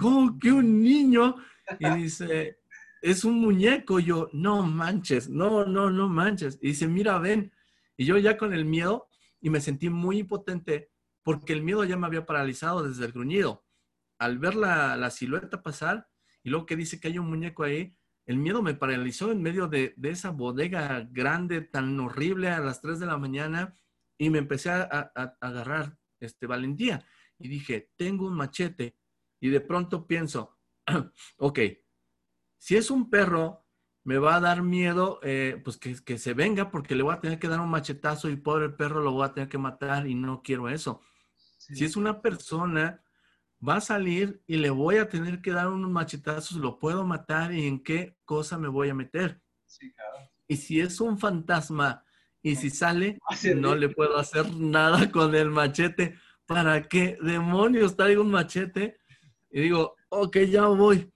¿Cómo 0.00 0.38
que 0.38 0.52
un 0.52 0.82
niño? 0.82 1.36
Y 1.78 1.88
dice, 1.90 2.60
es 3.02 3.24
un 3.24 3.40
muñeco, 3.40 4.00
y 4.00 4.04
yo, 4.04 4.30
no 4.32 4.62
manches, 4.62 5.28
no, 5.28 5.64
no, 5.64 5.90
no 5.90 6.08
manches. 6.08 6.58
Y 6.62 6.68
dice, 6.68 6.88
mira, 6.88 7.18
ven, 7.18 7.52
y 7.96 8.04
yo 8.04 8.18
ya 8.18 8.36
con 8.36 8.52
el 8.52 8.64
miedo, 8.64 9.08
y 9.40 9.50
me 9.50 9.60
sentí 9.60 9.90
muy 9.90 10.18
impotente, 10.18 10.90
porque 11.22 11.52
el 11.52 11.62
miedo 11.62 11.84
ya 11.84 11.96
me 11.96 12.06
había 12.06 12.26
paralizado 12.26 12.82
desde 12.82 13.04
el 13.04 13.12
gruñido. 13.12 13.64
Al 14.18 14.38
ver 14.38 14.54
la, 14.54 14.96
la 14.96 15.10
silueta 15.10 15.62
pasar, 15.62 16.08
y 16.42 16.50
luego 16.50 16.66
que 16.66 16.76
dice 16.76 16.98
que 16.98 17.08
hay 17.08 17.18
un 17.18 17.28
muñeco 17.28 17.64
ahí, 17.64 17.94
el 18.28 18.36
miedo 18.36 18.62
me 18.62 18.74
paralizó 18.74 19.32
en 19.32 19.40
medio 19.40 19.68
de, 19.68 19.94
esa 20.02 20.30
bodega 20.30 21.08
grande, 21.10 21.62
tan 21.62 21.98
horrible 21.98 22.50
a 22.50 22.60
las 22.60 22.82
3 22.82 23.00
de 23.00 23.06
la 23.06 23.16
mañana 23.16 23.74
y 24.18 24.28
me 24.28 24.36
empecé 24.36 24.68
a, 24.68 25.10
agarrar 25.40 25.96
este, 26.20 26.46
valentía. 26.46 27.04
Y 27.38 27.48
dije, 27.48 27.90
tengo 27.96 28.26
un 28.26 28.34
machete. 28.34 28.96
Y 29.40 29.48
de 29.50 29.60
pronto 29.60 30.06
pienso, 30.06 30.58
ok, 31.38 31.60
si 32.56 32.76
es 32.76 32.90
un 32.90 33.08
perro, 33.08 33.64
me 34.04 34.18
va 34.18 34.36
a 34.36 34.40
dar 34.40 34.62
miedo, 34.62 35.20
eh, 35.22 35.60
pues 35.62 35.76
que, 35.76 35.94
que, 36.02 36.18
se 36.18 36.34
venga 36.34 36.70
porque 36.70 36.94
le 36.94 37.02
voy 37.02 37.14
a 37.14 37.20
tener 37.20 37.38
que 37.38 37.48
dar 37.48 37.60
un 37.60 37.68
machetazo 37.68 38.30
y 38.30 38.36
pobre 38.36 38.70
perro 38.70 39.02
lo 39.02 39.12
voy 39.12 39.26
a 39.26 39.34
tener 39.34 39.48
que 39.48 39.58
matar 39.58 40.06
y 40.06 40.14
no 40.14 40.42
quiero 40.42 40.68
eso. 40.68 41.02
Si 41.58 41.84
es 41.84 41.96
una 41.96 42.22
persona, 42.22 43.04
va 43.66 43.76
a 43.76 43.80
salir 43.80 44.42
y 44.46 44.56
le 44.56 44.70
voy 44.70 44.96
a 44.96 45.08
tener 45.08 45.42
que 45.42 45.50
dar 45.50 45.68
unos 45.68 45.90
machetazos, 45.90 46.58
lo 46.58 46.78
puedo 46.78 47.04
matar 47.04 47.52
y 47.52 47.66
en 47.66 47.82
qué 47.82 48.16
cosa 48.24 48.58
me 48.58 48.68
voy 48.68 48.88
a 48.88 48.94
meter. 48.94 49.42
Sí, 49.66 49.92
claro. 49.92 50.30
Y 50.46 50.56
si 50.56 50.80
es 50.80 51.00
un 51.00 51.18
fantasma 51.18 52.04
y 52.42 52.56
si 52.56 52.70
sale, 52.70 53.18
no 53.56 53.74
le 53.74 53.88
puedo 53.88 54.16
hacer 54.16 54.52
nada 54.54 55.10
con 55.10 55.34
el 55.34 55.50
machete. 55.50 56.18
¿Para 56.46 56.88
qué 56.88 57.18
demonios 57.20 57.96
traigo 57.96 58.22
un 58.22 58.30
machete? 58.30 58.98
Y 59.50 59.62
digo, 59.62 59.96
ok, 60.08 60.38
ya 60.38 60.66
voy. 60.66 61.12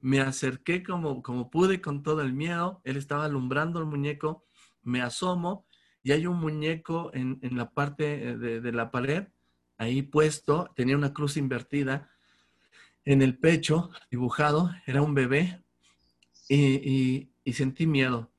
Me 0.00 0.20
acerqué 0.20 0.82
como, 0.82 1.22
como 1.22 1.50
pude 1.50 1.80
con 1.80 2.02
todo 2.02 2.20
el 2.20 2.32
miedo. 2.32 2.80
Él 2.84 2.96
estaba 2.96 3.24
alumbrando 3.24 3.80
el 3.80 3.86
muñeco. 3.86 4.44
Me 4.82 5.02
asomo 5.02 5.66
y 6.02 6.12
hay 6.12 6.26
un 6.26 6.38
muñeco 6.38 7.10
en, 7.14 7.38
en 7.42 7.56
la 7.56 7.70
parte 7.70 8.36
de, 8.36 8.60
de 8.60 8.72
la 8.72 8.90
pared 8.90 9.26
ahí 9.78 10.02
puesto, 10.02 10.70
tenía 10.74 10.96
una 10.96 11.12
cruz 11.12 11.36
invertida 11.36 12.10
en 13.04 13.22
el 13.22 13.38
pecho, 13.38 13.90
dibujado, 14.10 14.70
era 14.86 15.02
un 15.02 15.14
bebé, 15.14 15.62
y, 16.48 17.28
sentí 17.52 17.86
miedo. 17.86 18.30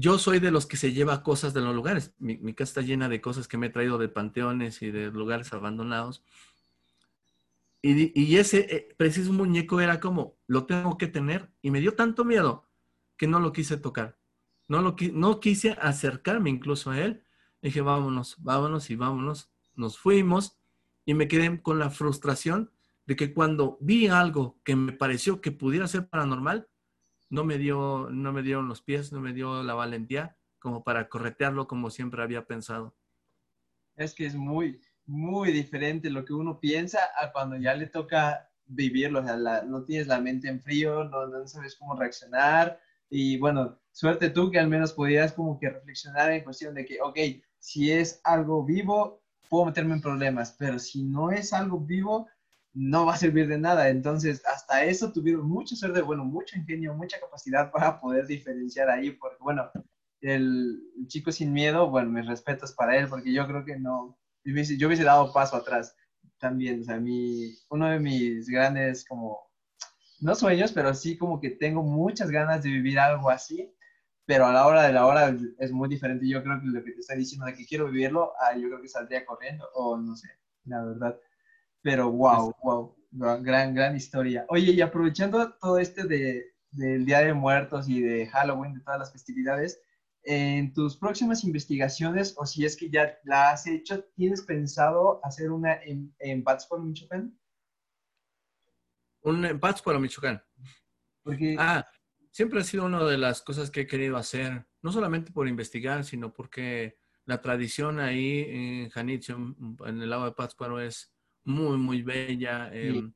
Yo 0.00 0.16
soy 0.16 0.38
de 0.38 0.52
los 0.52 0.66
que 0.66 0.76
se 0.76 0.92
lleva 0.92 1.24
cosas 1.24 1.52
de 1.54 1.60
los 1.60 1.74
lugares. 1.74 2.14
Mi, 2.20 2.36
casa 2.54 2.70
está 2.70 2.82
llena 2.82 3.08
de 3.08 3.20
cosas 3.20 3.48
que 3.48 3.58
me 3.58 3.66
he 3.66 3.70
traído 3.70 3.98
de 3.98 4.08
panteones 4.08 4.80
y 4.80 4.92
de 4.92 5.10
lugares 5.10 5.52
abandonados. 5.52 6.22
Y, 7.82 8.36
ese 8.36 8.58
eh, 8.76 8.94
preciso 8.96 9.32
muñeco 9.32 9.80
era 9.80 9.98
como, 9.98 10.36
lo 10.46 10.66
tengo 10.66 10.96
que 10.98 11.08
tener, 11.08 11.50
y 11.62 11.72
me 11.72 11.80
dio 11.80 11.94
tanto 11.94 12.24
miedo 12.24 12.68
que 13.16 13.26
no 13.26 13.40
lo 13.40 13.52
quise 13.52 13.76
tocar. 13.76 14.16
No, 14.68 14.82
lo, 14.82 14.94
no 15.14 15.40
quise 15.40 15.72
acercarme 15.72 16.48
incluso 16.48 16.92
a 16.92 17.00
él. 17.00 17.24
Dije, 17.60 17.80
vámonos, 17.80 18.36
vámonos 18.38 18.90
y 18.90 18.94
vámonos. 18.94 19.50
Nos 19.74 19.98
fuimos 19.98 20.60
y 21.04 21.14
me 21.14 21.26
quedé 21.26 21.60
con 21.60 21.80
la 21.80 21.90
frustración 21.90 22.70
de 23.04 23.16
que 23.16 23.34
cuando 23.34 23.78
vi 23.80 24.06
algo 24.06 24.60
que 24.62 24.76
me 24.76 24.92
pareció 24.92 25.40
que 25.40 25.50
pudiera 25.50 25.88
ser 25.88 26.08
paranormal, 26.08 26.68
no 27.30 27.44
me 27.44 27.58
dio, 27.58 28.08
no 28.10 28.32
me 28.32 28.42
dieron 28.42 28.68
los 28.68 28.82
pies, 28.82 29.12
no 29.12 29.20
me 29.20 29.32
dio 29.32 29.62
la 29.62 29.74
valentía 29.74 30.36
como 30.58 30.82
para 30.84 31.08
corretearlo 31.08 31.66
como 31.66 31.90
siempre 31.90 32.22
había 32.22 32.46
pensado. 32.46 32.96
Es 33.96 34.14
que 34.14 34.26
es 34.26 34.34
muy, 34.34 34.80
muy 35.06 35.52
diferente 35.52 36.10
lo 36.10 36.24
que 36.24 36.32
uno 36.32 36.60
piensa 36.60 37.00
a 37.20 37.32
cuando 37.32 37.56
ya 37.56 37.74
le 37.74 37.86
toca 37.86 38.50
vivirlo, 38.66 39.20
o 39.20 39.24
sea, 39.24 39.62
no 39.62 39.84
tienes 39.84 40.06
la 40.08 40.20
mente 40.20 40.48
en 40.48 40.60
frío, 40.60 41.04
no, 41.04 41.26
no 41.26 41.46
sabes 41.46 41.76
cómo 41.76 41.98
reaccionar 41.98 42.80
y 43.10 43.38
bueno, 43.38 43.78
suerte 43.90 44.30
tú 44.30 44.50
que 44.50 44.58
al 44.58 44.68
menos 44.68 44.92
podías 44.92 45.32
como 45.32 45.58
que 45.58 45.70
reflexionar 45.70 46.30
en 46.30 46.44
cuestión 46.44 46.74
de 46.74 46.84
que, 46.84 47.00
ok, 47.00 47.18
si 47.58 47.90
es 47.90 48.20
algo 48.24 48.64
vivo, 48.64 49.22
puedo 49.48 49.66
meterme 49.66 49.94
en 49.94 50.02
problemas, 50.02 50.54
pero 50.58 50.78
si 50.78 51.04
no 51.04 51.30
es 51.30 51.52
algo 51.52 51.80
vivo, 51.80 52.28
no 52.78 53.06
va 53.06 53.14
a 53.14 53.18
servir 53.18 53.48
de 53.48 53.58
nada. 53.58 53.88
Entonces, 53.88 54.40
hasta 54.46 54.84
eso 54.84 55.12
tuvieron 55.12 55.48
mucha 55.48 55.74
suerte, 55.74 56.00
bueno, 56.00 56.24
mucho 56.24 56.56
ingenio, 56.56 56.94
mucha 56.94 57.18
capacidad 57.18 57.70
para 57.72 58.00
poder 58.00 58.26
diferenciar 58.26 58.88
ahí, 58.88 59.10
porque 59.10 59.38
bueno, 59.40 59.68
el, 60.20 60.80
chico 61.08 61.32
sin 61.32 61.52
miedo, 61.52 61.90
bueno, 61.90 62.10
mis 62.10 62.26
respetos 62.26 62.72
para 62.72 62.96
él, 62.96 63.08
porque 63.08 63.32
yo 63.32 63.46
creo 63.48 63.64
que 63.64 63.78
no, 63.78 64.16
yo 64.44 64.52
hubiese, 64.52 64.76
yo 64.78 64.86
hubiese 64.86 65.04
dado 65.04 65.32
paso 65.32 65.56
atrás 65.56 65.94
también, 66.38 66.82
o 66.82 66.84
sea, 66.84 67.00
mi, 67.00 67.52
uno 67.70 67.88
de 67.88 67.98
mis 67.98 68.48
grandes 68.48 69.04
como, 69.04 69.50
no 70.20 70.34
sueños, 70.36 70.72
pero 70.72 70.94
sí 70.94 71.18
como 71.18 71.40
que 71.40 71.50
tengo 71.50 71.82
muchas 71.82 72.30
ganas 72.30 72.62
de 72.62 72.70
vivir 72.70 72.98
algo 73.00 73.28
así, 73.30 73.74
pero 74.24 74.46
a 74.46 74.52
la 74.52 74.66
hora 74.66 74.82
de 74.84 74.92
la 74.92 75.06
hora 75.06 75.34
es 75.58 75.72
muy 75.72 75.88
diferente. 75.88 76.28
Yo 76.28 76.42
creo 76.42 76.60
que 76.60 76.66
lo 76.66 76.84
que 76.84 76.92
te 76.92 77.00
estoy 77.00 77.18
diciendo 77.18 77.46
de 77.46 77.54
que 77.54 77.66
quiero 77.66 77.86
vivirlo, 77.90 78.32
ah, 78.40 78.54
yo 78.56 78.68
creo 78.68 78.82
que 78.82 78.88
saldría 78.88 79.24
corriendo, 79.24 79.66
o 79.74 79.96
no 79.96 80.16
sé, 80.16 80.28
la 80.64 80.84
verdad. 80.84 81.18
Pero 81.82 82.10
wow, 82.10 82.54
wow, 82.62 82.96
gran, 83.10 83.74
gran 83.74 83.96
historia. 83.96 84.44
Oye, 84.48 84.72
y 84.72 84.80
aprovechando 84.80 85.52
todo 85.54 85.78
este 85.78 86.04
de, 86.04 86.44
del 86.70 87.04
Día 87.04 87.20
de 87.20 87.34
Muertos 87.34 87.88
y 87.88 88.00
de 88.00 88.26
Halloween, 88.26 88.74
de 88.74 88.80
todas 88.80 88.98
las 88.98 89.12
festividades, 89.12 89.80
en 90.24 90.72
tus 90.74 90.96
próximas 90.96 91.44
investigaciones, 91.44 92.34
o 92.36 92.44
si 92.44 92.64
es 92.64 92.76
que 92.76 92.90
ya 92.90 93.18
la 93.24 93.50
has 93.50 93.66
hecho, 93.66 94.04
¿tienes 94.14 94.42
pensado 94.42 95.20
hacer 95.24 95.50
una 95.50 95.74
en, 95.82 96.14
en 96.18 96.44
Michoacán? 96.82 97.38
Un 99.22 99.44
en 99.44 99.60
Pátzcuaro, 99.60 100.00
Michoacán. 100.00 100.42
Porque... 101.22 101.56
Ah, 101.58 101.86
siempre 102.30 102.60
ha 102.60 102.64
sido 102.64 102.84
una 102.84 103.04
de 103.04 103.18
las 103.18 103.42
cosas 103.42 103.70
que 103.70 103.82
he 103.82 103.86
querido 103.86 104.16
hacer, 104.16 104.66
no 104.82 104.92
solamente 104.92 105.32
por 105.32 105.48
investigar, 105.48 106.04
sino 106.04 106.32
porque 106.32 106.98
la 107.24 107.40
tradición 107.40 108.00
ahí 108.00 108.44
en 108.48 108.90
Janitzio, 108.90 109.36
en 109.36 110.02
el 110.02 110.10
lago 110.10 110.24
de 110.24 110.32
Pátzcuaro, 110.32 110.80
es 110.80 111.12
muy, 111.44 111.76
muy 111.78 112.02
bella. 112.02 112.70
Em, 112.72 113.12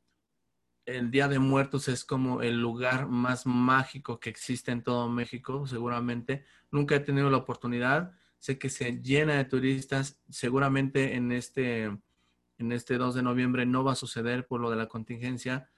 el 0.84 1.10
Día 1.10 1.28
de 1.28 1.38
Muertos 1.38 1.88
es 1.88 2.04
como 2.04 2.42
el 2.42 2.60
lugar 2.60 3.08
más 3.08 3.46
mágico 3.46 4.18
que 4.18 4.30
existe 4.30 4.72
en 4.72 4.82
todo 4.82 5.08
México, 5.08 5.66
seguramente. 5.66 6.44
Nunca 6.70 6.96
he 6.96 7.00
tenido 7.00 7.30
la 7.30 7.36
oportunidad. 7.38 8.12
Sé 8.38 8.58
que 8.58 8.68
se 8.68 9.00
llena 9.00 9.34
de 9.34 9.44
turistas. 9.44 10.20
Seguramente 10.28 11.14
en 11.14 11.30
este, 11.30 11.84
en 11.84 12.72
este 12.72 12.98
2 12.98 13.14
de 13.14 13.22
noviembre 13.22 13.66
no 13.66 13.84
va 13.84 13.92
a 13.92 13.96
suceder 13.96 14.46
por 14.46 14.60
lo 14.60 14.70
de 14.70 14.76
la 14.76 14.88
contingencia. 14.88 15.70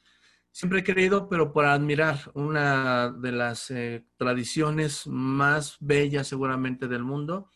Siempre 0.51 0.81
he 0.81 0.85
querido, 0.85 1.29
pero 1.29 1.53
por 1.53 1.67
admirar 1.67 2.31
una 2.33 3.11
de 3.11 3.33
las 3.33 3.71
eh, 3.73 4.07
tradiciones 4.17 5.07
más 5.07 5.77
bellas 5.81 6.29
seguramente 6.29 6.87
del 6.87 7.03
mundo. 7.03 7.51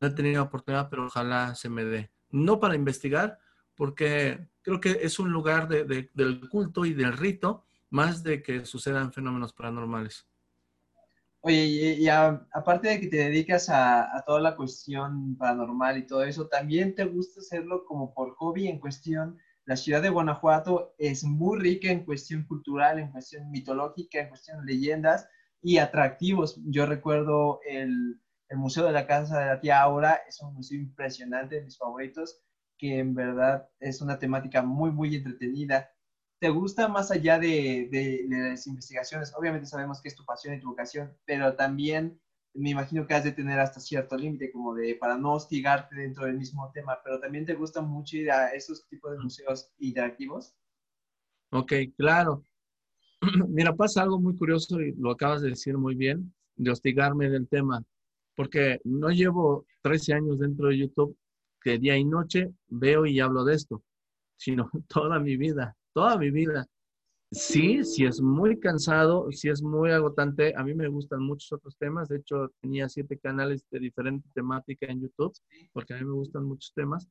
No 0.00 0.08
he 0.08 0.10
tenido 0.10 0.42
oportunidad, 0.42 0.90
pero 0.90 1.06
ojalá 1.06 1.54
se 1.54 1.70
me 1.70 1.84
dé. 1.84 2.12
No 2.30 2.60
para 2.60 2.74
investigar, 2.74 3.38
porque 3.82 4.38
creo 4.62 4.80
que 4.80 5.00
es 5.02 5.18
un 5.18 5.32
lugar 5.32 5.66
del 5.66 6.48
culto 6.48 6.84
y 6.84 6.94
del 6.94 7.16
rito 7.18 7.64
más 7.90 8.22
de 8.22 8.40
que 8.40 8.64
sucedan 8.64 9.12
fenómenos 9.12 9.52
paranormales. 9.52 10.24
Oye, 11.40 11.96
y, 11.98 12.08
aparte 12.08 12.90
de 12.90 13.00
que 13.00 13.08
te 13.08 13.16
dedicas 13.16 13.68
a, 13.68 14.22
toda 14.24 14.40
la 14.40 14.54
cuestión 14.54 15.36
paranormal 15.36 15.98
y 15.98 16.06
todo 16.06 16.22
eso, 16.22 16.46
¿también 16.46 16.94
te 16.94 17.06
gusta 17.06 17.40
hacerlo 17.40 17.84
como 17.84 18.14
por 18.14 18.36
hobby 18.36 18.68
en 18.68 18.78
cuestión? 18.78 19.36
La 19.64 19.74
ciudad 19.74 20.00
de 20.00 20.10
Guanajuato 20.10 20.94
es 20.96 21.24
muy 21.24 21.58
rica 21.58 21.90
en 21.90 22.04
cuestión 22.04 22.44
cultural, 22.44 23.00
en 23.00 23.10
cuestión 23.10 23.50
mitológica, 23.50 24.20
en 24.20 24.28
cuestión 24.28 24.64
de 24.64 24.74
leyendas 24.74 25.28
y 25.60 25.78
atractivos. 25.78 26.60
Yo 26.66 26.86
recuerdo 26.86 27.58
el, 27.68 28.20
el 28.48 28.58
Museo 28.58 28.84
de 28.84 28.92
la 28.92 29.08
Casa 29.08 29.40
de 29.40 29.46
la 29.46 29.60
Tía 29.60 29.82
Aura, 29.82 30.20
es 30.28 30.40
un 30.40 30.54
museo 30.54 30.78
impresionante, 30.78 31.56
de 31.56 31.62
mis 31.62 31.76
favoritos 31.76 32.44
que 32.78 32.98
en 32.98 33.14
verdad 33.14 33.68
es 33.80 34.00
una 34.00 34.18
temática 34.18 34.62
muy, 34.62 34.90
muy 34.90 35.14
entretenida. 35.14 35.90
¿Te 36.38 36.48
gusta 36.48 36.88
más 36.88 37.10
allá 37.10 37.38
de, 37.38 37.88
las 38.28 38.66
investigaciones? 38.66 39.32
Obviamente 39.36 39.66
sabemos 39.66 40.00
que 40.00 40.08
es 40.08 40.16
tu 40.16 40.24
pasión 40.24 40.54
y 40.54 40.60
tu 40.60 40.68
vocación, 40.68 41.16
pero 41.24 41.54
también 41.54 42.20
me 42.54 42.70
imagino 42.70 43.06
que 43.06 43.14
has 43.14 43.24
de 43.24 43.32
tener 43.32 43.58
hasta 43.60 43.80
cierto 43.80 44.16
límite, 44.16 44.50
como 44.50 44.74
de 44.74 44.96
para 44.96 45.16
no 45.16 45.34
hostigarte 45.34 45.96
dentro 45.96 46.26
del 46.26 46.36
mismo 46.36 46.70
tema, 46.72 46.98
pero 47.02 47.20
también 47.20 47.46
te 47.46 47.54
gusta 47.54 47.80
mucho 47.80 48.16
ir 48.16 48.30
a 48.30 48.52
esos 48.52 48.86
tipos 48.88 49.12
de 49.12 49.18
museos 49.18 49.70
interactivos. 49.78 50.54
Ok, 51.50 51.72
claro. 51.96 52.44
Mira, 53.48 53.74
pasa 53.74 54.02
algo 54.02 54.18
muy 54.18 54.36
curioso 54.36 54.80
y 54.80 54.92
lo 54.96 55.12
acabas 55.12 55.42
de 55.42 55.50
decir 55.50 55.78
muy 55.78 55.94
bien, 55.94 56.34
de 56.56 56.70
hostigarme 56.70 57.30
del 57.30 57.48
tema, 57.48 57.84
porque 58.34 58.80
no 58.84 59.10
llevo 59.10 59.66
13 59.82 60.14
años 60.14 60.38
dentro 60.38 60.68
de 60.68 60.78
YouTube 60.78 61.16
que 61.62 61.78
día 61.78 61.96
y 61.96 62.04
noche 62.04 62.52
veo 62.68 63.06
y 63.06 63.20
hablo 63.20 63.44
de 63.44 63.54
esto, 63.54 63.82
sino 64.36 64.70
toda 64.88 65.18
mi 65.18 65.36
vida, 65.36 65.76
toda 65.92 66.16
mi 66.18 66.30
vida. 66.30 66.66
Sí, 67.30 67.82
sí 67.82 68.04
es 68.04 68.20
muy 68.20 68.60
cansado, 68.60 69.32
sí 69.32 69.48
es 69.48 69.62
muy 69.62 69.90
agotante. 69.90 70.52
A 70.54 70.62
mí 70.62 70.74
me 70.74 70.88
gustan 70.88 71.22
muchos 71.22 71.50
otros 71.52 71.78
temas. 71.78 72.08
De 72.08 72.18
hecho, 72.18 72.50
tenía 72.60 72.90
siete 72.90 73.18
canales 73.18 73.66
de 73.70 73.78
diferente 73.78 74.28
temática 74.34 74.84
en 74.86 75.00
YouTube, 75.00 75.32
porque 75.72 75.94
a 75.94 75.96
mí 75.96 76.04
me 76.04 76.12
gustan 76.12 76.44
muchos 76.44 76.74
temas. 76.74 77.08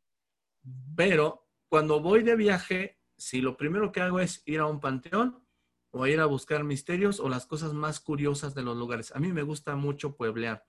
Pero 0.96 1.48
cuando 1.70 2.02
voy 2.02 2.22
de 2.22 2.36
viaje, 2.36 3.00
si 3.18 3.42
lo 3.42 3.58
primero 3.58 3.92
que 3.92 4.02
hago 4.02 4.20
es 4.20 4.44
ir 4.46 4.60
a 4.60 4.68
un 4.68 4.80
panteón 4.80 5.44
o 5.92 6.06
ir 6.06 6.20
a 6.20 6.26
buscar 6.26 6.64
misterios 6.64 7.20
o 7.20 7.28
las 7.28 7.46
cosas 7.48 7.74
más 7.74 8.00
curiosas 8.00 8.54
de 8.54 8.62
los 8.62 8.78
lugares. 8.78 9.12
A 9.16 9.20
mí 9.20 9.32
me 9.34 9.44
gusta 9.44 9.76
mucho 9.76 10.16
pueblear. 10.16 10.66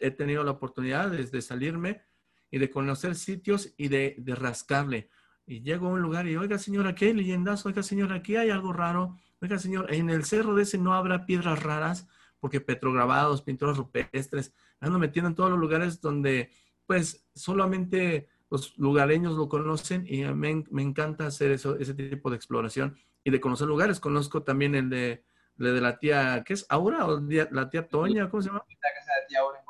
He 0.00 0.10
tenido 0.10 0.44
la 0.44 0.52
oportunidad 0.52 1.10
desde 1.10 1.42
salirme 1.42 2.02
y 2.50 2.58
de 2.58 2.70
conocer 2.70 3.14
sitios 3.14 3.74
y 3.76 3.88
de, 3.88 4.16
rascarle. 4.26 5.10
Y 5.46 5.62
llego 5.62 5.86
a 5.86 5.90
un 5.90 6.02
lugar 6.02 6.26
y, 6.26 6.36
oiga, 6.36 6.58
señor, 6.58 6.86
aquí 6.86 7.06
hay 7.06 7.12
leyendas, 7.12 7.64
oiga, 7.66 7.82
señor, 7.82 8.12
aquí 8.12 8.36
hay 8.36 8.50
algo 8.50 8.72
raro, 8.72 9.16
oiga, 9.40 9.58
señor, 9.58 9.92
en 9.92 10.10
el 10.10 10.24
cerro 10.24 10.54
de 10.54 10.62
ese 10.62 10.78
no 10.78 10.94
habrá 10.94 11.26
piedras 11.26 11.62
raras, 11.62 12.08
porque 12.40 12.60
petrograbados, 12.60 13.42
pinturas 13.42 13.76
rupestres, 13.76 14.52
ando 14.80 14.98
metiendo 14.98 15.28
en 15.28 15.34
todos 15.34 15.50
los 15.50 15.58
lugares 15.58 16.00
donde, 16.00 16.50
pues, 16.86 17.26
solamente 17.34 18.28
los 18.50 18.76
lugareños 18.78 19.34
lo 19.34 19.48
conocen 19.48 20.04
y 20.06 20.24
me, 20.24 20.64
me 20.70 20.82
encanta 20.82 21.26
hacer 21.26 21.52
eso, 21.52 21.76
ese 21.78 21.94
tipo 21.94 22.30
de 22.30 22.36
exploración 22.36 22.96
y 23.24 23.30
de 23.30 23.40
conocer 23.40 23.66
lugares. 23.66 23.98
Conozco 23.98 24.42
también 24.42 24.74
el 24.74 24.88
de, 24.88 25.24
de 25.56 25.80
la 25.80 25.98
tía, 25.98 26.42
¿qué 26.46 26.54
es? 26.54 26.66
¿Aura 26.68 27.06
o 27.06 27.20
la 27.50 27.70
tía 27.70 27.88
Toña? 27.88 28.30
¿Cómo 28.30 28.42
se 28.42 28.48
llama? 28.48 28.64
La 28.68 28.94
casa 28.94 29.12
de 29.20 29.26
tía 29.28 29.40
Aura 29.40 29.65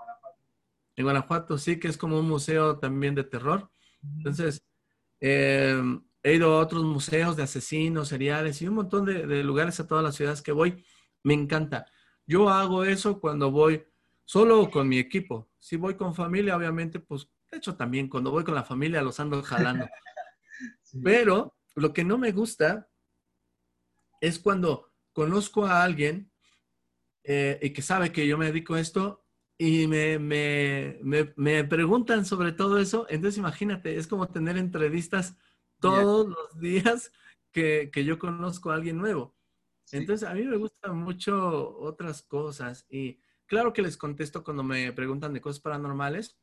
en 0.96 1.04
Guanajuato 1.04 1.58
sí 1.58 1.78
que 1.78 1.88
es 1.88 1.96
como 1.96 2.18
un 2.18 2.28
museo 2.28 2.78
también 2.78 3.14
de 3.14 3.24
terror. 3.24 3.70
Entonces, 4.02 4.64
eh, 5.20 5.80
he 6.22 6.34
ido 6.34 6.54
a 6.54 6.60
otros 6.60 6.82
museos 6.84 7.36
de 7.36 7.42
asesinos, 7.42 8.08
seriales 8.08 8.60
y 8.62 8.68
un 8.68 8.74
montón 8.74 9.04
de, 9.04 9.44
lugares 9.44 9.78
a 9.78 9.86
todas 9.86 10.02
las 10.02 10.16
ciudades 10.16 10.42
que 10.42 10.52
voy. 10.52 10.84
Me 11.22 11.34
encanta. 11.34 11.86
Yo 12.26 12.48
hago 12.48 12.84
eso 12.84 13.20
cuando 13.20 13.50
voy 13.50 13.84
solo 14.24 14.70
con 14.70 14.88
mi 14.88 14.98
equipo. 14.98 15.50
Si 15.58 15.76
voy 15.76 15.94
con 15.94 16.14
familia, 16.14 16.56
obviamente, 16.56 16.98
pues, 16.98 17.28
de 17.50 17.58
hecho 17.58 17.76
también 17.76 18.08
cuando 18.08 18.30
voy 18.30 18.42
con 18.42 18.54
la 18.54 18.64
familia 18.64 19.02
los 19.02 19.20
ando 19.20 19.42
jalando. 19.42 19.86
Pero 21.04 21.56
lo 21.74 21.92
que 21.92 22.04
no 22.04 22.16
me 22.16 22.32
gusta 22.32 22.88
es 24.20 24.38
cuando 24.38 24.92
conozco 25.12 25.66
a 25.66 25.82
alguien 25.82 26.32
eh, 27.22 27.58
y 27.62 27.70
que 27.70 27.82
sabe 27.82 28.12
que 28.12 28.26
yo 28.26 28.38
me 28.38 28.46
dedico 28.46 28.74
a 28.74 28.80
esto 28.80 29.25
y 29.58 29.86
me, 29.86 30.18
me, 30.18 31.00
me, 31.36 31.64
preguntan 31.64 32.24
sobre 32.24 32.52
todo 32.52 32.78
eso. 32.78 33.06
Entonces, 33.08 33.38
imagínate, 33.38 33.96
es 33.96 34.06
como 34.06 34.28
tener 34.28 34.56
entrevistas 34.58 35.36
todos 35.80 36.28
los 36.28 36.60
días 36.60 37.12
que, 37.52 37.90
que, 37.92 38.04
yo 38.04 38.18
conozco 38.18 38.70
a 38.70 38.74
alguien 38.74 38.98
nuevo. 38.98 39.34
Entonces, 39.92 40.28
a 40.28 40.34
mí 40.34 40.44
me 40.44 40.56
gustan 40.56 40.96
mucho 40.96 41.78
otras 41.78 42.22
cosas 42.22 42.86
y 42.90 43.20
claro 43.46 43.72
que 43.72 43.82
les 43.82 43.96
contesto 43.96 44.42
cuando 44.42 44.62
me 44.62 44.92
preguntan 44.92 45.32
de 45.32 45.40
cosas 45.40 45.60
paranormales, 45.60 46.36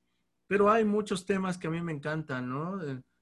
pero 0.47 0.72
hay 0.72 0.86
muchos 0.86 1.26
temas 1.26 1.57
que 1.57 1.68
a 1.68 1.72
mí 1.72 1.82
me 1.82 1.91
encantan, 1.91 2.49
¿no? 2.49 2.80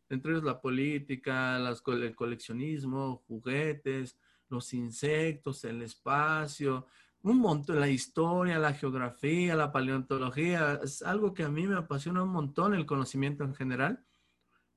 Entre 0.09 0.31
ellos 0.31 0.43
la 0.43 0.61
política, 0.61 1.57
las, 1.59 1.81
el 1.87 2.15
coleccionismo, 2.15 3.23
juguetes, 3.27 4.17
los 4.49 4.73
insectos, 4.73 5.63
el 5.63 5.81
espacio, 5.81 6.85
un 7.24 7.39
montón, 7.39 7.80
la 7.80 7.88
historia, 7.89 8.59
la 8.59 8.74
geografía, 8.74 9.55
la 9.55 9.72
paleontología, 9.72 10.80
es 10.84 11.01
algo 11.01 11.34
que 11.34 11.43
a 11.43 11.49
mí 11.49 11.67
me 11.67 11.78
apasiona 11.78 12.24
un 12.24 12.30
montón 12.30 12.74
el 12.74 12.86
conocimiento 12.86 13.43
en 13.43 13.53
general, 13.53 14.05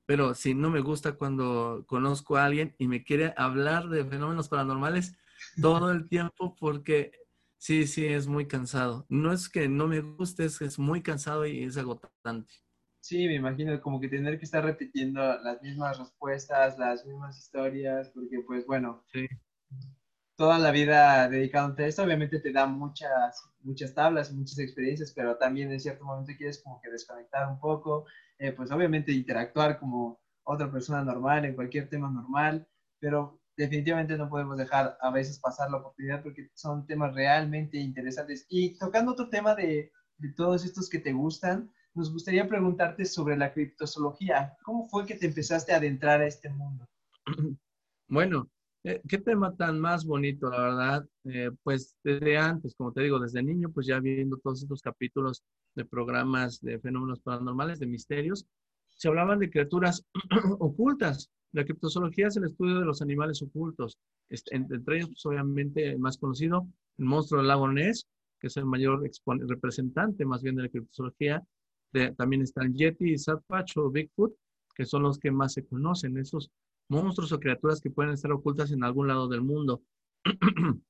pero 0.05 0.35
si 0.35 0.53
no 0.53 0.69
me 0.69 0.81
gusta 0.81 1.13
cuando 1.13 1.85
conozco 1.87 2.37
a 2.37 2.45
alguien 2.45 2.75
y 2.77 2.87
me 2.87 3.03
quiere 3.03 3.33
hablar 3.37 3.89
de 3.89 4.05
fenómenos 4.05 4.49
paranormales 4.49 5.17
todo 5.61 5.91
el 5.91 6.07
tiempo 6.07 6.55
porque 6.59 7.11
sí, 7.57 7.87
sí, 7.87 8.05
es 8.05 8.27
muy 8.27 8.47
cansado. 8.47 9.05
No 9.09 9.33
es 9.33 9.49
que 9.49 9.67
no 9.67 9.87
me 9.87 10.01
guste, 10.01 10.45
es 10.45 10.59
que 10.59 10.65
es 10.65 10.77
muy 10.77 11.01
cansado 11.01 11.45
y 11.47 11.63
es 11.63 11.77
agotante. 11.77 12.53
Sí, 12.99 13.27
me 13.27 13.35
imagino 13.35 13.79
como 13.81 13.99
que 13.99 14.07
tener 14.07 14.37
que 14.37 14.45
estar 14.45 14.63
repitiendo 14.63 15.21
las 15.41 15.61
mismas 15.61 15.97
respuestas, 15.97 16.77
las 16.77 17.05
mismas 17.05 17.37
historias, 17.37 18.09
porque 18.11 18.41
pues 18.45 18.65
bueno, 18.65 19.03
sí 19.11 19.27
toda 20.35 20.59
la 20.59 20.71
vida 20.71 21.29
dedicándote 21.29 21.83
a 21.83 21.87
esto, 21.87 22.03
obviamente 22.03 22.39
te 22.39 22.51
da 22.51 22.65
muchas, 22.65 23.41
muchas 23.61 23.93
tablas, 23.93 24.33
muchas 24.33 24.59
experiencias, 24.59 25.13
pero 25.13 25.37
también 25.37 25.71
en 25.71 25.79
cierto 25.79 26.03
momento 26.03 26.33
quieres 26.37 26.61
como 26.63 26.79
que 26.81 26.89
desconectar 26.89 27.47
un 27.47 27.59
poco, 27.59 28.05
eh, 28.37 28.51
pues 28.51 28.71
obviamente 28.71 29.11
interactuar 29.11 29.79
como 29.79 30.19
otra 30.43 30.71
persona 30.71 31.03
normal 31.03 31.45
en 31.45 31.55
cualquier 31.55 31.89
tema 31.89 32.09
normal, 32.09 32.67
pero 32.99 33.39
definitivamente 33.57 34.17
no 34.17 34.29
podemos 34.29 34.57
dejar 34.57 34.97
a 35.01 35.09
veces 35.09 35.39
pasar 35.39 35.71
la 35.71 35.77
oportunidad 35.77 36.21
porque 36.21 36.49
son 36.53 36.85
temas 36.85 37.13
realmente 37.13 37.77
interesantes. 37.77 38.45
Y 38.49 38.77
tocando 38.77 39.13
otro 39.13 39.29
tema 39.29 39.55
de, 39.55 39.91
de 40.17 40.33
todos 40.33 40.65
estos 40.65 40.89
que 40.89 40.99
te 40.99 41.13
gustan, 41.13 41.71
nos 41.93 42.11
gustaría 42.11 42.47
preguntarte 42.47 43.05
sobre 43.05 43.37
la 43.37 43.53
criptozoología. 43.53 44.57
¿Cómo 44.63 44.87
fue 44.89 45.05
que 45.05 45.15
te 45.15 45.27
empezaste 45.27 45.73
a 45.73 45.77
adentrar 45.77 46.21
a 46.21 46.27
este 46.27 46.49
mundo? 46.49 46.87
Bueno, 48.07 48.51
eh, 48.87 49.01
qué 49.07 49.17
tema 49.17 49.55
tan 49.55 49.79
más 49.79 50.05
bonito, 50.05 50.47
la 50.47 50.61
verdad. 50.61 51.09
Eh, 51.23 51.49
pues 51.63 51.95
desde 52.03 52.37
antes, 52.37 52.75
como 52.75 52.93
te 52.93 53.01
digo, 53.01 53.19
desde 53.19 53.41
niño, 53.41 53.71
pues 53.71 53.87
ya 53.87 53.99
viendo 53.99 54.37
todos 54.37 54.61
estos 54.61 54.79
capítulos 54.79 55.43
de 55.73 55.85
programas 55.85 56.61
de 56.61 56.79
fenómenos 56.79 57.19
paranormales, 57.19 57.79
de 57.79 57.87
misterios, 57.87 58.45
se 58.91 59.07
hablaban 59.07 59.39
de 59.39 59.49
criaturas 59.49 60.05
ocultas. 60.59 61.31
La 61.51 61.65
criptozoología 61.65 62.27
es 62.27 62.37
el 62.37 62.43
estudio 62.43 62.79
de 62.79 62.85
los 62.85 63.01
animales 63.01 63.41
ocultos. 63.41 63.97
Este, 64.29 64.55
entre 64.55 64.97
ellos, 64.97 65.09
pues, 65.09 65.25
obviamente, 65.25 65.89
el 65.89 65.99
más 65.99 66.19
conocido, 66.19 66.67
el 66.99 67.05
monstruo 67.05 67.39
del 67.39 67.47
lago 67.47 67.67
Ness, 67.67 68.05
que 68.39 68.47
es 68.47 68.57
el 68.57 68.65
mayor 68.65 69.01
representante 69.47 70.25
más 70.25 70.43
bien 70.43 70.57
de 70.57 70.63
la 70.63 70.69
criptozoología. 70.69 71.43
también 72.17 72.43
están 72.43 72.75
Yeti 72.75 73.13
y 73.13 73.17
Sasquatch 73.17 73.77
o 73.77 73.89
Bigfoot, 73.89 74.35
que 74.75 74.85
son 74.85 75.01
los 75.01 75.17
que 75.17 75.31
más 75.31 75.53
se 75.53 75.65
conocen. 75.65 76.17
Esos 76.17 76.51
monstruos 76.87 77.31
o 77.31 77.39
criaturas 77.39 77.81
que 77.81 77.89
pueden 77.89 78.13
estar 78.13 78.31
ocultas 78.31 78.71
en 78.71 78.83
algún 78.83 79.07
lado 79.07 79.27
del 79.27 79.41
mundo. 79.41 79.81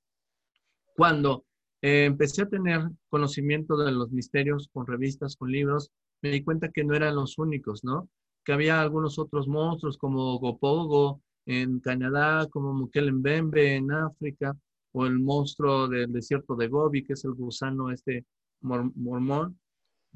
Cuando 0.96 1.46
eh, 1.82 2.06
empecé 2.06 2.44
a 2.44 2.50
tener 2.50 2.82
conocimiento 3.10 3.78
de 3.78 3.92
los 3.92 4.12
misterios 4.12 4.70
con 4.74 4.88
revistas, 4.88 5.36
con 5.36 5.52
libros, 5.52 5.92
me 6.22 6.30
di 6.30 6.44
cuenta 6.44 6.70
que 6.70 6.84
no 6.84 6.96
eran 6.96 7.16
los 7.16 7.38
únicos, 7.38 7.84
¿no? 7.84 8.10
Que 8.44 8.54
había 8.54 8.82
algunos 8.82 9.20
otros 9.20 9.48
monstruos 9.48 9.98
como 9.98 10.40
Gopogo 10.40 11.22
en 11.46 11.80
Canadá, 11.80 12.48
como 12.50 12.74
Mukelembembe 12.74 13.76
en 13.76 13.92
África, 13.92 14.58
o 14.94 15.06
el 15.06 15.20
monstruo 15.20 15.88
del 15.88 16.12
desierto 16.12 16.56
de 16.56 16.68
Gobi, 16.70 17.04
que 17.04 17.14
es 17.14 17.26
el 17.26 17.34
gusano 17.34 17.92
este 17.92 18.26
mormón. 18.62 19.60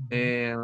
Eh, 0.09 0.55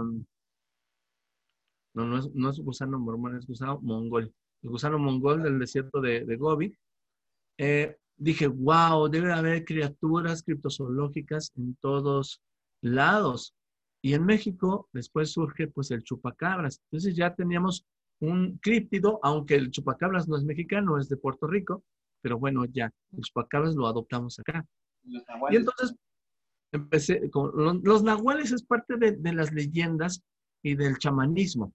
no, 1.93 2.05
no 2.05 2.18
es, 2.18 2.34
no 2.34 2.49
es 2.49 2.59
gusano 2.59 2.97
mormón, 2.97 3.38
es 3.38 3.45
gusano 3.45 3.80
mongol. 3.82 4.34
El 4.66 4.72
gusano 4.72 4.97
mongol 4.97 5.43
del 5.43 5.59
desierto 5.59 6.01
de, 6.01 6.26
de 6.26 6.36
Gobi. 6.38 6.76
Eh, 7.59 7.95
dije, 8.18 8.47
wow, 8.47 9.07
debe 9.07 9.32
haber 9.32 9.63
criaturas 9.63 10.41
criptozoológicas 10.41 11.51
en 11.55 11.76
todos 11.76 12.41
lados. 12.82 13.53
Y 14.01 14.16
en 14.16 14.26
México 14.26 14.89
después 14.91 15.32
surge 15.32 15.68
pues 15.68 15.91
el 15.91 16.03
chupacabras. 16.03 16.82
Entonces 16.86 17.16
ya 17.16 17.36
teníamos 17.36 17.86
un 18.22 18.57
críptido, 18.57 19.20
aunque 19.22 19.53
el 19.53 19.70
chupacabras 19.70 20.28
no 20.28 20.36
es 20.36 20.43
mexicano, 20.43 20.97
es 20.97 21.09
de 21.09 21.18
Puerto 21.18 21.45
Rico, 21.45 21.84
pero 22.22 22.39
bueno, 22.39 22.66
ya, 22.66 22.91
el 23.16 23.22
chupacabras 23.22 23.76
lo 23.76 23.86
adoptamos 23.86 24.39
acá. 24.39 24.66
Y 25.03 25.55
entonces 25.55 25.95
empecé 26.72 27.30
con 27.30 27.51
los, 27.84 28.01
nahuales 28.01 28.51
es 28.51 28.63
parte 28.63 28.97
de, 28.97 29.34
las 29.34 29.53
leyendas 29.53 30.24
y 30.63 30.74
del 30.74 30.97
chamanismo. 30.97 31.72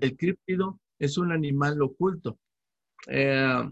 El 0.00 0.16
críptido 0.16 0.80
es 1.04 1.18
un 1.18 1.32
animal 1.32 1.80
oculto. 1.82 2.38
Eh, 3.08 3.70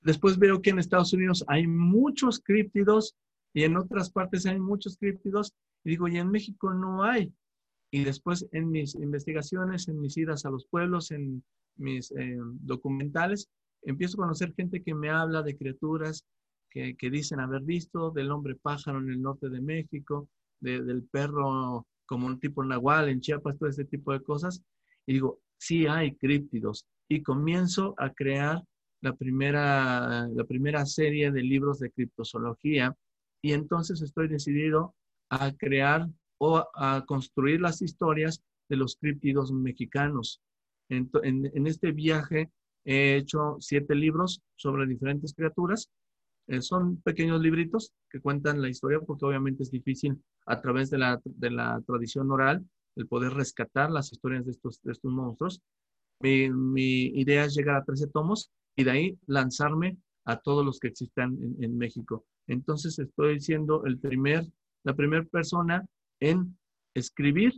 después 0.00 0.38
veo 0.38 0.60
que 0.62 0.70
en 0.70 0.78
Estados 0.78 1.12
Unidos 1.12 1.44
hay 1.48 1.66
muchos 1.66 2.40
críptidos 2.40 3.16
y 3.52 3.64
en 3.64 3.76
otras 3.76 4.10
partes 4.10 4.46
hay 4.46 4.60
muchos 4.60 4.96
críptidos. 4.96 5.54
Y 5.84 5.90
digo, 5.90 6.08
y 6.08 6.18
en 6.18 6.30
México 6.30 6.72
no 6.72 7.02
hay. 7.02 7.32
Y 7.90 8.04
después 8.04 8.46
en 8.52 8.70
mis 8.70 8.94
investigaciones, 8.94 9.88
en 9.88 10.00
mis 10.00 10.16
idas 10.16 10.44
a 10.44 10.50
los 10.50 10.66
pueblos, 10.66 11.10
en 11.10 11.42
mis 11.76 12.10
eh, 12.12 12.36
documentales, 12.60 13.48
empiezo 13.82 14.16
a 14.16 14.24
conocer 14.24 14.54
gente 14.54 14.82
que 14.82 14.94
me 14.94 15.10
habla 15.10 15.42
de 15.42 15.56
criaturas 15.56 16.24
que, 16.70 17.10
dicen 17.10 17.40
haber 17.40 17.62
visto, 17.62 18.10
del 18.10 18.30
hombre 18.30 18.54
pájaro 18.54 18.98
en 18.98 19.08
el 19.08 19.22
norte 19.22 19.48
de 19.48 19.62
México, 19.62 20.28
del 20.60 21.02
perro 21.10 21.86
como 22.04 22.26
un 22.26 22.38
tipo 22.38 22.62
nahual 22.64 23.08
en 23.08 23.20
Chiapas, 23.20 23.58
todo 23.58 23.68
ese 23.68 23.86
tipo 23.86 24.12
de 24.12 24.22
cosas. 24.22 24.62
Y 25.06 25.14
digo, 25.14 25.40
sí 25.58 25.86
hay 25.86 26.14
críptidos. 26.16 26.86
Y 27.08 27.22
comienzo 27.22 27.94
a 27.98 28.10
crear 28.12 28.62
la 29.00 29.14
primera, 29.14 30.26
la 30.28 30.44
primera 30.44 30.84
serie 30.86 31.30
de 31.30 31.42
libros 31.42 31.78
de 31.78 31.90
criptozoología 31.90 32.94
y 33.42 33.52
entonces 33.52 34.02
estoy 34.02 34.28
decidido 34.28 34.94
a 35.30 35.52
crear 35.52 36.08
o 36.38 36.64
a 36.74 37.04
construir 37.06 37.60
las 37.60 37.82
historias 37.82 38.42
de 38.68 38.76
los 38.76 38.96
críptidos 38.96 39.52
mexicanos. 39.52 40.40
En, 40.88 41.08
este 41.66 41.92
viaje 41.92 42.50
he 42.84 43.16
hecho 43.16 43.56
siete 43.60 43.94
libros 43.94 44.40
sobre 44.56 44.86
diferentes 44.86 45.34
criaturas. 45.34 45.90
Eh, 46.48 46.62
son 46.62 47.00
pequeños 47.02 47.40
libritos 47.40 47.92
que 48.10 48.20
cuentan 48.20 48.62
la 48.62 48.68
historia 48.68 49.00
porque 49.00 49.24
obviamente 49.24 49.64
es 49.64 49.70
difícil 49.70 50.20
a 50.46 50.60
través 50.60 50.90
de 50.90 50.98
la, 50.98 51.20
de 51.24 51.50
la 51.50 51.80
tradición 51.86 52.30
oral 52.30 52.64
el 52.96 53.06
poder 53.06 53.32
rescatar 53.32 53.90
las 53.90 54.12
historias 54.12 54.44
de 54.44 54.52
estos, 54.52 54.80
estos 54.84 55.12
monstruos. 55.12 55.60
Mi, 56.20 57.06
idea 57.20 57.44
es 57.44 57.54
llegar 57.54 57.76
a 57.76 57.84
13 57.84 58.08
tomos 58.08 58.50
y 58.74 58.84
de 58.84 58.90
ahí 58.90 59.18
lanzarme 59.26 59.98
a 60.24 60.38
todos 60.38 60.64
los 60.64 60.80
que 60.80 60.88
existan 60.88 61.36
en, 61.40 61.62
en 61.62 61.78
México. 61.78 62.24
Entonces 62.46 62.98
estoy 62.98 63.40
siendo 63.40 63.84
el 63.84 63.98
primer, 63.98 64.44
la 64.84 64.94
primera 64.94 65.24
persona 65.24 65.84
en 66.20 66.56
escribir 66.94 67.52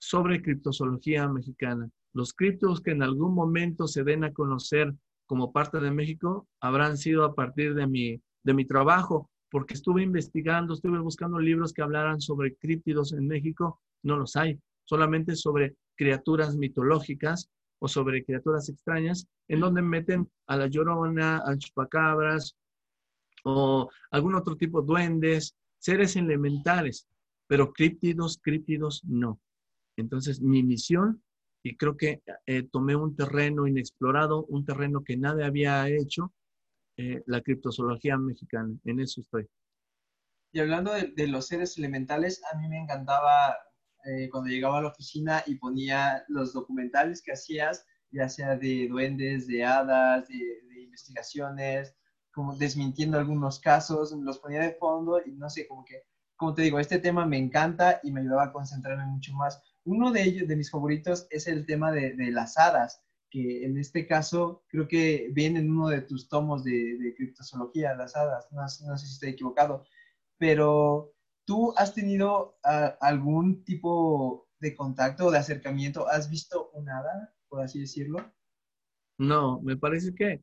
sobre 0.00 0.42
criptozoología 0.42 1.28
mexicana. 1.28 1.90
Los 2.12 2.32
criptos 2.32 2.80
que 2.80 2.90
en 2.92 3.02
algún 3.02 3.34
momento 3.34 3.86
se 3.86 4.04
den 4.04 4.24
a 4.24 4.32
conocer 4.32 4.94
como 5.26 5.52
parte 5.52 5.80
de 5.80 5.90
México 5.90 6.46
habrán 6.60 6.96
sido 6.96 7.24
a 7.24 7.34
partir 7.34 7.74
de 7.74 7.86
mi, 7.86 8.20
de 8.42 8.54
mi 8.54 8.66
trabajo, 8.66 9.30
porque 9.50 9.74
estuve 9.74 10.02
investigando, 10.02 10.74
estuve 10.74 10.98
buscando 10.98 11.38
libros 11.38 11.72
que 11.72 11.82
hablaran 11.82 12.20
sobre 12.20 12.54
críptidos 12.56 13.12
en 13.12 13.26
México, 13.26 13.80
no 14.02 14.16
los 14.16 14.36
hay, 14.36 14.58
solamente 14.84 15.36
sobre 15.36 15.76
criaturas 15.96 16.56
mitológicas 16.56 17.50
o 17.78 17.88
sobre 17.88 18.24
criaturas 18.24 18.68
extrañas, 18.68 19.26
en 19.48 19.60
donde 19.60 19.82
meten 19.82 20.30
a 20.46 20.56
la 20.56 20.66
llorona, 20.66 21.42
a 21.44 21.56
chupacabras 21.56 22.56
o 23.44 23.90
algún 24.10 24.34
otro 24.34 24.56
tipo 24.56 24.80
de 24.80 24.86
duendes, 24.86 25.56
seres 25.78 26.16
elementales 26.16 27.06
pero 27.52 27.70
críptidos, 27.70 28.40
críptidos, 28.42 29.04
no. 29.04 29.38
Entonces, 29.98 30.40
mi 30.40 30.62
misión, 30.62 31.22
y 31.62 31.76
creo 31.76 31.98
que 31.98 32.22
eh, 32.46 32.62
tomé 32.62 32.96
un 32.96 33.14
terreno 33.14 33.66
inexplorado, 33.66 34.46
un 34.46 34.64
terreno 34.64 35.04
que 35.04 35.18
nadie 35.18 35.44
había 35.44 35.86
hecho, 35.86 36.32
eh, 36.96 37.22
la 37.26 37.42
criptozoología 37.42 38.16
mexicana. 38.16 38.74
En 38.84 39.00
eso 39.00 39.20
estoy. 39.20 39.46
Y 40.54 40.60
hablando 40.60 40.94
de, 40.94 41.26
los 41.26 41.46
seres 41.46 41.76
elementales, 41.76 42.40
a 42.50 42.56
mí 42.56 42.68
me 42.68 42.78
encantaba 42.78 43.54
eh, 44.04 44.28
cuando 44.30 44.50
llegaba 44.50 44.78
a 44.78 44.82
la 44.82 44.88
oficina 44.88 45.42
y 45.46 45.56
ponía 45.56 46.24
los 46.28 46.52
documentales 46.52 47.22
que 47.22 47.32
hacías, 47.32 47.86
ya 48.10 48.28
sea 48.28 48.56
de 48.56 48.88
duendes, 48.88 49.46
de 49.46 49.64
hadas, 49.64 50.28
de, 50.28 50.36
de 50.68 50.82
investigaciones, 50.82 51.94
como 52.32 52.56
desmintiendo 52.56 53.18
algunos 53.18 53.60
casos, 53.60 54.12
los 54.12 54.38
ponía 54.38 54.60
de 54.60 54.74
fondo 54.74 55.20
y 55.24 55.32
no 55.32 55.48
sé, 55.50 55.66
como 55.66 55.84
que 55.84 56.02
como 56.42 56.54
te 56.54 56.62
digo, 56.62 56.80
este 56.80 56.98
tema 56.98 57.24
me 57.24 57.38
encanta 57.38 58.00
y 58.02 58.10
me 58.10 58.20
ayudaba 58.20 58.46
a 58.46 58.52
concentrarme 58.52 59.06
mucho 59.06 59.32
más. 59.32 59.62
Uno 59.84 60.10
de 60.10 60.24
ellos, 60.24 60.48
de 60.48 60.56
mis 60.56 60.72
favoritos, 60.72 61.28
es 61.30 61.46
el 61.46 61.64
tema 61.66 61.92
de, 61.92 62.16
las 62.32 62.58
hadas, 62.58 63.00
que 63.30 63.64
en 63.64 63.78
este 63.78 64.08
caso 64.08 64.64
creo 64.66 64.88
que 64.88 65.28
viene 65.32 65.60
en 65.60 65.70
uno 65.70 65.86
de 65.86 66.00
tus 66.00 66.28
tomos 66.28 66.64
de, 66.64 66.98
de 66.98 67.14
criptozoología, 67.14 67.94
las 67.94 68.16
hadas, 68.16 68.48
no, 68.50 68.68
sé 68.68 69.06
si 69.06 69.12
estoy 69.12 69.28
equivocado, 69.30 69.84
pero 70.36 71.12
tú 71.44 71.74
has 71.76 71.94
tenido 71.94 72.58
ah, 72.64 72.96
algún 73.00 73.64
tipo 73.64 74.48
de 74.60 74.76
contacto 74.76 75.26
o 75.26 75.30
de 75.30 75.38
acercamiento, 75.38 76.08
¿has 76.08 76.30
visto 76.30 76.70
un 76.74 76.88
hada, 76.88 77.34
por 77.48 77.62
así 77.62 77.80
decirlo? 77.80 78.32
No, 79.18 79.60
me 79.60 79.76
parece 79.76 80.14
que 80.14 80.42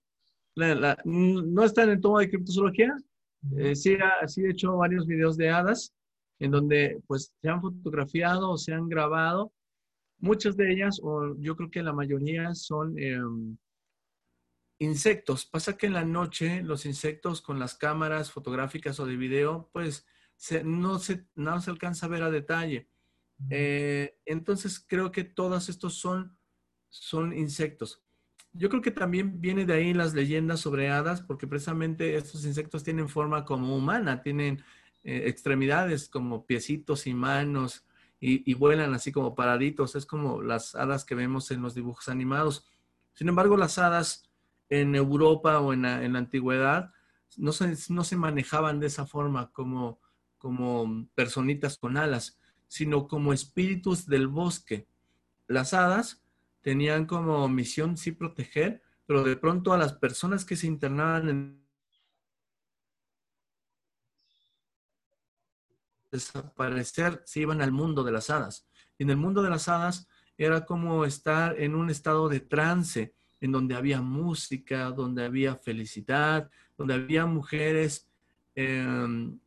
no 1.06 1.64
está 1.64 1.84
en 1.84 1.90
el 1.92 2.02
tomo 2.02 2.20
de 2.20 2.30
criptozoología, 2.30 2.98
eh, 3.58 3.76
sí, 3.76 3.92
he 3.94 4.50
hecho 4.50 4.76
varios 4.78 5.08
videos 5.08 5.38
de 5.38 5.50
hadas 5.50 5.94
en 6.40 6.52
donde 6.52 7.02
pues 7.08 7.34
se 7.42 7.50
han 7.50 7.62
fotografiado 7.62 8.52
o 8.52 8.58
se 8.58 8.74
han 8.74 8.90
grabado. 8.90 9.54
Muchas 10.20 10.58
de 10.58 10.72
ellas, 10.72 11.00
o 11.02 11.36
yo 11.40 11.56
creo 11.56 11.72
que 11.72 11.84
la 11.84 11.94
mayoría, 11.94 12.54
son 12.54 12.98
em, 12.98 13.58
insectos. 14.80 15.46
Pasa 15.46 15.78
que 15.78 15.88
en 15.88 15.94
la 15.94 16.06
noche 16.06 16.62
los 16.64 16.86
insectos 16.86 17.42
con 17.42 17.60
las 17.60 17.76
cámaras 17.76 18.32
fotográficas 18.32 19.00
o 19.00 19.06
de 19.06 19.16
video, 19.16 19.70
pues 19.72 20.06
no, 20.64 21.00
se, 21.00 21.26
no 21.36 21.62
se 21.62 21.72
alcanza 21.72 22.06
a 22.06 22.10
ver 22.10 22.24
a 22.24 22.32
detalle. 22.32 22.90
Eh, 23.50 24.18
entonces 24.26 24.84
creo 24.86 25.12
que 25.12 25.24
todos 25.24 25.70
estos 25.70 25.96
son, 25.96 26.38
son 26.90 27.38
insectos. 27.38 28.04
Yo 28.52 28.70
creo 28.70 28.82
que 28.82 28.92
también 28.92 29.40
viene 29.40 29.66
de 29.66 29.74
ahí 29.74 29.94
las 29.94 30.14
leyendas 30.14 30.60
sobre 30.60 30.90
hadas, 30.90 31.22
porque 31.22 31.48
precisamente 31.48 32.16
estos 32.16 32.46
insectos 32.46 32.84
tienen 32.84 33.08
forma 33.08 33.46
como 33.46 33.76
humana, 33.76 34.22
tienen 34.24 34.64
eh, 35.04 35.24
extremidades 35.28 36.10
como 36.10 36.46
piecitos 36.46 37.06
y 37.08 37.14
manos 37.14 37.86
y, 38.20 38.54
vuelan 38.56 38.94
así 38.94 39.12
como 39.12 39.36
paraditos. 39.36 39.96
Es 39.96 40.06
como 40.06 40.42
las 40.42 40.76
hadas 40.76 41.06
que 41.06 41.16
vemos 41.16 41.52
en 41.52 41.62
los 41.62 41.76
dibujos 41.76 42.10
animados. 42.10 42.66
Sin 43.14 43.30
embargo, 43.30 43.56
las 43.56 43.78
hadas 43.78 44.30
en 44.70 44.96
Europa 44.96 45.60
o 45.60 45.74
en 45.74 45.84
la, 45.84 45.98
antigüedad 45.98 46.92
no 47.38 47.52
se, 47.52 47.76
no 47.90 48.04
se, 48.04 48.18
manejaban 48.18 48.80
de 48.80 48.88
esa 48.88 49.06
forma 49.06 49.52
como, 49.52 50.00
como 50.40 51.08
personitas 51.14 51.78
con 51.78 51.98
alas, 51.98 52.40
sino 52.68 53.08
como 53.08 53.34
espíritus 53.34 54.08
del 54.08 54.28
bosque. 54.28 54.88
Las 55.48 55.74
hadas 55.74 56.24
tenían 56.62 57.06
como 57.06 57.48
misión 57.48 57.98
sí 57.98 58.12
proteger, 58.12 58.82
pero 59.06 59.24
de 59.24 59.36
pronto 59.36 59.74
a 59.74 59.78
las 59.78 59.94
personas 59.94 60.46
que 60.46 60.56
se 60.56 60.68
internaban 60.68 61.30
en 61.30 61.70
desaparecer 66.12 67.22
se 67.26 67.42
iban 67.42 67.62
al 67.62 67.72
mundo 67.72 68.04
de 68.04 68.12
las 68.12 68.30
hadas. 68.30 68.68
Y 68.98 69.04
en 69.04 69.12
el 69.12 69.18
mundo 69.18 69.42
de 69.42 69.50
las 69.50 69.68
hadas 69.68 70.08
era 70.38 70.66
como 70.66 71.06
estar 71.06 71.60
en 71.60 71.76
un 71.76 71.90
estado 71.90 72.30
de 72.30 72.40
trance, 72.40 73.14
en 73.42 73.52
donde 73.52 73.76
había 73.76 74.02
música, 74.02 74.92
donde 74.92 75.26
había 75.26 75.56
felicidad, 75.56 76.50
donde 76.78 76.94
había 76.94 77.26
mujeres 77.26 78.10
em, 78.56 79.40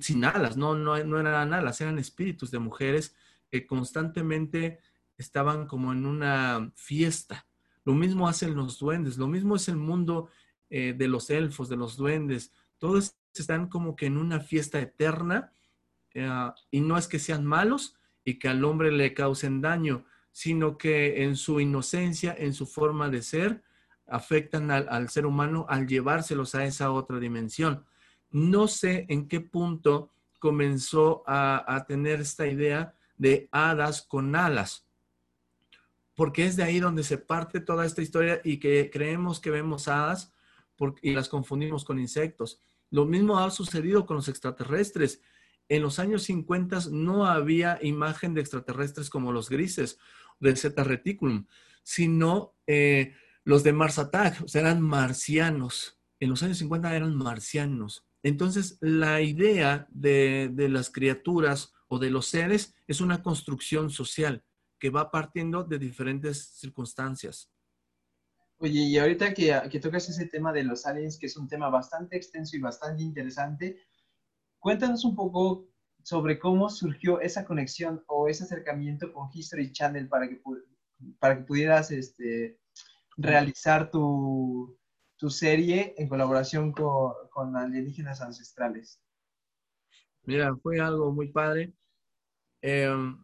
sin 0.00 0.24
alas, 0.24 0.56
no, 0.56 0.74
no, 0.74 1.02
no 1.04 1.20
eran 1.20 1.54
alas, 1.54 1.80
eran 1.80 1.98
espíritus 1.98 2.50
de 2.50 2.58
mujeres 2.58 3.14
que 3.50 3.66
constantemente 3.66 4.80
estaban 5.16 5.66
como 5.66 5.92
en 5.92 6.06
una 6.06 6.72
fiesta, 6.74 7.46
Lo 7.84 7.94
mismo 7.94 8.28
hacen 8.28 8.54
los 8.54 8.78
duendes, 8.78 9.18
lo 9.18 9.26
mismo 9.26 9.56
es 9.56 9.68
el 9.68 9.76
mundo 9.76 10.28
eh, 10.70 10.94
de 10.96 11.08
los 11.08 11.30
elfos, 11.30 11.68
de 11.68 11.76
los 11.76 11.96
duendes. 11.96 12.52
Todos 12.78 13.16
están 13.34 13.68
como 13.68 13.96
que 13.96 14.06
en 14.06 14.16
una 14.16 14.40
fiesta 14.40 14.80
eterna 14.80 15.52
eh, 16.14 16.28
y 16.70 16.80
no 16.80 16.96
es 16.96 17.08
que 17.08 17.18
sean 17.18 17.44
malos 17.44 17.96
y 18.24 18.38
que 18.38 18.48
al 18.48 18.64
hombre 18.64 18.92
le 18.92 19.14
causen 19.14 19.60
daño, 19.60 20.04
sino 20.30 20.78
que 20.78 21.24
en 21.24 21.36
su 21.36 21.60
inocencia, 21.60 22.34
en 22.38 22.52
su 22.54 22.66
forma 22.66 23.08
de 23.08 23.22
ser, 23.22 23.62
afectan 24.06 24.70
al, 24.70 25.08
ser 25.08 25.26
humano 25.26 25.66
al 25.68 25.86
llevárselos 25.86 26.54
a 26.54 26.64
esa 26.64 26.90
otra 26.90 27.18
dimensión. 27.18 27.84
No 28.30 28.68
sé 28.68 29.06
en 29.08 29.28
qué 29.28 29.40
punto 29.40 30.10
comenzó 30.38 31.22
a, 31.26 31.84
tener 31.86 32.20
esta 32.20 32.46
idea 32.46 32.94
de 33.16 33.48
hadas 33.52 34.02
con 34.02 34.34
alas, 34.34 34.86
porque 36.14 36.46
es 36.46 36.56
de 36.56 36.62
ahí 36.62 36.80
donde 36.80 37.04
se 37.04 37.18
parte 37.18 37.60
toda 37.60 37.84
esta 37.84 38.02
historia 38.02 38.40
y 38.42 38.58
que 38.58 38.90
creemos 38.90 39.38
que 39.38 39.50
vemos 39.50 39.86
hadas 39.88 40.32
y 41.02 41.12
las 41.12 41.28
confundimos 41.28 41.84
con 41.84 41.98
insectos. 41.98 42.60
Lo 42.90 43.04
mismo 43.04 43.38
ha 43.38 43.50
sucedido 43.50 44.06
con 44.06 44.16
los 44.16 44.28
extraterrestres. 44.28 45.20
En 45.68 45.82
los 45.82 45.98
años 45.98 46.22
50 46.24 46.78
no 46.90 47.26
había 47.26 47.78
imagen 47.82 48.34
de 48.34 48.40
extraterrestres 48.40 49.10
como 49.10 49.32
los 49.32 49.50
grises 49.50 49.98
del 50.40 50.56
Zeta 50.56 50.84
Reticulum, 50.84 51.46
sino 51.82 52.54
eh, 52.66 53.14
los 53.44 53.62
de 53.62 53.72
Mars 53.72 53.98
Attack, 53.98 54.42
o 54.42 54.48
sea, 54.48 54.62
eran 54.62 54.80
marcianos. 54.80 55.98
En 56.18 56.30
los 56.30 56.42
años 56.42 56.58
50 56.58 56.96
eran 56.96 57.14
marcianos. 57.16 58.06
Entonces, 58.22 58.76
la 58.80 59.20
idea 59.20 59.86
de, 59.90 60.52
las 60.68 60.90
criaturas 60.90 61.72
o 61.88 61.98
de 61.98 62.10
los 62.10 62.26
seres 62.26 62.74
es 62.86 63.00
una 63.00 63.22
construcción 63.22 63.90
social 63.90 64.44
que 64.78 64.90
va 64.90 65.10
partiendo 65.10 65.64
de 65.64 65.78
diferentes 65.78 66.48
circunstancias. 66.54 67.50
Oye, 68.58 68.80
y 68.80 68.98
ahorita 68.98 69.32
que, 69.32 69.58
que, 69.70 69.80
tocas 69.80 70.08
ese 70.08 70.26
tema 70.26 70.52
de 70.52 70.64
los 70.64 70.84
aliens, 70.84 71.18
que 71.18 71.26
es 71.26 71.36
un 71.36 71.48
tema 71.48 71.70
bastante 71.70 72.16
extenso 72.16 72.56
y 72.56 72.60
bastante 72.60 73.02
interesante, 73.02 73.80
cuéntanos 74.58 75.04
un 75.04 75.16
poco 75.16 75.70
sobre 76.02 76.38
cómo 76.38 76.68
surgió 76.68 77.20
esa 77.20 77.44
conexión 77.44 78.04
o 78.06 78.28
ese 78.28 78.44
acercamiento 78.44 79.12
con 79.12 79.30
History 79.32 79.72
Channel 79.72 80.08
para 80.08 80.28
que, 80.28 80.40
para 81.18 81.38
que 81.38 81.44
pudieras 81.44 81.90
este, 81.90 82.58
realizar 83.16 83.90
tu, 83.90 84.78
serie 85.28 85.94
en 85.98 86.08
colaboración 86.08 86.72
con, 86.72 87.56
alienígenas 87.56 88.22
ancestrales? 88.22 88.98
Mira, 90.22 90.54
fue 90.62 90.80
algo 90.80 91.12
muy 91.12 91.28
padre. 91.28 91.74
Em, 92.62 93.18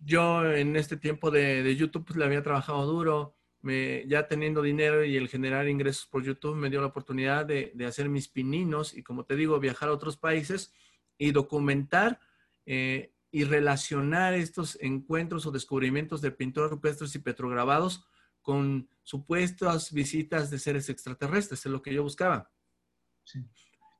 yo 0.00 0.50
en 0.50 0.76
este 0.76 0.96
tiempo 0.96 1.30
de, 1.30 1.76
YouTube 1.76 2.06
pues, 2.06 2.16
le 2.16 2.24
había 2.24 2.42
trabajado 2.42 2.84
duro, 2.86 3.36
me, 3.60 4.04
ya 4.08 4.26
teniendo 4.26 4.62
dinero 4.62 5.04
y 5.04 5.16
el 5.16 5.28
generar 5.28 5.68
ingresos 5.68 6.06
por 6.06 6.22
YouTube 6.22 6.56
me 6.56 6.70
dio 6.70 6.80
la 6.80 6.88
oportunidad 6.88 7.46
de, 7.46 7.72
hacer 7.86 8.08
mis 8.08 8.28
pininos 8.28 8.94
y 8.94 9.02
como 9.02 9.24
te 9.24 9.36
digo, 9.36 9.60
viajar 9.60 9.88
a 9.88 9.92
otros 9.92 10.16
países 10.16 10.72
y 11.18 11.32
documentar 11.32 12.20
eh, 12.64 13.12
y 13.30 13.44
relacionar 13.44 14.34
estos 14.34 14.78
encuentros 14.80 15.46
o 15.46 15.50
descubrimientos 15.50 16.20
de 16.20 16.30
pintores 16.30 16.70
rupestres 16.70 17.14
y 17.14 17.18
petrograbados 17.18 18.06
con 18.46 18.88
supuestas 19.02 19.92
visitas 19.92 20.50
de 20.50 20.60
seres 20.60 20.88
extraterrestres, 20.88 21.66
es 21.66 21.72
lo 21.72 21.82
que 21.82 21.92
yo 21.92 22.04
buscaba. 22.04 22.48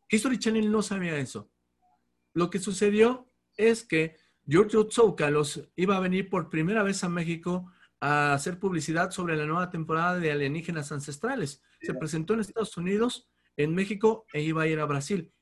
History 0.09 0.39
Channel 0.39 0.71
no 0.71 0.83
sabía 0.83 1.19
eso. 1.19 1.51
Lo 2.33 2.49
que 2.49 2.61
sucedió 2.61 3.29
es 3.57 3.83
que 3.83 4.17
Giorgio 4.47 4.87
Tsoukalos 4.87 5.69
iba 5.75 5.97
a 5.97 6.01
venir 6.01 6.31
por 6.31 6.49
primera 6.49 6.85
vez 6.85 7.03
a 7.03 7.09
México 7.09 7.73
a 8.01 8.35
hacer 8.35 8.61
publicidad 8.61 9.11
sobre 9.11 9.37
la 9.37 9.47
nueva 9.47 9.69
temporada 9.69 10.21
de 10.21 10.31
Alienígenas 10.31 10.93
Ancestrales. 10.93 11.61
Se 11.81 11.95
presentó 11.95 12.35
en 12.35 12.41
Estados 12.41 12.77
Unidos, 12.77 13.29
en 13.57 13.75
México 13.75 14.27
e 14.33 14.43
iba 14.43 14.63
a 14.63 14.69
ir 14.69 14.79
a 14.79 14.85
Brasil. 14.85 15.33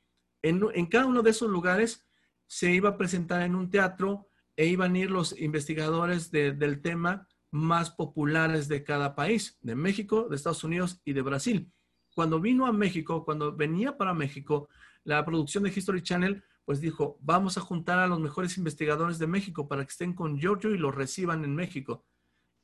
En, 0.40 0.86
cada 0.86 1.04
uno 1.04 1.20
de 1.20 1.32
esos 1.32 1.50
lugares 1.50 2.06
se 2.46 2.72
iba 2.72 2.88
a 2.88 2.96
presentar 2.96 3.42
en 3.42 3.54
un 3.54 3.68
teatro 3.68 4.30
e 4.56 4.64
iban 4.64 4.94
a 4.94 4.98
ir 4.98 5.10
los 5.10 5.38
investigadores 5.38 6.30
del 6.30 6.80
tema 6.80 7.28
más 7.54 7.88
populares 7.88 8.66
de 8.66 8.82
cada 8.82 9.14
país, 9.14 9.56
de 9.62 9.76
México, 9.76 10.26
de 10.28 10.34
Estados 10.34 10.64
Unidos 10.64 11.00
y 11.04 11.12
de 11.12 11.22
Brasil. 11.22 11.72
Cuando 12.12 12.40
vino 12.40 12.66
a 12.66 12.72
México, 12.72 13.24
cuando 13.24 13.54
venía 13.54 13.96
para 13.96 14.12
México, 14.12 14.68
la 15.04 15.24
producción 15.24 15.62
de 15.62 15.70
History 15.70 16.02
Channel, 16.02 16.42
pues 16.64 16.80
dijo, 16.80 17.16
vamos 17.20 17.56
a 17.56 17.60
juntar 17.60 18.00
a 18.00 18.08
los 18.08 18.18
mejores 18.18 18.58
investigadores 18.58 19.20
de 19.20 19.28
México 19.28 19.68
para 19.68 19.84
que 19.84 19.92
estén 19.92 20.14
con 20.14 20.36
Giorgio 20.36 20.74
y 20.74 20.78
los 20.78 20.92
reciban 20.92 21.44
en 21.44 21.54
México. 21.54 22.04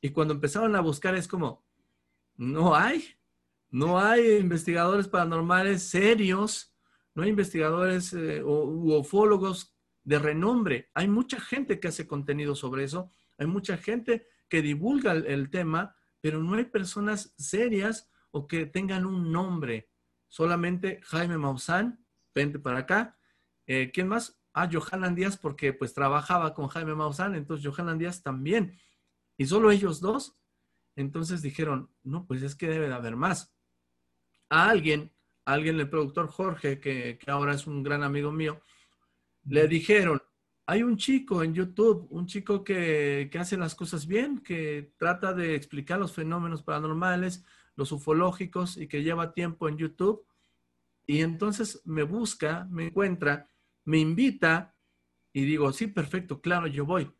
Y 0.01 0.09
cuando 0.09 0.33
empezaron 0.33 0.75
a 0.75 0.81
buscar 0.81 1.15
es 1.15 1.25
como, 1.25 1.63
no 2.35 2.75
hay, 2.75 3.05
no 3.69 3.97
hay 3.97 4.39
investigadores 4.39 5.07
paranormales 5.07 5.83
serios, 5.83 6.75
no 7.15 7.23
hay 7.23 7.29
investigadores 7.29 8.11
eh, 8.11 8.41
o, 8.43 8.97
ufólogos 8.99 9.73
de 10.03 10.19
renombre. 10.19 10.89
Hay 10.93 11.07
mucha 11.07 11.39
gente 11.39 11.79
que 11.79 11.87
hace 11.87 12.05
contenido 12.05 12.55
sobre 12.55 12.83
eso, 12.83 13.09
hay 13.37 13.47
mucha 13.47 13.77
gente 13.77 14.27
que 14.51 14.61
divulga 14.61 15.13
el, 15.13 15.49
tema, 15.49 15.95
pero 16.19 16.43
no 16.43 16.55
hay 16.55 16.65
personas 16.65 17.33
serias 17.37 18.11
o 18.31 18.49
que 18.49 18.65
tengan 18.65 19.05
un 19.05 19.31
nombre. 19.31 19.89
Solamente 20.27 20.99
Jaime 21.03 21.37
Maussan, 21.37 22.05
vente 22.35 22.59
para 22.59 22.79
acá. 22.79 23.17
Eh, 23.65 23.91
¿Quién 23.93 24.09
más? 24.09 24.41
Ah, 24.51 24.69
Johanan 24.69 25.15
Díaz, 25.15 25.37
porque 25.37 25.71
pues 25.71 25.93
trabajaba 25.93 26.53
con 26.53 26.67
Jaime 26.67 26.93
Maussan, 26.93 27.35
entonces 27.35 27.65
Johanan 27.65 27.97
Díaz 27.97 28.23
también. 28.23 28.77
Y 29.37 29.45
solo 29.45 29.71
ellos 29.71 30.01
dos. 30.01 30.37
Entonces 30.97 31.41
dijeron, 31.41 31.89
no, 32.03 32.27
pues 32.27 32.43
es 32.43 32.53
que 32.53 32.67
debe 32.67 32.89
de 32.89 32.93
haber 32.93 33.15
más. 33.15 33.55
A 34.49 34.69
alguien, 34.69 35.13
alguien, 35.45 35.79
el 35.79 35.89
productor 35.89 36.27
Jorge, 36.27 36.81
que, 36.81 37.17
que 37.17 37.31
ahora 37.31 37.53
es 37.53 37.67
un 37.67 37.83
gran 37.83 38.03
amigo 38.03 38.33
mío, 38.33 38.61
le 39.45 39.69
dijeron, 39.69 40.21
hay 40.65 40.83
un 40.83 40.97
chico 40.97 41.43
en 41.43 41.53
YouTube, 41.53 42.07
un 42.11 42.27
chico 42.27 42.63
que, 42.63 43.29
hace 43.39 43.57
las 43.57 43.75
cosas 43.75 44.05
bien, 44.05 44.39
que 44.39 44.93
trata 44.97 45.33
de 45.33 45.55
explicar 45.55 45.99
los 45.99 46.13
fenómenos 46.13 46.63
paranormales, 46.63 47.43
los 47.75 47.91
ufológicos 47.91 48.77
y 48.77 48.87
que 48.87 49.03
lleva 49.03 49.33
tiempo 49.33 49.67
en 49.67 49.77
YouTube. 49.77 50.25
Y 51.05 51.21
entonces 51.21 51.81
me 51.85 52.03
busca, 52.03 52.67
me 52.69 52.87
encuentra, 52.87 53.49
me 53.85 53.97
invita 53.97 54.75
y 55.33 55.45
digo, 55.45 55.73
sí, 55.73 55.87
perfecto, 55.87 56.41
claro, 56.41 56.67
yo 56.67 56.85
voy. 56.85 57.11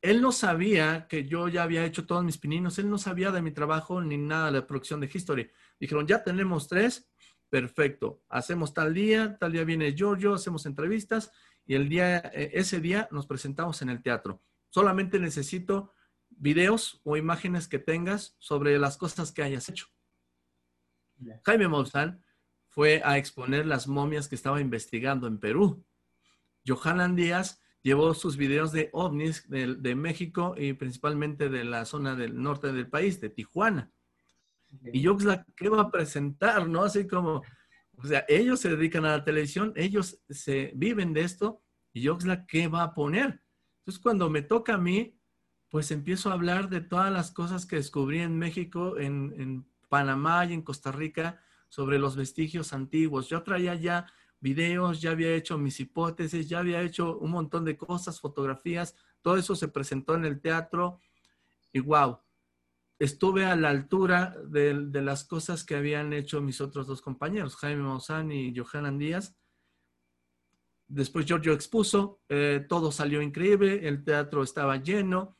Él 0.00 0.20
no 0.20 0.30
sabía 0.30 1.08
que 1.08 1.26
yo 1.26 1.48
ya 1.48 1.64
había 1.64 1.84
hecho 1.84 2.06
todos 2.06 2.22
mis 2.22 2.38
pininos, 2.38 2.78
él 2.78 2.88
no 2.88 2.98
sabía 2.98 3.32
de 3.32 3.42
mi 3.42 3.50
trabajo 3.50 4.00
ni 4.00 4.16
nada 4.16 4.46
de 4.46 4.60
la 4.60 4.66
producción 4.66 5.00
de 5.00 5.10
History. 5.12 5.50
Dijeron, 5.80 6.06
ya 6.06 6.22
tenemos 6.22 6.68
tres, 6.68 7.10
perfecto, 7.48 8.22
hacemos 8.28 8.74
tal 8.74 8.94
día, 8.94 9.36
tal 9.38 9.52
día 9.52 9.64
viene 9.64 9.96
Giorgio, 9.96 10.34
hacemos 10.34 10.66
entrevistas 10.66 11.32
y 11.68 11.74
el 11.74 11.88
día, 11.88 12.18
eh, 12.34 12.50
ese 12.54 12.80
día 12.80 13.08
nos 13.12 13.26
presentamos 13.26 13.82
en 13.82 13.90
el 13.90 14.02
teatro. 14.02 14.42
Solamente 14.70 15.20
necesito 15.20 15.92
videos 16.30 17.00
o 17.04 17.18
imágenes 17.18 17.68
que 17.68 17.78
tengas 17.78 18.34
sobre 18.38 18.78
las 18.78 18.96
cosas 18.96 19.32
que 19.32 19.42
hayas 19.42 19.68
hecho. 19.68 19.86
Jaime 21.44 21.68
Maussan 21.68 22.24
fue 22.68 23.02
a 23.04 23.18
exponer 23.18 23.66
las 23.66 23.86
momias 23.86 24.28
que 24.28 24.34
estaba 24.34 24.62
investigando 24.62 25.26
en 25.26 25.38
Perú. 25.38 25.84
Johanan 26.66 27.14
Díaz 27.14 27.60
llevó 27.82 28.14
sus 28.14 28.38
videos 28.38 28.72
de 28.72 28.88
ovnis 28.94 29.46
de, 29.50 29.94
México 29.94 30.54
y 30.56 30.72
principalmente 30.72 31.50
de 31.50 31.64
la 31.64 31.84
zona 31.84 32.14
del 32.16 32.40
norte 32.40 32.72
del 32.72 32.88
país, 32.88 33.20
de 33.20 33.28
Tijuana. 33.28 33.92
Y 34.92 35.02
yo, 35.02 35.18
¿qué 35.54 35.68
va 35.68 35.82
a 35.82 35.90
presentar? 35.90 36.66
¿No? 36.66 36.84
Así 36.84 37.06
como, 37.06 37.42
o 38.02 38.06
sea, 38.06 38.24
ellos 38.28 38.60
se 38.60 38.70
dedican 38.70 39.04
a 39.04 39.16
la 39.16 39.24
televisión, 39.24 39.72
ellos 39.76 40.20
se 40.28 40.72
viven 40.74 41.12
de 41.12 41.22
esto 41.22 41.62
y 41.92 42.08
Oxlack, 42.08 42.46
¿qué 42.46 42.68
va 42.68 42.82
a 42.84 42.94
poner? 42.94 43.42
Entonces, 43.80 44.00
cuando 44.00 44.30
me 44.30 44.42
toca 44.42 44.74
a 44.74 44.78
mí, 44.78 45.18
pues 45.68 45.90
empiezo 45.90 46.30
a 46.30 46.34
hablar 46.34 46.68
de 46.68 46.80
todas 46.80 47.12
las 47.12 47.30
cosas 47.30 47.66
que 47.66 47.76
descubrí 47.76 48.20
en 48.20 48.38
México, 48.38 48.98
en, 48.98 49.34
en 49.38 49.66
Panamá 49.88 50.44
y 50.46 50.52
en 50.52 50.62
Costa 50.62 50.92
Rica 50.92 51.42
sobre 51.68 51.98
los 51.98 52.16
vestigios 52.16 52.72
antiguos. 52.72 53.28
Yo 53.28 53.42
traía 53.42 53.74
ya 53.74 54.06
videos, 54.40 55.00
ya 55.00 55.10
había 55.10 55.34
hecho 55.34 55.58
mis 55.58 55.80
hipótesis, 55.80 56.48
ya 56.48 56.60
había 56.60 56.82
hecho 56.82 57.18
un 57.18 57.32
montón 57.32 57.64
de 57.64 57.76
cosas, 57.76 58.20
fotografías, 58.20 58.94
todo 59.22 59.36
eso 59.36 59.56
se 59.56 59.68
presentó 59.68 60.14
en 60.14 60.24
el 60.24 60.40
teatro 60.40 61.00
y 61.72 61.80
wow, 61.80 62.20
estuve 62.98 63.44
a 63.44 63.56
la 63.56 63.70
altura 63.70 64.34
de, 64.46 64.74
las 65.02 65.24
cosas 65.24 65.64
que 65.64 65.76
habían 65.76 66.12
hecho 66.12 66.40
mis 66.40 66.60
otros 66.60 66.86
dos 66.86 67.00
compañeros, 67.00 67.56
Jaime 67.56 67.82
Maussan 67.82 68.32
y 68.32 68.54
Johanan 68.56 68.98
Díaz. 68.98 69.36
Después 70.88 71.26
Giorgio 71.26 71.52
expuso, 71.52 72.20
eh, 72.28 72.64
todo 72.68 72.90
salió 72.90 73.22
increíble, 73.22 73.86
el 73.86 74.04
teatro 74.04 74.42
estaba 74.42 74.76
lleno. 74.78 75.38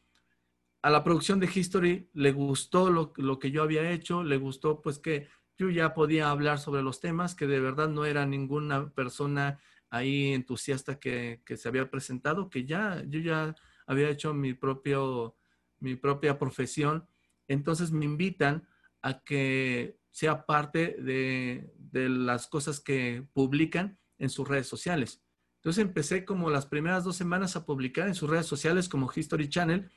A 0.83 0.91
la 0.91 1.03
producción 1.03 1.41
de 1.41 1.51
History 1.53 2.11
le 2.13 2.33
gustó 2.33 2.91
lo, 2.91 3.39
que 3.39 3.51
yo 3.51 3.63
había 3.63 3.91
hecho, 3.91 4.23
le 4.23 4.37
gustó 4.37 4.81
pues 4.81 4.99
que 4.99 5.29
yo 5.57 5.71
ya 5.71 5.95
podía 5.95 6.31
hablar 6.31 6.59
sobre 6.59 6.83
los 6.83 7.01
temas, 7.01 7.35
que 7.35 7.49
de 7.49 7.59
verdad 7.59 7.89
no 7.89 8.05
era 8.05 8.25
ninguna 8.27 8.91
persona 8.91 9.59
ahí 9.91 10.33
entusiasta 10.33 11.01
que, 11.01 11.43
que 11.45 11.57
se 11.57 11.67
había 11.67 11.91
presentado, 11.91 12.49
que 12.49 12.65
ya 12.65 13.03
yo 13.09 13.19
ya 13.19 13.57
había 13.87 14.11
hecho 14.11 14.35
mi, 14.35 14.53
propio, 14.53 15.35
mi 15.81 15.97
propia 15.97 16.39
profesión 16.39 17.09
entonces 17.49 17.91
me 17.91 18.05
invitan 18.05 18.69
a 19.03 19.21
que 19.21 19.99
sea 20.11 20.47
parte 20.47 20.97
de, 21.01 21.73
las 21.93 22.47
cosas 22.47 22.81
que 22.81 23.27
publican 23.33 23.99
en 24.19 24.31
sus 24.31 24.47
redes 24.47 24.67
sociales. 24.67 25.23
Entonces 25.57 25.83
empecé 25.83 26.25
como 26.25 26.51
las 26.51 26.67
primeras 26.67 27.05
dos 27.05 27.17
semanas 27.17 27.57
a 27.57 27.65
publicar 27.65 28.07
en 28.07 28.15
sus 28.15 28.29
redes 28.29 28.47
sociales 28.47 28.89
como 28.89 29.11
History 29.15 29.49
Channel 29.49 29.91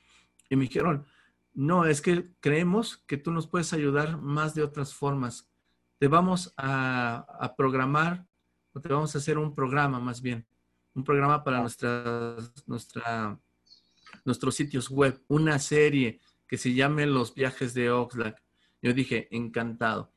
y 0.50 0.56
me 0.56 0.64
dijeron, 0.64 1.06
no, 1.54 1.86
es 1.86 2.02
que 2.02 2.32
creemos 2.40 2.98
que 3.08 3.18
tú 3.18 3.32
nos 3.32 3.48
puedes 3.48 3.74
ayudar 3.74 4.18
más 4.22 4.56
de 4.56 4.64
otras 4.64 4.94
formas. 4.94 5.50
Te 5.98 6.08
vamos 6.08 6.54
a, 6.58 7.54
programar, 7.58 8.26
o 8.74 8.80
te 8.80 8.90
vamos 8.90 9.14
a 9.14 9.18
hacer 9.18 9.38
un 9.38 9.54
programa 9.54 10.00
más 10.00 10.22
bien, 10.22 10.48
un 10.94 11.04
programa 11.04 11.44
para 11.44 11.62
nuestros 14.26 14.56
sitios 14.56 14.90
web, 14.90 15.22
una 15.28 15.60
serie 15.60 16.20
que 16.52 16.58
se 16.58 16.74
llame 16.74 17.06
Los 17.06 17.34
viajes 17.34 17.74
de 17.74 17.92
Oxlack. 17.92 18.44
Yo 18.82 18.94
dije, 18.94 19.30
encantado. 19.32 20.12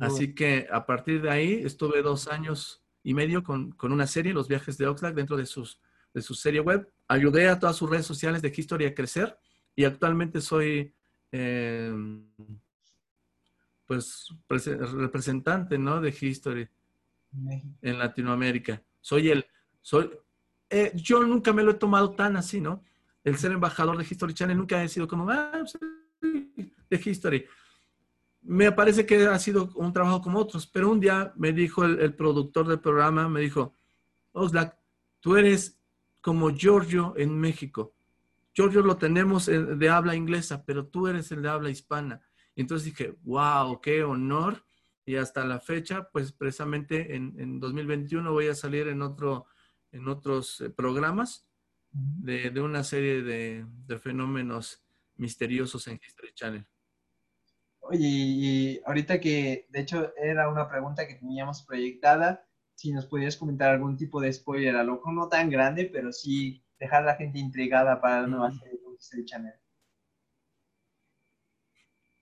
Así 0.00 0.34
que 0.34 0.66
a 0.72 0.86
partir 0.86 1.20
de 1.20 1.28
ahí 1.28 1.52
estuve 1.62 2.00
dos 2.00 2.26
años 2.26 2.82
y 3.02 3.12
medio 3.12 3.42
con, 3.42 3.76
una 3.82 4.06
serie, 4.06 4.32
Los 4.32 4.48
viajes 4.48 4.78
de 4.78 4.86
Oxlack, 4.86 5.14
dentro 5.14 5.36
de, 5.36 5.44
sus, 5.44 5.78
de 6.14 6.22
su 6.22 6.32
serie 6.32 6.60
web. 6.60 6.90
Ayudé 7.06 7.48
a 7.48 7.58
todas 7.58 7.76
sus 7.76 7.90
redes 7.90 8.06
sociales 8.06 8.40
de 8.40 8.50
History 8.56 8.86
a 8.86 8.94
crecer 8.94 9.38
y 9.76 9.84
actualmente 9.84 10.40
soy 10.40 10.94
em, 11.30 12.24
pues 13.84 14.28
representante 14.48 15.76
¿no? 15.76 16.00
de 16.00 16.16
History 16.18 16.66
en 17.82 17.98
Latinoamérica. 17.98 18.82
Soy 19.02 19.28
el, 19.28 19.44
soy, 19.82 20.10
eh, 20.70 20.92
yo 20.94 21.22
nunca 21.24 21.52
me 21.52 21.62
lo 21.62 21.72
he 21.72 21.74
tomado 21.74 22.12
tan 22.12 22.38
así, 22.38 22.58
¿no? 22.58 22.82
El 23.24 23.36
ser 23.36 23.52
embajador 23.52 23.96
de 23.96 24.04
History 24.04 24.34
Channel 24.34 24.56
nunca 24.56 24.82
he 24.82 24.88
sido 24.88 25.06
como, 25.06 25.28
ah, 25.30 25.64
de 26.20 27.00
History. 27.04 27.46
Me 28.42 28.72
parece 28.72 29.06
que 29.06 29.24
ha 29.26 29.38
sido 29.38 29.70
un 29.76 29.92
trabajo 29.92 30.20
como 30.20 30.40
otros, 30.40 30.66
pero 30.66 30.90
un 30.90 31.00
día 31.00 31.32
me 31.36 31.52
dijo 31.52 31.84
el, 31.84 32.14
productor 32.14 32.66
del 32.66 32.80
programa, 32.80 33.28
me 33.28 33.40
dijo, 33.40 33.74
Oxlack, 34.32 34.76
tú 35.20 35.36
eres 35.36 35.80
como 36.20 36.50
Giorgio 36.50 37.14
en 37.16 37.38
México. 37.38 37.94
Giorgio 38.52 38.82
lo 38.82 38.96
tenemos 38.96 39.46
de 39.46 39.88
habla 39.88 40.16
inglesa, 40.16 40.64
pero 40.64 40.86
tú 40.86 41.06
eres 41.06 41.30
el 41.30 41.42
de 41.42 41.48
habla 41.48 41.70
hispana. 41.70 42.20
Entonces 42.56 42.86
dije, 42.86 43.16
wow, 43.22 43.80
qué 43.80 44.02
honor. 44.02 44.64
Y 45.04 45.16
hasta 45.16 45.44
la 45.44 45.58
fecha, 45.58 46.08
pues 46.12 46.32
precisamente 46.32 47.14
en, 47.16 47.58
2021 47.58 48.30
voy 48.30 48.48
a 48.48 48.54
salir 48.54 48.88
en, 48.88 49.02
otro, 49.02 49.46
en 49.90 50.06
otros 50.08 50.60
eh, 50.60 50.70
programas 50.70 51.48
de, 51.92 52.60
una 52.60 52.82
serie 52.82 53.22
de, 53.22 53.98
fenómenos 53.98 54.82
misteriosos 55.16 55.86
en 55.88 56.00
History 56.04 56.32
Channel. 56.34 56.66
Oye, 57.80 58.06
y 58.06 58.80
ahorita 58.86 59.20
que 59.20 59.66
de 59.68 59.80
hecho 59.80 60.12
era 60.16 60.48
una 60.48 60.68
pregunta 60.68 61.06
que 61.06 61.16
teníamos 61.16 61.62
proyectada, 61.62 62.46
si 62.74 62.92
nos 62.92 63.06
podías 63.06 63.36
comentar 63.36 63.70
algún 63.70 63.96
tipo 63.96 64.20
de 64.20 64.32
spoiler, 64.32 64.76
a 64.76 64.84
lo 64.84 64.94
mejor 64.94 65.14
no 65.14 65.28
tan 65.28 65.50
grande, 65.50 65.90
pero 65.92 66.12
sí 66.12 66.64
dejar 66.78 67.02
a 67.02 67.06
la 67.06 67.16
gente 67.16 67.38
intrigada 67.38 68.00
para 68.00 68.22
la 68.22 68.26
nueva 68.28 68.52
serie 68.52 68.78
de 69.12 69.24
Channel. 69.24 69.54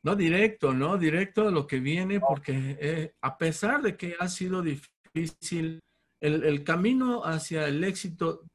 No 0.03 0.17
directo, 0.17 0.73
¿no? 0.73 0.97
Directo 0.97 1.49
a 1.49 1.51
lo 1.51 1.67
que 1.67 1.79
viene, 1.79 2.21
porque 2.21 2.79
eh, 2.81 3.15
a 3.21 3.37
pesar 3.37 3.83
de 3.83 3.97
que 3.97 4.17
ha 4.19 4.29
sido 4.29 4.63
difícil, 4.63 5.81
el, 6.21 6.65
camino 6.65 7.25
hacia 7.25 7.67
el 7.67 7.85
éxito 7.85 8.47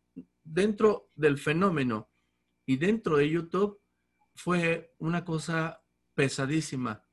dentro 0.45 1.09
del 1.15 1.37
fenómeno 1.37 2.09
y 2.65 2.77
dentro 2.77 3.17
de 3.17 3.29
YouTube 3.29 3.81
fue 4.35 4.93
una 4.99 5.25
cosa 5.25 5.83
pesadísima, 6.13 7.03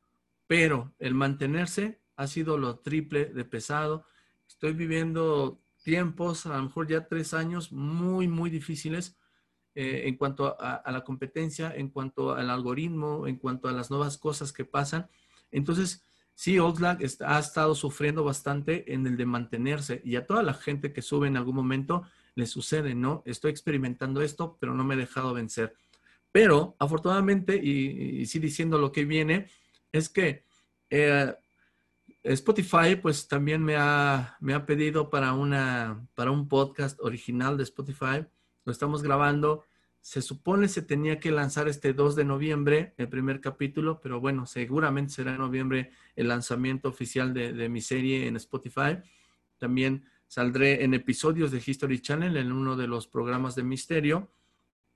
pero 0.46 0.94
el 0.98 1.14
mantenerse 1.14 2.00
ha 2.16 2.26
sido 2.26 2.58
lo 2.58 2.78
triple 2.78 3.26
de 3.26 3.44
pesado. 3.44 4.06
Estoy 4.46 4.74
viviendo 4.74 5.60
tiempos, 5.82 6.46
a 6.46 6.56
lo 6.56 6.64
mejor 6.64 6.86
ya 6.86 7.08
tres 7.08 7.34
años 7.34 7.72
muy, 7.72 8.28
muy 8.28 8.50
difíciles 8.50 9.16
eh, 9.74 10.02
en 10.06 10.16
cuanto 10.16 10.56
a, 10.60 10.82
la 10.90 11.02
competencia, 11.02 11.72
en 11.74 11.88
cuanto 11.88 12.34
al 12.34 12.50
algoritmo, 12.50 13.26
en 13.26 13.36
cuanto 13.36 13.68
a 13.68 13.72
las 13.72 13.90
nuevas 13.90 14.18
cosas 14.18 14.52
que 14.52 14.64
pasan. 14.64 15.08
Entonces, 15.50 16.02
sí, 16.34 16.58
Oxlack 16.58 17.00
ha 17.24 17.38
estado 17.38 17.74
sufriendo 17.74 18.22
bastante 18.22 18.92
en 18.92 19.06
el 19.06 19.16
de 19.16 19.26
mantenerse 19.26 20.02
y 20.04 20.16
a 20.16 20.26
toda 20.26 20.42
la 20.42 20.54
gente 20.54 20.92
que 20.92 21.02
sube 21.02 21.26
en 21.28 21.36
algún 21.36 21.56
momento 21.56 22.04
le 22.34 22.46
sucede, 22.46 22.94
¿no? 22.94 23.22
Estoy 23.26 23.50
experimentando 23.50 24.22
esto, 24.22 24.56
pero 24.60 24.74
no 24.74 24.84
me 24.84 24.94
he 24.94 24.98
dejado 24.98 25.34
vencer. 25.34 25.74
Pero 26.32 26.76
afortunadamente, 26.78 27.56
y, 27.56 28.24
sí 28.26 28.38
diciendo 28.38 28.78
lo 28.78 28.90
que 28.90 29.04
viene, 29.04 29.48
es 29.92 30.08
que 30.08 30.44
eh, 30.88 31.34
Spotify 32.22 32.96
pues 33.00 33.28
también 33.28 33.62
me 33.62 33.76
ha, 33.76 34.36
me 34.40 34.54
ha 34.54 34.64
pedido 34.64 35.10
para, 35.10 35.34
una, 35.34 36.06
para 36.14 36.30
un 36.30 36.48
podcast 36.48 36.98
original 37.00 37.56
de 37.56 37.64
Spotify. 37.64 38.26
Lo 38.64 38.72
estamos 38.72 39.02
grabando. 39.02 39.64
Se 40.00 40.22
supone 40.22 40.68
se 40.68 40.82
tenía 40.82 41.20
que 41.20 41.30
lanzar 41.30 41.68
este 41.68 41.92
2 41.92 42.16
de 42.16 42.24
noviembre 42.24 42.94
el 42.96 43.08
primer 43.08 43.40
capítulo, 43.40 44.00
pero 44.00 44.18
bueno, 44.18 44.46
seguramente 44.46 45.12
será 45.12 45.32
en 45.32 45.38
noviembre 45.38 45.90
el 46.16 46.28
lanzamiento 46.28 46.88
oficial 46.88 47.34
de, 47.34 47.52
de 47.52 47.68
mi 47.68 47.80
serie 47.80 48.26
en 48.26 48.36
Spotify. 48.36 48.98
También 49.58 50.04
saldré 50.32 50.84
en 50.84 50.94
episodios 50.94 51.50
de 51.50 51.62
History 51.64 52.00
Channel 52.00 52.36
en 52.36 52.52
uno 52.52 52.76
de 52.76 52.86
los 52.86 53.06
programas 53.06 53.54
de 53.54 53.64
misterio. 53.64 54.30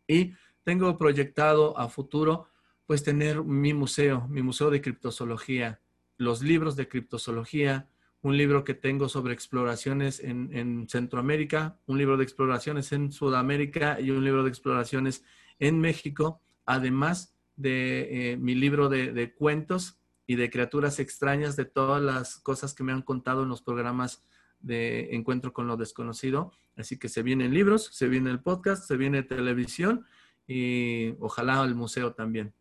Y 0.08 0.32
tengo 0.62 0.96
proyectado 0.96 1.78
a 1.78 1.88
futuro 1.88 2.48
pues 2.86 3.02
tener 3.02 3.42
mi 3.42 3.74
museo, 3.74 4.26
mi 4.28 4.42
museo 4.42 4.70
de 4.70 4.80
criptozoología 4.80 5.80
los 6.18 6.42
libros 6.42 6.76
de 6.76 6.88
criptozoología, 6.88 7.88
un 8.22 8.36
libro 8.36 8.64
que 8.64 8.74
tengo 8.74 9.08
sobre 9.08 9.34
exploraciones 9.34 10.20
en, 10.20 10.88
Centroamérica, 10.88 11.78
un 11.86 11.98
libro 11.98 12.16
de 12.16 12.24
exploraciones 12.24 12.92
en 12.92 13.12
Sudamérica 13.12 14.00
y 14.00 14.10
un 14.10 14.24
libro 14.24 14.42
de 14.42 14.48
exploraciones 14.48 15.22
en 15.58 15.80
México, 15.80 16.40
además 16.64 17.34
de 17.54 18.32
eh, 18.32 18.36
mi 18.36 18.54
libro 18.54 18.88
de, 18.88 19.34
cuentos 19.34 19.98
y 20.26 20.36
de 20.36 20.50
criaturas 20.50 20.98
extrañas 20.98 21.54
de 21.56 21.66
todas 21.66 22.02
las 22.02 22.38
cosas 22.38 22.74
que 22.74 22.82
me 22.82 22.92
han 22.92 23.02
contado 23.02 23.44
en 23.44 23.48
los 23.48 23.62
programas 23.62 24.24
de 24.66 25.14
Encuentro 25.14 25.52
con 25.52 25.66
lo 25.68 25.76
Desconocido. 25.76 26.52
Así 26.76 26.98
que 26.98 27.08
se 27.08 27.22
vienen 27.22 27.54
libros, 27.54 27.90
se 27.92 28.08
viene 28.08 28.30
el 28.30 28.40
podcast, 28.40 28.86
se 28.86 28.96
viene 28.96 29.22
televisión 29.22 30.04
y 30.46 31.14
ojalá 31.20 31.62
el 31.64 31.74
museo 31.74 32.12
también. 32.14 32.52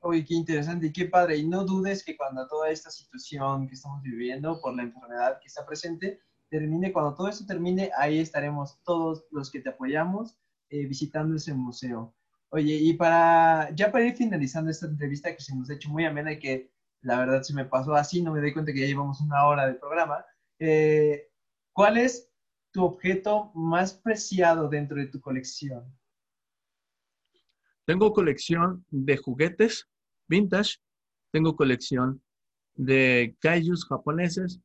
Oye, 0.00 0.24
qué 0.24 0.34
interesante 0.34 0.86
y 0.86 0.92
qué 0.92 1.06
padre. 1.06 1.36
Y 1.36 1.46
no 1.46 1.64
dudes 1.64 2.04
que 2.04 2.16
cuando 2.16 2.46
toda 2.48 2.70
esta 2.70 2.90
situación 2.90 3.66
que 3.66 3.74
estamos 3.74 4.02
viviendo 4.02 4.60
por 4.60 4.74
la 4.74 4.82
enfermedad 4.82 5.38
que 5.40 5.48
está 5.48 5.64
presente 5.64 6.20
termine, 6.50 6.92
cuando 6.92 7.14
todo 7.14 7.28
esto 7.28 7.46
termine, 7.46 7.90
ahí 7.96 8.18
estaremos 8.18 8.78
todos 8.84 9.24
los 9.30 9.50
que 9.50 9.60
te 9.60 9.70
apoyamos 9.70 10.36
eh, 10.68 10.86
visitando 10.86 11.36
ese 11.36 11.54
museo. 11.54 12.14
Oye, 12.50 12.74
y 12.74 12.92
para 12.94 13.70
ya 13.74 13.90
para 13.90 14.04
ir 14.04 14.14
finalizando 14.14 14.70
esta 14.70 14.86
entrevista 14.86 15.34
que 15.34 15.42
se 15.42 15.54
nos 15.56 15.70
ha 15.70 15.74
hecho 15.74 15.90
muy 15.90 16.04
amena 16.04 16.32
y 16.32 16.38
que 16.38 16.70
la 17.02 17.18
verdad 17.18 17.42
se 17.42 17.54
me 17.54 17.64
pasó 17.64 17.94
así, 17.94 18.22
no 18.22 18.32
me 18.32 18.40
doy 18.40 18.52
cuenta 18.52 18.72
que 18.72 18.80
ya 18.80 18.86
llevamos 18.86 19.20
una 19.20 19.46
hora 19.46 19.66
de 19.66 19.74
programa. 19.74 20.24
Eh, 20.58 21.28
¿Cuál 21.76 21.98
es 21.98 22.26
tu 22.72 22.84
objeto 22.84 23.52
más 23.54 23.92
preciado 23.92 24.66
dentro 24.66 24.96
de 24.96 25.08
tu 25.08 25.20
colección? 25.20 25.84
Tengo 27.84 28.14
colección 28.14 28.86
de 28.90 29.18
juguetes 29.18 29.86
vintage, 30.26 30.76
tengo 31.30 31.54
colección 31.54 32.22
de 32.76 33.36
kaijus 33.40 33.84
japoneses, 33.84 34.58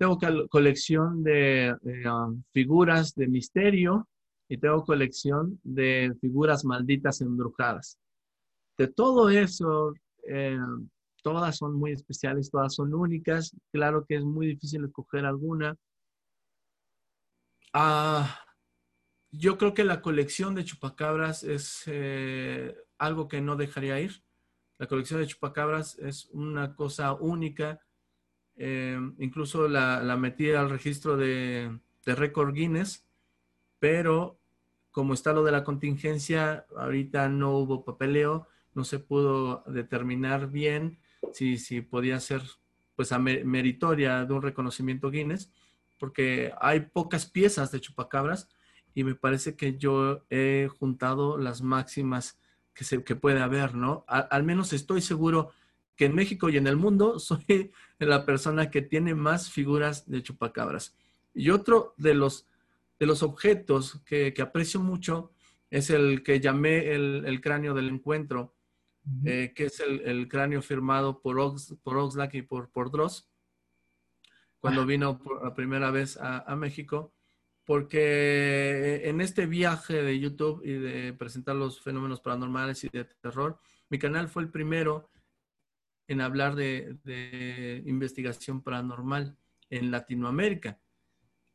tengo 0.00 0.18
colección 0.50 1.22
de 1.22 1.76
um, 2.04 2.42
figuras 2.52 3.14
de 3.14 3.28
misterio 3.28 4.08
y 4.48 4.58
tengo 4.58 4.82
colección 4.82 5.60
de 5.62 6.12
figuras 6.20 6.64
malditas 6.64 7.20
embrujadas. 7.20 8.00
De 8.76 8.88
todo 8.88 9.30
eso, 9.30 9.94
eh, 10.28 10.58
todas 11.22 11.56
son 11.56 11.74
muy 11.74 11.92
especiales, 11.92 12.50
todas 12.50 12.74
son 12.74 12.94
únicas. 12.94 13.56
Claro 13.70 14.04
que 14.04 14.16
es 14.16 14.24
muy 14.24 14.48
difícil 14.48 14.84
escoger 14.84 15.24
alguna. 15.24 15.76
Ah, 17.72 18.44
yo 19.30 19.58
creo 19.58 19.74
que 19.74 19.84
la 19.84 20.00
colección 20.00 20.54
de 20.54 20.64
chupacabras 20.64 21.42
es 21.44 21.82
eh, 21.86 22.74
algo 22.98 23.28
que 23.28 23.40
no 23.40 23.56
dejaría 23.56 24.00
ir. 24.00 24.22
La 24.78 24.86
colección 24.86 25.20
de 25.20 25.26
chupacabras 25.26 25.98
es 25.98 26.26
una 26.32 26.74
cosa 26.74 27.12
única. 27.12 27.80
Eh, 28.56 28.98
incluso 29.18 29.68
la, 29.68 30.16
metí 30.16 30.50
al 30.50 30.70
registro 30.70 31.16
de, 31.16 31.78
de 32.04 32.14
récord 32.14 32.54
Guinness, 32.54 33.06
pero 33.78 34.40
como 34.90 35.14
está 35.14 35.32
lo 35.32 35.44
de 35.44 35.52
la 35.52 35.62
contingencia, 35.62 36.66
ahorita 36.76 37.28
no 37.28 37.56
hubo 37.58 37.84
papeleo, 37.84 38.48
no 38.74 38.84
se 38.84 38.98
pudo 38.98 39.62
determinar 39.66 40.50
bien 40.50 40.98
si, 41.32 41.58
si 41.58 41.80
podía 41.82 42.18
ser 42.20 42.42
pues 42.96 43.16
meritoria 43.18 44.24
de 44.24 44.34
un 44.34 44.42
reconocimiento 44.42 45.10
Guinness, 45.10 45.52
porque 45.98 46.52
hay 46.60 46.80
pocas 46.80 47.26
piezas 47.26 47.70
de 47.70 47.80
chupacabras 47.80 48.48
y 48.94 49.04
me 49.04 49.14
parece 49.14 49.56
que 49.56 49.76
yo 49.76 50.24
he 50.30 50.68
juntado 50.78 51.38
las 51.38 51.62
máximas 51.62 52.38
que, 52.74 52.84
se, 52.84 53.02
que 53.04 53.16
puede 53.16 53.40
haber, 53.40 53.74
¿no? 53.74 54.04
al 54.08 54.44
menos 54.44 54.72
estoy 54.72 55.00
seguro 55.00 55.50
que 55.98 56.06
en 56.06 56.14
México 56.14 56.48
y 56.48 56.56
en 56.56 56.66
el 56.66 56.76
mundo 56.76 57.18
soy 57.18 57.72
la 57.98 58.24
persona 58.24 58.70
que 58.70 58.80
tiene 58.80 59.14
más 59.14 59.50
figuras 59.50 60.08
de 60.08 60.22
chupacabras. 60.22 60.94
Y 61.34 61.50
otro 61.50 61.94
de 61.98 62.14
los, 62.14 62.46
de 62.98 63.06
los 63.06 63.22
objetos 63.22 64.00
que, 64.06 64.34
aprecio 64.40 64.80
mucho 64.80 65.32
es 65.70 65.90
el 65.90 66.22
que 66.22 66.40
llamé 66.40 66.92
el, 66.94 67.40
cráneo 67.42 67.74
del 67.74 67.88
encuentro, 67.88 68.54
eh, 69.24 69.52
que 69.54 69.66
es 69.66 69.80
el, 69.80 70.28
cráneo 70.28 70.62
firmado 70.62 71.20
por, 71.20 71.36
por 71.82 71.98
Oxlack 71.98 72.34
y 72.34 72.42
por, 72.42 72.70
por 72.70 72.90
Dross, 72.90 73.27
cuando 74.60 74.86
vino 74.86 75.18
por 75.18 75.44
la 75.44 75.54
primera 75.54 75.90
vez 75.90 76.16
a, 76.16 76.38
a 76.40 76.56
México 76.56 77.12
porque 77.68 79.02
en 79.04 79.20
este 79.20 79.44
viaje 79.44 80.02
de 80.02 80.18
YouTube 80.18 80.62
y 80.64 80.72
de 80.72 81.12
presentar 81.12 81.54
los 81.54 81.82
fenómenos 81.82 82.22
paranormales 82.22 82.82
y 82.84 82.88
de 82.88 83.04
terror, 83.04 83.60
mi 83.90 83.98
canal 83.98 84.28
fue 84.28 84.42
el 84.42 84.48
primero 84.48 85.10
en 86.06 86.22
hablar 86.22 86.54
de, 86.54 87.82
investigación 87.84 88.62
paranormal 88.62 89.36
en 89.68 89.90
Latinoamérica. 89.90 90.80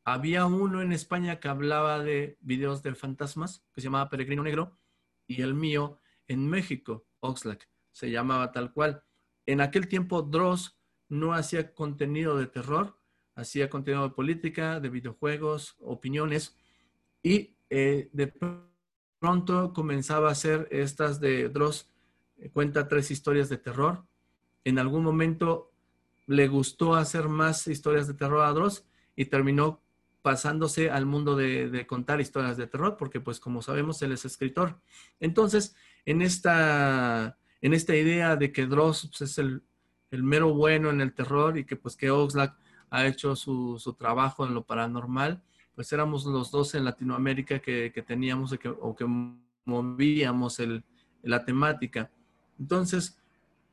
Había 0.06 0.46
uno 0.46 0.84
en 0.84 0.92
España 0.92 1.40
que 1.40 1.48
hablaba 1.48 2.04
de 2.04 2.38
videos 2.42 2.84
de 2.84 2.94
fantasmas, 2.94 3.66
que 3.74 3.82
se 3.82 3.86
llamaba 3.86 4.12
Peregrino 4.12 4.44
Negro, 4.44 4.78
y 5.26 5.42
el 5.42 5.56
mío 5.56 6.00
en 6.28 6.48
México, 6.48 7.08
Oxlack, 7.22 7.68
se 7.92 8.12
llamaba 8.12 8.52
tal 8.52 8.72
cual. 8.72 9.04
En 9.48 9.62
aquel 9.62 9.88
tiempo 9.88 10.22
Dross 10.22 10.78
no 11.14 11.34
hacía 11.34 11.74
contenido 11.74 12.38
de 12.38 12.48
terror, 12.48 12.98
hacía 13.36 13.70
contenido 13.70 14.04
de 14.04 14.16
política, 14.16 14.80
de 14.80 14.90
videojuegos, 14.90 15.76
opiniones, 15.80 16.58
y 17.22 17.56
eh, 17.70 18.10
de 18.12 18.34
pronto 19.20 19.74
comenzaba 19.74 20.30
a 20.30 20.34
hacer 20.34 20.68
estas 20.72 21.20
de 21.20 21.50
Dross, 21.50 21.90
eh, 22.38 22.50
cuenta 22.50 22.88
tres 22.88 23.12
historias 23.12 23.50
de 23.50 23.58
terror, 23.58 24.04
en 24.64 24.80
algún 24.80 25.04
momento 25.04 25.72
le 26.26 26.48
gustó 26.48 26.96
hacer 26.96 27.28
más 27.28 27.68
historias 27.68 28.08
de 28.08 28.14
terror 28.14 28.42
a 28.42 28.54
Dross 28.54 28.86
y 29.16 29.26
terminó 29.26 29.82
pasándose 30.22 30.90
al 30.90 31.06
mundo 31.06 31.36
de, 31.36 31.86
contar 31.86 32.22
historias 32.22 32.58
de 32.58 32.66
terror, 32.66 32.96
porque 32.98 33.20
pues 33.20 33.40
como 33.40 33.62
sabemos 33.62 34.02
él 34.02 34.14
es 34.14 34.24
escritor. 34.24 34.80
Entonces, 35.20 35.76
en 36.06 36.22
esta, 36.22 37.38
en 37.62 37.74
esta 37.74 37.96
idea 37.96 38.38
de 38.38 38.54
que 38.54 38.66
Dross 38.66 39.10
pues, 39.12 39.30
es 39.30 39.38
el, 39.38 39.64
mero 40.22 40.54
bueno 40.54 40.92
en 40.92 41.02
el 41.02 41.14
terror 41.14 41.58
y 41.58 41.66
que 41.66 41.76
pues 41.76 41.96
que 41.96 42.12
Oxlack 42.12 42.56
ha 42.92 43.08
hecho 43.08 43.36
su, 43.36 43.96
trabajo 43.98 44.46
en 44.46 44.54
lo 44.54 44.64
paranormal, 44.64 45.42
pues 45.74 45.92
éramos 45.92 46.26
los 46.26 46.52
dos 46.52 46.76
en 46.76 46.86
Latinoamérica 46.86 47.58
que, 47.58 48.04
teníamos 48.06 48.54
o 48.82 48.96
que 48.96 49.06
movíamos 49.66 50.62
la 51.24 51.44
temática. 51.44 52.12
Entonces, 52.60 53.18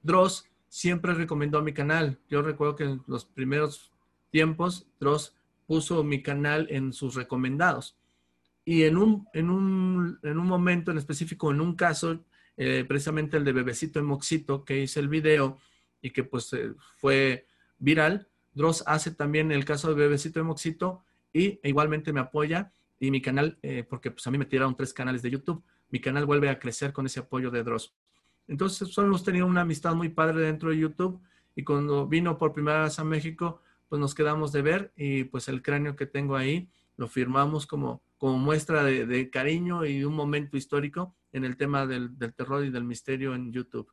Dross 0.03 0.49
siempre 0.71 1.13
recomendó 1.13 1.61
mi 1.61 1.75
canal. 1.75 2.19
Yo 2.31 2.41
recuerdo 2.41 2.77
que 2.77 2.85
en 2.85 3.03
los 3.07 3.27
primeros 3.27 3.93
tiempos, 4.31 4.87
Dross 4.99 5.37
puso 5.67 6.03
mi 6.03 6.23
canal 6.23 6.67
en 6.71 6.93
sus 6.93 7.15
recomendados. 7.15 7.97
Y 8.65 8.85
en 8.85 8.97
un, 8.97 9.29
en 9.35 9.51
un, 9.51 10.19
en 10.23 10.39
un 10.39 10.47
momento 10.47 10.91
en 10.91 10.99
específico, 10.99 11.51
en 11.51 11.61
un 11.61 11.75
caso, 11.75 12.25
eh, 12.57 12.85
precisamente 12.87 13.37
el 13.37 13.45
de 13.45 13.53
Bebecito 13.53 13.99
en 13.99 14.07
Moxito, 14.07 14.65
que 14.65 14.83
hice 14.83 15.01
el 15.01 15.09
video 15.09 15.59
y 16.03 16.11
que 16.11 16.25
pues 16.25 16.53
eh, 16.53 16.73
fue 16.97 17.47
viral, 17.79 18.29
Dross 18.53 18.83
hace 18.87 19.13
también 19.13 19.53
el 19.53 19.65
caso 19.65 19.89
de 19.89 19.95
Bebecito 19.95 20.41
en 20.41 20.47
Moxito 20.47 21.05
y 21.33 21.61
igualmente 21.63 22.13
me 22.13 22.21
apoya 22.21 22.73
y 22.99 23.11
mi 23.11 23.23
canal, 23.23 23.59
eh, 23.63 23.85
porque 23.89 24.11
pues 24.11 24.27
a 24.27 24.31
mí 24.31 24.39
me 24.39 24.45
tiraron 24.45 24.77
tres 24.77 24.93
canales 24.93 25.23
de 25.23 25.31
YouTube, 25.31 25.63
mi 25.91 26.01
canal 26.01 26.27
vuelve 26.27 26.49
a 26.49 26.59
crecer 26.59 26.93
con 26.93 27.07
ese 27.07 27.21
apoyo 27.21 27.51
de 27.51 27.63
Dross. 27.63 27.95
Entonces, 28.49 28.89
solo 28.89 29.09
hemos 29.09 29.25
tenido 29.25 29.47
una 29.47 29.61
amistad 29.61 29.95
muy 29.95 30.09
padre 30.09 30.41
dentro 30.41 30.71
de 30.71 30.79
YouTube 30.79 31.21
y 31.55 31.63
cuando 31.63 32.07
vino 32.07 32.37
por 32.37 32.53
primera 32.53 32.85
vez 32.85 32.99
a 32.99 33.05
México, 33.05 33.63
pues 33.89 34.01
nos 34.01 34.15
quedamos 34.15 34.53
de 34.53 34.63
ver 34.63 34.93
y 34.97 35.25
pues 35.25 35.49
el 35.49 35.63
cráneo 35.63 35.97
que 35.97 36.07
tengo 36.07 36.37
ahí 36.37 36.69
lo 36.97 37.09
firmamos 37.09 37.67
como, 37.67 38.03
como 38.19 38.39
muestra 38.39 38.85
de, 38.85 39.31
cariño 39.31 39.87
y 39.87 40.05
un 40.05 40.15
momento 40.15 40.57
histórico 40.57 41.15
en 41.33 41.45
el 41.45 41.57
tema 41.57 41.87
del, 41.87 42.17
terror 42.37 42.65
y 42.65 42.71
del 42.71 42.85
misterio 42.85 43.35
en 43.35 43.53
YouTube. 43.53 43.91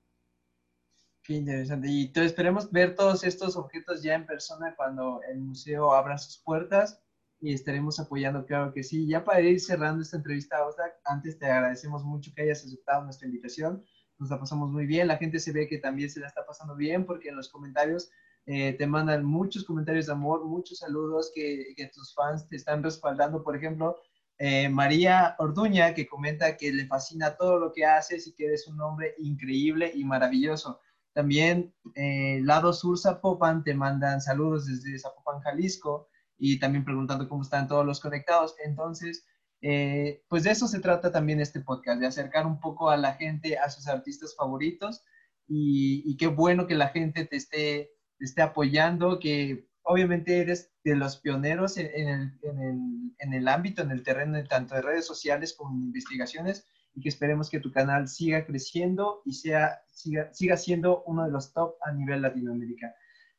Qué 1.28 1.34
interesante. 1.34 1.90
Y 1.90 2.06
entonces 2.06 2.32
esperemos 2.32 2.72
ver 2.72 2.96
todos 2.96 3.24
estos 3.24 3.56
objetos 3.56 4.02
ya 4.02 4.16
en 4.16 4.26
persona 4.26 4.74
cuando 4.76 5.22
el 5.30 5.40
museo 5.40 5.94
abra 5.94 6.18
sus 6.18 6.38
puertas 6.38 7.02
y 7.40 7.54
estaremos 7.54 8.00
apoyando, 8.00 8.46
claro 8.46 8.74
que 8.74 8.84
sí. 8.84 9.06
Ya 9.06 9.24
para 9.24 9.42
ir 9.42 9.60
cerrando 9.60 10.02
esta 10.02 10.18
entrevista, 10.18 10.58
antes 11.04 11.38
te 11.38 11.46
agradecemos 11.46 12.04
mucho 12.04 12.32
que 12.34 12.44
hayas 12.44 12.66
aceptado 12.66 13.04
nuestra 13.04 13.28
invitación 13.28 13.84
nos 14.20 14.30
la 14.30 14.40
pasamos 14.40 14.72
muy 14.72 14.86
bien, 14.86 15.08
la 15.08 15.18
gente 15.18 15.40
se 15.40 15.52
ve 15.52 15.68
que 15.68 15.78
también 15.78 16.10
se 16.10 16.20
la 16.20 16.28
está 16.28 16.46
pasando 16.46 16.76
bien 16.76 17.06
porque 17.06 17.30
en 17.30 17.36
los 17.36 17.50
comentarios 17.50 18.10
eh, 18.46 18.74
te 18.74 18.88
mandan 18.88 19.26
muchos 19.26 19.64
comentarios 19.64 20.08
de 20.08 20.14
amor, 20.14 20.46
muchos 20.46 20.80
saludos 20.80 21.32
que, 21.34 21.74
que 21.76 21.88
tus 21.88 22.14
fans 22.14 22.48
te 22.48 22.56
están 22.56 22.82
respaldando. 22.82 23.44
Por 23.44 23.56
ejemplo, 23.56 23.98
eh, 24.38 24.70
María 24.70 25.36
Orduña 25.40 25.94
que 25.94 26.08
comenta 26.08 26.56
que 26.56 26.72
le 26.72 26.88
fascina 26.88 27.36
todo 27.36 27.60
lo 27.60 27.74
que 27.74 27.86
haces 27.86 28.28
y 28.28 28.34
que 28.34 28.46
eres 28.46 28.68
un 28.68 28.80
hombre 28.82 29.16
increíble 29.20 29.92
y 29.94 30.04
maravilloso. 30.04 30.80
También 31.18 31.74
eh, 31.96 32.42
Lado 32.44 32.72
Sur 32.74 32.96
Zapopan 33.00 33.64
te 33.64 33.74
mandan 33.74 34.22
saludos 34.22 34.68
desde 34.68 35.00
Zapopan, 35.00 35.40
Jalisco 35.40 36.10
y 36.38 36.60
también 36.60 36.86
preguntando 36.86 37.28
cómo 37.28 37.42
están 37.42 37.68
todos 37.68 37.84
los 37.84 38.00
conectados. 38.00 38.54
Entonces, 38.64 39.26
eh, 39.62 40.24
pues 40.30 40.44
de 40.44 40.52
eso 40.52 40.68
se 40.68 40.80
trata 40.80 41.12
también 41.12 41.42
este 41.42 41.60
podcast, 41.60 42.00
de 42.00 42.06
acercar 42.06 42.46
un 42.46 42.60
poco 42.60 42.92
a 42.92 42.98
la 42.98 43.16
gente 43.16 43.58
a 43.58 43.72
sus 43.72 43.88
artistas 43.88 44.36
favoritos 44.36 45.04
y, 45.48 46.16
qué 46.18 46.28
bueno 46.28 46.68
que 46.68 46.76
la 46.76 46.90
gente 46.90 47.26
te 47.26 47.36
esté, 47.36 47.90
esté 48.20 48.44
apoyando, 48.44 49.18
que 49.18 49.68
obviamente 49.82 50.40
eres 50.40 50.72
de 50.84 50.96
los 50.96 51.18
pioneros 51.18 51.78
en, 51.78 51.88
el, 52.08 52.40
en, 52.44 52.60
el, 52.60 53.16
en, 53.18 53.34
el, 53.34 53.48
ámbito, 53.48 53.82
en 53.82 53.90
el 53.90 54.04
terreno, 54.04 54.38
tanto 54.44 54.76
de 54.76 54.84
redes 54.84 55.08
sociales 55.08 55.56
como 55.58 55.76
en 55.76 55.86
investigaciones 55.86 56.68
y 56.98 57.02
que 57.02 57.10
esperemos 57.10 57.50
que 57.52 57.60
tu 57.60 57.72
canal 57.72 58.08
siga 58.08 58.44
creciendo 58.44 59.22
y 59.24 59.34
sea, 59.34 59.80
siga, 59.86 60.34
siga 60.34 60.58
siendo 60.58 61.04
uno 61.04 61.26
de 61.26 61.32
los 61.32 61.54
top 61.54 61.76
a 61.86 61.92
nivel 61.92 62.24
Latinoamérica 62.24 62.96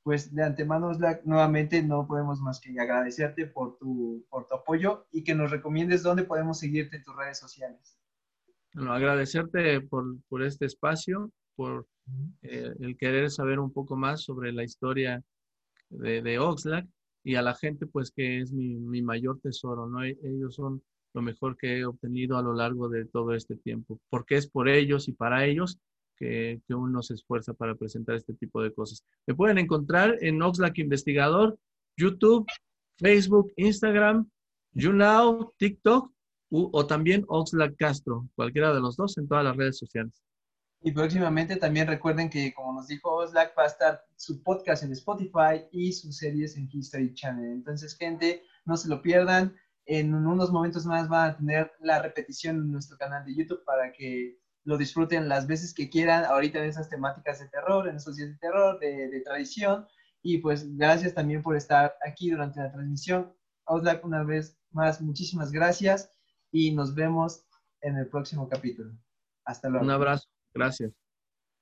pues 0.09 0.35
de 0.35 0.43
antemano, 0.43 0.91
nuevamente 1.25 1.83
no 1.83 2.07
podemos 2.07 2.41
más 2.41 2.61
que 2.63 2.71
agradecerte 2.81 3.47
por 3.47 3.77
tu, 3.77 4.25
por 4.31 4.47
tu 4.47 4.55
apoyo 4.55 5.07
y 5.13 5.23
que 5.23 5.35
nos 5.35 5.51
recomiendes 5.51 6.03
dónde 6.03 6.25
podemos 6.25 6.59
seguirte 6.59 6.97
en 6.97 7.05
tus 7.05 7.15
redes 7.15 7.39
sociales. 7.39 7.99
Bueno, 8.73 8.95
agradecerte 8.95 9.83
por, 9.83 10.17
por 10.31 10.43
este 10.43 10.65
espacio, 10.65 11.31
por 11.57 11.87
eh, 12.41 12.73
el 12.81 12.97
querer 12.97 13.31
saber 13.31 13.59
un 13.59 13.71
poco 13.71 13.97
más 13.97 14.23
sobre 14.23 14.51
la 14.51 14.65
historia 14.65 15.23
de, 15.91 16.23
de, 16.23 16.39
Oxlack 16.39 16.87
y 17.23 17.35
a 17.35 17.43
la 17.43 17.55
gente, 17.55 17.87
pues 17.87 18.11
que 18.11 18.41
es 18.41 18.51
mi, 18.51 18.77
mi 18.77 19.03
mayor 19.03 19.39
tesoro, 19.41 19.89
¿no? 19.89 20.05
E, 20.05 20.17
ellos 20.23 20.55
son 20.55 20.83
lo 21.19 21.23
mejor 21.23 21.57
que 21.57 21.79
he 21.79 21.85
obtenido 21.85 22.39
a 22.39 22.43
lo 22.43 22.55
largo 22.55 22.89
de 22.89 23.05
todo 23.05 23.35
este 23.35 23.57
tiempo, 23.57 23.99
porque 24.09 24.37
es 24.37 24.49
por 24.49 24.69
ellos 24.69 25.09
y 25.09 25.13
para 25.13 25.45
ellos 25.45 25.81
que, 26.17 26.61
uno 26.69 27.03
se 27.03 27.15
esfuerza 27.15 27.55
para 27.55 27.75
presentar 27.75 28.15
este 28.15 28.35
tipo 28.35 28.63
de 28.63 28.73
cosas. 28.73 29.05
Me 29.27 29.35
pueden 29.35 29.59
encontrar 29.59 30.17
en 30.21 30.41
Oxlack 30.41 30.79
Investigador, 30.79 31.59
YouTube, 31.97 32.47
Facebook, 32.99 33.53
Instagram, 33.57 34.29
YouNow, 34.73 35.53
TikTok 35.57 36.13
o 36.51 36.87
también 36.87 37.25
Oxlack 37.27 37.77
Castro, 37.77 38.29
cualquiera 38.37 38.73
de 38.73 38.81
los 38.81 38.97
dos 38.97 39.19
en 39.19 39.27
todas 39.27 39.45
las 39.45 39.57
redes 39.57 39.77
sociales. 39.77 40.23
Y 40.81 40.93
próximamente 40.93 41.57
también 41.57 41.89
recuerden 41.89 42.31
que, 42.31 42.55
como 42.55 42.73
nos 42.73 42.87
dijo 42.87 43.13
Oxlack, 43.13 43.53
va 43.59 43.65
a 43.65 43.67
estar 43.67 44.01
su 44.17 44.43
podcast 44.45 44.85
en 44.85 44.93
Spotify 44.93 45.67
y 45.73 45.93
sus 45.93 46.17
series 46.17 46.57
en 46.57 46.69
History 46.73 47.13
Channel. 47.15 47.51
Entonces, 47.51 47.97
gente, 47.97 48.45
no 48.65 48.77
se 48.77 48.89
lo 48.89 49.03
pierdan. 49.03 49.57
En 49.91 50.15
unos 50.15 50.53
momentos 50.53 50.85
más 50.85 51.09
van 51.09 51.31
a 51.31 51.37
tener 51.39 51.73
la 51.81 52.03
repetición 52.03 52.57
en 52.57 52.71
nuestro 52.71 52.99
canal 52.99 53.25
de 53.25 53.35
YouTube 53.35 53.65
para 53.65 53.91
que 53.91 54.39
lo 54.65 54.77
disfruten 54.77 55.31
las 55.31 55.47
veces 55.47 55.73
que 55.73 55.89
quieran, 55.89 56.27
ahorita 56.27 56.59
en 56.59 56.67
esas 56.67 56.91
temáticas 56.91 57.41
de 57.41 57.49
terror, 57.49 57.89
en 57.89 57.97
esos 57.97 58.17
días 58.17 58.29
de 58.29 58.37
terror, 58.37 58.79
de, 58.79 59.23
tradición. 59.25 59.87
Y 60.23 60.39
pues 60.39 60.77
gracias 60.77 61.15
también 61.15 61.43
por 61.43 61.57
estar 61.57 61.95
aquí 62.07 62.29
durante 62.31 62.61
la 62.61 62.71
transmisión. 62.71 63.35
Oslak, 63.65 64.05
una 64.05 64.25
vez 64.25 64.59
más, 64.73 65.01
muchísimas 65.01 65.53
gracias 65.53 66.13
y 66.53 66.75
nos 66.75 66.95
vemos 66.95 67.47
en 67.81 67.97
el 67.97 68.09
próximo 68.09 68.47
capítulo. 68.47 68.93
Hasta 69.47 69.71
luego. 69.71 69.87
Un 69.87 69.91
abrazo. 69.91 70.29
Gracias. 70.53 70.93